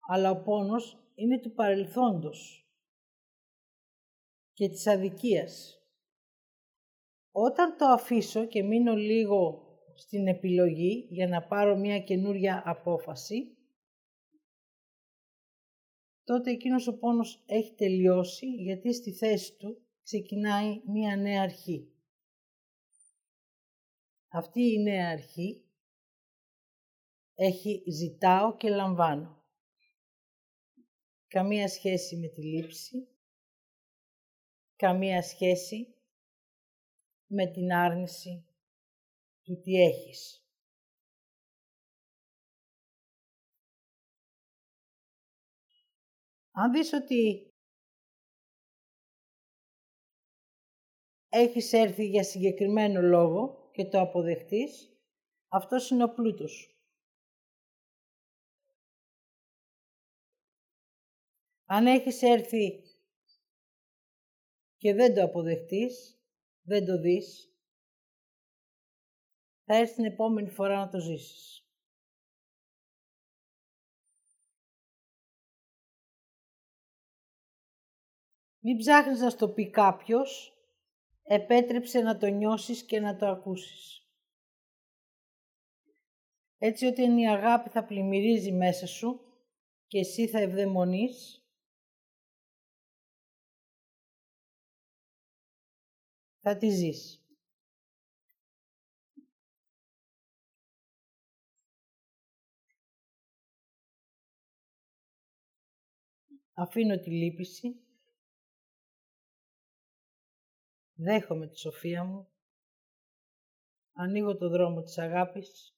Αλλά 0.00 0.30
ο 0.30 0.42
πόνος 0.42 1.12
είναι 1.14 1.40
του 1.40 1.52
παρελθόντος 1.52 2.68
και 4.52 4.68
της 4.68 4.86
αδικίας. 4.86 5.78
Όταν 7.30 7.76
το 7.76 7.86
αφήσω 7.86 8.46
και 8.46 8.62
μείνω 8.62 8.94
λίγο 8.94 9.68
στην 9.94 10.26
επιλογή 10.26 11.06
για 11.10 11.28
να 11.28 11.46
πάρω 11.46 11.76
μια 11.76 12.00
καινούρια 12.00 12.62
απόφαση, 12.66 13.59
τότε 16.30 16.50
εκείνος 16.50 16.86
ο 16.86 16.98
πόνος 16.98 17.42
έχει 17.46 17.74
τελειώσει 17.74 18.46
γιατί 18.46 18.94
στη 18.94 19.12
θέση 19.12 19.56
του 19.56 19.82
ξεκινάει 20.02 20.82
μια 20.86 21.16
νέα 21.16 21.42
αρχή. 21.42 21.92
Αυτή 24.28 24.60
η 24.60 24.78
νέα 24.78 25.10
αρχή 25.10 25.64
έχει 27.34 27.82
ζητάω 27.90 28.56
και 28.56 28.68
λαμβάνω. 28.68 29.44
Καμία 31.28 31.68
σχέση 31.68 32.16
με 32.16 32.28
τη 32.28 32.42
λήψη, 32.42 33.08
καμία 34.76 35.22
σχέση 35.22 35.94
με 37.26 37.46
την 37.46 37.72
άρνηση 37.72 38.44
του 39.42 39.60
τι 39.60 39.82
έχεις. 39.82 40.39
Αν 46.62 46.72
δεις 46.72 46.92
ότι 46.92 47.52
έχεις 51.28 51.72
έρθει 51.72 52.06
για 52.06 52.22
συγκεκριμένο 52.22 53.00
λόγο 53.00 53.70
και 53.72 53.84
το 53.84 54.00
αποδεχτείς, 54.00 54.98
αυτός 55.48 55.90
είναι 55.90 56.04
ο 56.04 56.14
πλούτος 56.14 56.74
Αν 61.64 61.86
έχεις 61.86 62.22
έρθει 62.22 62.82
και 64.76 64.94
δεν 64.94 65.14
το 65.14 65.22
αποδεχτείς, 65.22 66.22
δεν 66.62 66.84
το 66.84 67.00
δεις, 67.00 67.54
θα 69.64 69.74
έρθει 69.76 69.94
την 69.94 70.04
επόμενη 70.04 70.50
φορά 70.50 70.78
να 70.78 70.88
το 70.88 71.00
ζήσεις. 71.00 71.69
Μην 78.60 78.76
ψάχνεις 78.76 79.20
να 79.20 79.30
στο 79.30 79.48
πει 79.48 79.70
κάποιος, 79.70 80.54
επέτρεψε 81.22 82.00
να 82.00 82.18
το 82.18 82.26
νιώσεις 82.26 82.84
και 82.84 83.00
να 83.00 83.16
το 83.16 83.26
ακούσεις. 83.26 84.04
Έτσι 86.58 86.86
ότι 86.86 87.02
η 87.02 87.28
αγάπη 87.28 87.68
θα 87.68 87.84
πλημμυρίζει 87.84 88.52
μέσα 88.52 88.86
σου 88.86 89.20
και 89.86 89.98
εσύ 89.98 90.28
θα 90.28 90.38
ευδαιμονείς 90.40 91.44
θα 96.40 96.56
τη 96.56 96.70
ζεις. 96.70 97.24
Αφήνω 106.52 106.98
τη 106.98 107.10
λύπηση, 107.10 107.89
δέχομαι 111.02 111.46
τη 111.46 111.58
σοφία 111.58 112.04
μου, 112.04 112.28
ανοίγω 113.92 114.36
το 114.36 114.48
δρόμο 114.48 114.82
της 114.82 114.98
αγάπης 114.98 115.74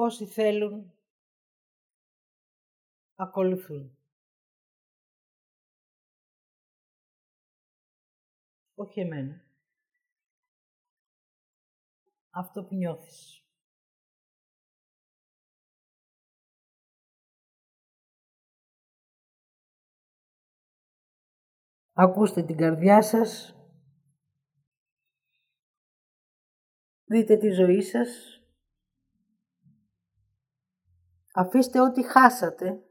Όσοι 0.00 0.26
θέλουν, 0.26 0.92
ακολουθούν. 3.14 3.98
Όχι 8.74 9.00
εμένα. 9.00 9.44
Αυτό 12.30 12.64
που 12.64 12.74
νιώθεις. 12.74 13.44
Ακούστε 21.92 22.42
την 22.42 22.56
καρδιά 22.56 23.02
σας. 23.02 23.54
Δείτε 27.04 27.36
τη 27.36 27.50
ζωή 27.50 27.82
σας 27.82 28.37
Αφήστε 31.38 31.80
ό,τι 31.80 32.02
χάσατε, 32.02 32.82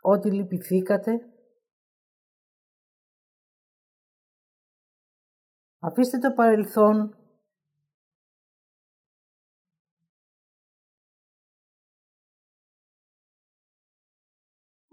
ό,τι 0.00 0.30
λυπηθήκατε, 0.32 1.30
Αφήστε 5.82 6.18
το 6.18 6.32
παρελθόν. 6.32 7.16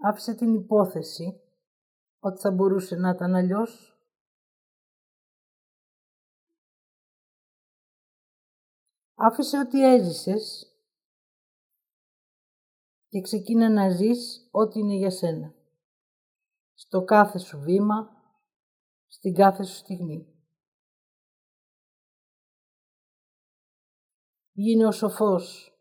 Άφησε 0.03 0.35
την 0.35 0.53
υπόθεση 0.53 1.41
ότι 2.19 2.41
θα 2.41 2.51
μπορούσε 2.51 2.95
να 2.95 3.09
ήταν 3.09 3.35
αλλιώς. 3.35 3.96
Άφησε 9.19 9.57
ότι 9.57 9.83
έζησες 9.83 10.71
και 13.07 13.21
ξεκίνα 13.21 13.69
να 13.69 13.89
ζεις 13.89 14.47
ό,τι 14.51 14.79
είναι 14.79 14.95
για 14.95 15.09
σένα. 15.09 15.53
Στο 16.73 17.03
κάθε 17.03 17.37
σου 17.37 17.59
βήμα, 17.59 18.09
στην 19.07 19.33
κάθε 19.33 19.63
σου 19.63 19.75
στιγμή. 19.75 20.35
Γίνε 24.51 24.85
ο 24.85 24.91
σοφός 24.91 25.77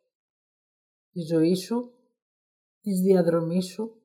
της 1.10 1.28
ζωής 1.28 1.60
σου, 1.60 1.92
της 2.80 3.00
διαδρομής 3.00 3.66
σου. 3.66 4.02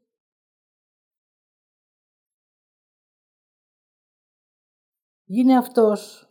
Γίνε 5.23 5.57
αυτός 5.57 6.30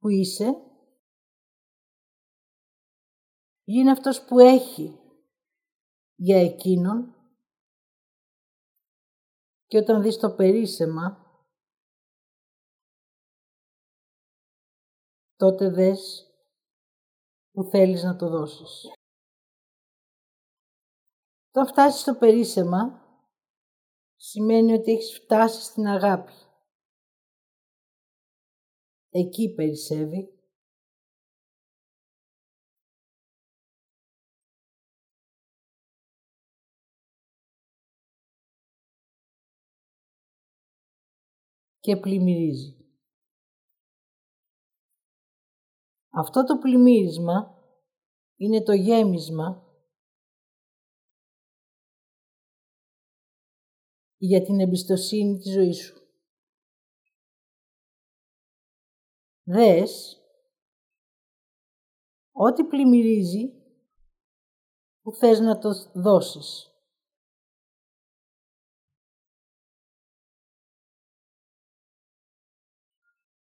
που 0.00 0.08
είσαι; 0.08 0.64
Γίνε 3.64 3.90
αυτός 3.90 4.24
που 4.24 4.38
έχει 4.38 4.98
για 6.14 6.40
εκείνον 6.40 7.14
και 9.66 9.78
όταν 9.78 10.02
δεις 10.02 10.16
το 10.16 10.34
περίσεμα 10.34 11.30
τότε 15.36 15.70
δες 15.70 16.30
που 17.50 17.64
θέλεις 17.64 18.02
να 18.02 18.16
το 18.16 18.28
δώσεις. 18.28 18.92
Όταν 21.48 21.66
φτάσεις 21.66 22.00
στο 22.00 22.14
περίσεμα, 22.14 23.04
σημαίνει 24.16 24.72
ότι 24.72 24.92
έχεις 24.92 25.20
φτάσει 25.24 25.62
στην 25.62 25.86
αγάπη. 25.86 26.32
Εκεί 29.10 29.54
περισσεύει. 29.54 30.40
και 41.80 41.96
πλημμυρίζει. 41.96 42.76
Αυτό 46.10 46.44
το 46.44 46.58
πλημμύρισμα 46.58 47.64
είναι 48.36 48.62
το 48.62 48.72
γέμισμα 48.72 49.64
για 54.16 54.42
την 54.42 54.60
εμπιστοσύνη 54.60 55.38
της 55.38 55.52
ζωής 55.52 55.78
σου. 55.78 55.99
Δες 59.52 60.22
ό,τι 62.32 62.64
πλημμυρίζει 62.64 63.52
που 65.00 65.12
θες 65.12 65.40
να 65.40 65.58
το 65.58 65.70
δώσεις. 65.94 66.74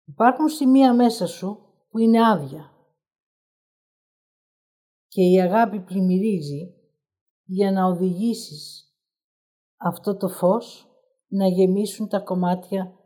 Υπάρχουν 0.05 0.49
σημεία 0.49 0.95
μέσα 0.95 1.27
σου 1.27 1.73
που 1.91 1.99
είναι 1.99 2.29
άδεια. 2.29 2.73
Και 5.09 5.23
η 5.23 5.41
αγάπη 5.41 5.81
πλημμυρίζει 5.81 6.75
για 7.45 7.73
να 7.73 7.87
οδηγήσεις 7.87 8.95
αυτό 9.77 10.17
το 10.17 10.29
φως 10.29 10.87
να 11.27 11.47
γεμίσουν 11.47 12.09
τα 12.09 12.21
κομμάτια 12.21 13.02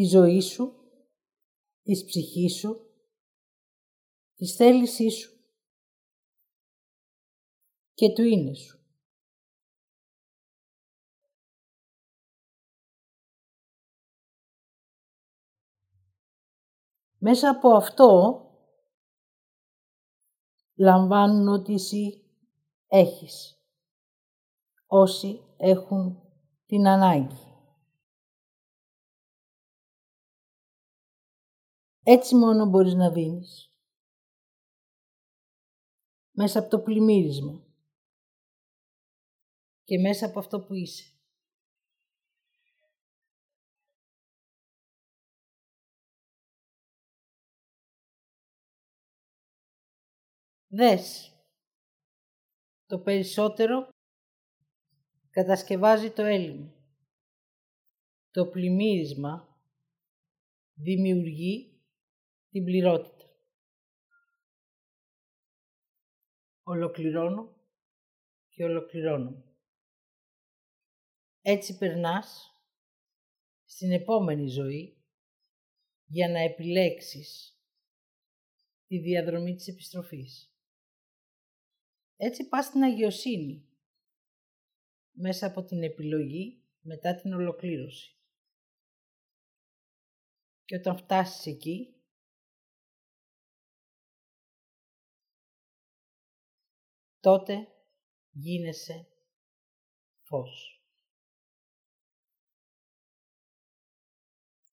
της 0.00 0.10
ζωής 0.10 0.44
σου, 0.46 0.74
της 1.82 2.04
ψυχής 2.04 2.54
σου, 2.54 2.90
της 4.34 4.54
θέλησής 4.54 5.14
σου 5.18 5.30
και 7.94 8.12
του 8.12 8.22
είναι 8.22 8.54
σου. 8.54 8.78
Μέσα 17.18 17.50
από 17.50 17.68
αυτό 17.74 18.42
λαμβάνουν 20.74 21.48
ότι 21.48 21.74
εσύ 21.74 22.24
έχεις. 22.86 23.64
Όσοι 24.86 25.40
έχουν 25.56 26.22
την 26.66 26.86
ανάγκη. 26.86 27.49
Έτσι 32.02 32.34
μόνο 32.34 32.66
μπορείς 32.66 32.94
να 32.94 33.10
δίνεις. 33.12 33.74
Μέσα 36.30 36.58
από 36.58 36.68
το 36.68 36.80
πλημμύρισμα. 36.80 37.64
Και 39.84 39.98
μέσα 39.98 40.26
από 40.26 40.38
αυτό 40.38 40.60
που 40.60 40.74
είσαι. 40.74 41.14
Δες. 50.72 51.34
Το 52.86 52.98
περισσότερο 52.98 53.88
κατασκευάζει 55.30 56.10
το 56.10 56.22
έλλειμμα. 56.22 56.72
Το 58.30 58.46
πλημμύρισμα 58.46 59.60
δημιουργεί 60.74 61.69
την 62.50 62.64
πληρότητα. 62.64 63.24
Ολοκληρώνω 66.62 67.56
και 68.48 68.64
ολοκληρώνω. 68.64 69.44
Έτσι 71.42 71.78
περνάς 71.78 72.54
στην 73.64 73.92
επόμενη 73.92 74.48
ζωή 74.48 75.04
για 76.06 76.28
να 76.28 76.38
επιλέξεις 76.38 77.60
τη 78.86 78.98
διαδρομή 78.98 79.54
της 79.54 79.68
επιστροφής. 79.68 80.54
Έτσι 82.16 82.48
πας 82.48 82.64
στην 82.64 82.82
αγιοσύνη, 82.82 83.68
μέσα 85.10 85.46
από 85.46 85.64
την 85.64 85.82
επιλογή 85.82 86.64
μετά 86.80 87.14
την 87.14 87.32
ολοκλήρωση. 87.32 88.16
Και 90.64 90.76
όταν 90.76 90.96
φτάσεις 90.96 91.46
εκεί, 91.46 91.99
τότε 97.20 97.68
γίνεσαι 98.30 99.06
φως. 100.22 100.84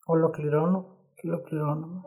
Ολοκληρώνω 0.05 0.97
και 1.15 1.27
ολοκληρώνω. 1.27 2.05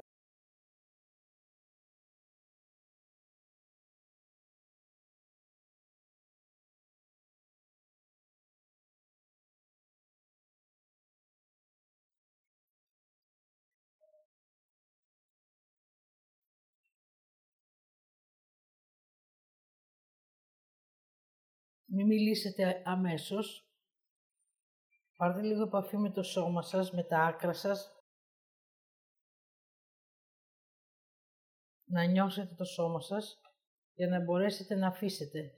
Μην 21.93 22.07
μιλήσετε 22.07 22.83
αμέσως. 22.85 23.65
Πάρτε 25.17 25.43
λίγο 25.43 25.63
επαφή 25.63 25.97
με 25.97 26.11
το 26.11 26.23
σώμα 26.23 26.63
σας, 26.63 26.93
με 26.93 27.03
τα 27.03 27.19
άκρα 27.19 27.53
σας. 27.53 27.93
Να 31.85 32.05
νιώσετε 32.05 32.55
το 32.55 32.65
σώμα 32.65 33.01
σας 33.01 33.41
για 33.95 34.09
να 34.09 34.21
μπορέσετε 34.21 34.75
να 34.75 34.87
αφήσετε 34.87 35.55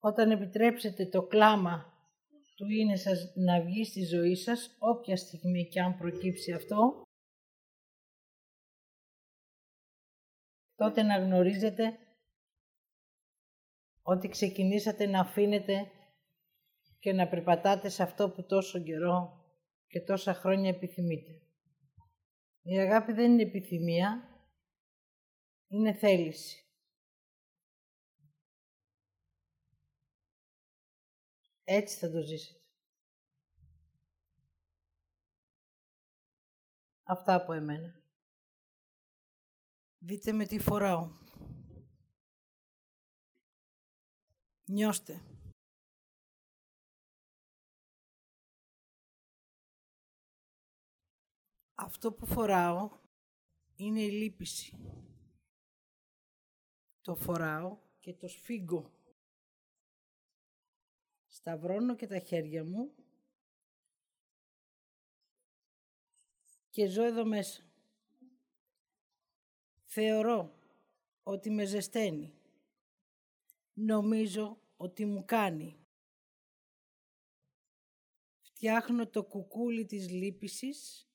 Όταν 0.00 0.30
επιτρέψετε 0.30 1.06
το 1.06 1.26
κλάμα 1.26 1.92
του 2.56 2.68
είναι 2.68 2.96
σας 2.96 3.32
να 3.34 3.62
βγει 3.62 3.84
στη 3.84 4.04
ζωή 4.04 4.34
σας, 4.34 4.76
όποια 4.78 5.16
στιγμή 5.16 5.68
και 5.68 5.80
αν 5.80 5.96
προκύψει 5.96 6.52
αυτό, 6.52 7.02
τότε 10.74 11.02
να 11.02 11.18
γνωρίζετε 11.18 11.98
ότι 14.02 14.28
ξεκινήσατε 14.28 15.06
να 15.06 15.20
αφήνετε 15.20 15.90
και 16.98 17.12
να 17.12 17.28
περπατάτε 17.28 17.88
σε 17.88 18.02
αυτό 18.02 18.30
που 18.30 18.46
τόσο 18.46 18.82
καιρό 18.82 19.44
και 19.86 20.00
τόσα 20.00 20.34
χρόνια 20.34 20.68
επιθυμείτε. 20.68 21.32
Η 22.62 22.78
αγάπη 22.78 23.12
δεν 23.12 23.32
είναι 23.32 23.42
επιθυμία, 23.42 24.28
είναι 25.68 25.92
θέληση. 25.92 26.67
Έτσι 31.70 31.96
θα 31.96 32.10
το 32.10 32.20
ζήσετε. 32.20 32.60
Αυτά 37.02 37.34
από 37.34 37.52
εμένα. 37.52 38.02
Δείτε 39.98 40.32
με 40.32 40.46
τι 40.46 40.58
φοράω. 40.58 41.10
Νιώστε. 44.64 45.22
Αυτό 51.74 52.12
που 52.12 52.26
φοράω 52.26 52.90
είναι 53.76 54.00
η 54.00 54.10
λύπηση. 54.10 54.76
Το 57.00 57.16
φοράω 57.16 57.78
και 58.00 58.14
το 58.14 58.28
σφίγγω. 58.28 58.97
Σταυρώνω 61.38 61.94
και 61.96 62.06
τα 62.06 62.18
χέρια 62.18 62.64
μου 62.64 62.94
και 66.70 66.86
ζω 66.86 67.04
εδώ 67.04 67.24
μέσα. 67.24 67.62
Θεωρώ 69.84 70.54
ότι 71.22 71.50
με 71.50 71.64
ζεσταίνει. 71.64 72.34
Νομίζω 73.72 74.60
ότι 74.76 75.04
μου 75.04 75.24
κάνει. 75.24 75.86
Φτιάχνω 78.40 79.08
το 79.08 79.24
κουκούλι 79.24 79.84
της 79.84 80.10
λύπησης 80.10 81.08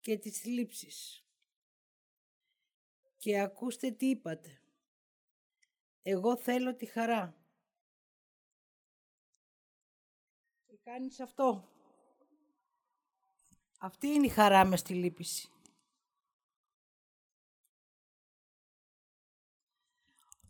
και 0.00 0.18
της 0.18 0.40
θλίψης. 0.40 1.24
Και 3.16 3.40
ακούστε 3.40 3.90
τι 3.90 4.06
είπατε. 4.06 4.60
Εγώ 6.02 6.36
θέλω 6.36 6.74
τη 6.74 6.86
χαρά. 6.86 7.39
Κάνεις 10.90 11.20
αυτό; 11.20 11.68
Αυτή 13.78 14.06
είναι 14.06 14.26
η 14.26 14.28
χαρά 14.28 14.64
μες 14.64 14.80
στη 14.80 14.94
λύπηση. 14.94 15.48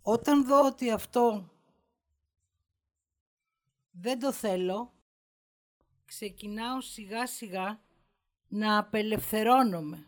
Όταν 0.03 0.47
δω 0.47 0.66
ότι 0.66 0.91
αυτό 0.91 1.51
δεν 3.91 4.18
το 4.18 4.32
θέλω, 4.32 4.93
ξεκινάω 6.05 6.80
σιγά 6.80 7.26
σιγά 7.26 7.80
να 8.49 8.78
απελευθερώνομαι. 8.78 10.07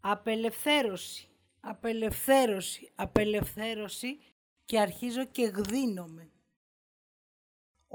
Απελευθέρωση, 0.00 1.28
απελευθέρωση, 1.60 2.92
απελευθέρωση 2.94 4.18
και 4.64 4.80
αρχίζω 4.80 5.24
και 5.24 5.44
γδίνομαι. 5.44 6.33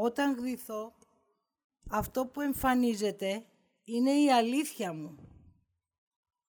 Όταν 0.01 0.35
γδυθώ, 0.35 0.93
αυτό 1.89 2.27
που 2.27 2.41
εμφανίζεται 2.41 3.45
είναι 3.83 4.11
η 4.11 4.31
αλήθεια 4.31 4.93
μου 4.93 5.17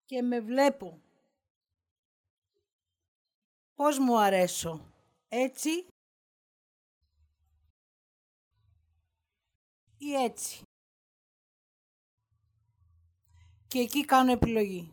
και 0.05 0.23
με 0.23 0.41
βλέπω. 0.41 1.03
Πώς 3.75 3.99
μου 3.99 4.19
αρέσω, 4.19 4.93
έτσι 5.29 5.71
ή 9.99 10.15
έτσι. 10.15 10.63
Και 13.67 13.79
εκεί 13.79 14.05
κάνω 14.05 14.33
επιλογή. 14.33 14.93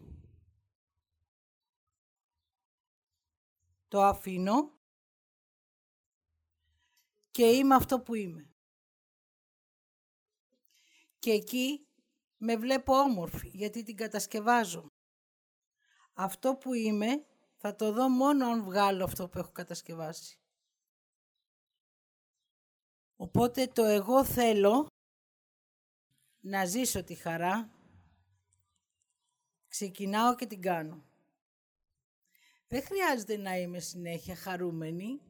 Το 3.88 4.04
αφήνω 4.04 4.77
και 7.38 7.46
είμαι 7.46 7.76
αυτό 7.76 8.02
που 8.02 8.16
είμαι. 8.16 8.50
Και 11.20 11.32
εκεί 11.32 11.88
με 12.38 12.58
βλέπω 12.58 12.94
όμορφη 12.94 13.48
γιατί 13.48 13.84
την 13.84 13.96
κατασκευάζω. 13.96 14.88
Αυτό 16.14 16.56
που 16.56 16.74
είμαι 16.74 17.26
θα 17.56 17.76
το 17.76 17.92
δω 17.92 18.10
μόνο 18.10 18.48
αν 18.48 18.64
βγάλω 18.64 19.04
αυτό 19.04 19.30
που 19.30 19.38
έχω 19.38 19.52
κατασκευάσει. 19.52 20.40
Οπότε 23.16 23.68
το 23.68 23.84
εγώ 23.84 24.26
θέλω 24.26 24.88
να 26.40 26.66
ζήσω 26.66 27.04
τη 27.04 27.16
χαρά, 27.16 27.70
ξεκινάω 29.68 30.36
και 30.36 30.46
την 30.46 30.62
κάνω. 30.62 31.06
Δεν 32.68 32.84
χρειάζεται 32.84 33.38
να 33.38 33.58
είμαι 33.58 33.80
συνέχεια 33.80 34.36
χαρούμενη. 34.36 35.22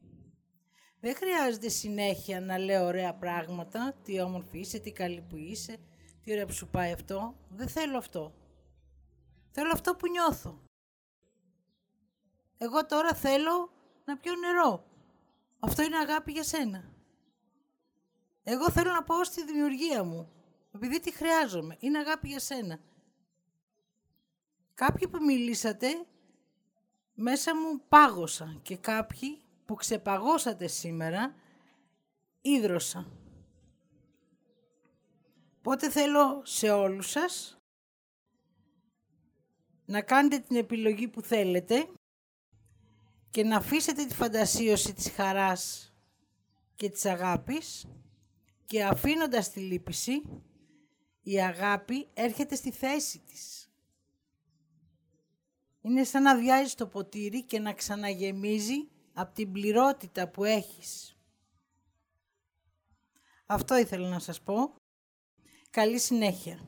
Δεν 1.00 1.14
χρειάζεται 1.16 1.68
συνέχεια 1.68 2.40
να 2.40 2.58
λέω 2.58 2.84
ωραία 2.84 3.14
πράγματα, 3.14 3.94
τι 4.04 4.20
όμορφη 4.20 4.58
είσαι, 4.58 4.78
τι 4.78 4.92
καλή 4.92 5.20
που 5.28 5.36
είσαι, 5.36 5.76
τι 6.24 6.32
ωραία 6.32 6.46
που 6.46 6.52
σου 6.52 6.68
πάει 6.68 6.92
αυτό. 6.92 7.36
Δεν 7.48 7.68
θέλω 7.68 7.98
αυτό. 7.98 8.34
Θέλω 9.50 9.70
αυτό 9.72 9.94
που 9.94 10.08
νιώθω. 10.10 10.62
Εγώ 12.58 12.86
τώρα 12.86 13.14
θέλω 13.14 13.70
να 14.04 14.16
πιω 14.16 14.34
νερό. 14.34 14.84
Αυτό 15.58 15.82
είναι 15.82 15.96
αγάπη 15.96 16.32
για 16.32 16.44
σένα. 16.44 16.92
Εγώ 18.42 18.70
θέλω 18.70 18.92
να 18.92 19.02
πάω 19.02 19.24
στη 19.24 19.44
δημιουργία 19.44 20.04
μου 20.04 20.32
επειδή 20.74 21.00
τη 21.00 21.12
χρειάζομαι. 21.12 21.76
Είναι 21.78 21.98
αγάπη 21.98 22.28
για 22.28 22.40
σένα. 22.40 22.80
Κάποιοι 24.74 25.08
που 25.08 25.24
μιλήσατε, 25.24 25.88
μέσα 27.14 27.56
μου 27.56 27.82
πάγωσα 27.88 28.58
και 28.62 28.76
κάποιοι 28.76 29.42
που 29.68 29.74
ξεπαγώσατε 29.74 30.66
σήμερα, 30.66 31.34
ίδρωσα. 32.40 33.06
Πότε 35.62 35.90
θέλω 35.90 36.40
σε 36.44 36.70
όλους 36.70 37.10
σας 37.10 37.60
να 39.84 40.02
κάνετε 40.02 40.38
την 40.38 40.56
επιλογή 40.56 41.08
που 41.08 41.22
θέλετε 41.22 41.88
και 43.30 43.44
να 43.44 43.56
αφήσετε 43.56 44.04
τη 44.04 44.14
φαντασίωση 44.14 44.94
της 44.94 45.10
χαράς 45.10 45.94
και 46.74 46.90
της 46.90 47.04
αγάπης 47.04 47.86
και 48.64 48.84
αφήνοντας 48.84 49.50
τη 49.50 49.60
λύπηση 49.60 50.22
η 51.22 51.40
αγάπη 51.42 52.08
έρχεται 52.14 52.54
στη 52.54 52.70
θέση 52.70 53.18
της. 53.18 53.70
Είναι 55.80 56.04
σαν 56.04 56.22
να 56.22 56.36
διάζει 56.36 56.74
το 56.74 56.86
ποτήρι 56.86 57.44
και 57.44 57.58
να 57.58 57.72
ξαναγεμίζει 57.72 58.88
από 59.20 59.34
την 59.34 59.52
πληρότητα 59.52 60.28
που 60.28 60.44
έχεις. 60.44 61.16
Αυτό 63.46 63.76
ήθελα 63.76 64.08
να 64.08 64.18
σας 64.18 64.40
πω. 64.40 64.74
Καλή 65.70 65.98
συνέχεια. 65.98 66.58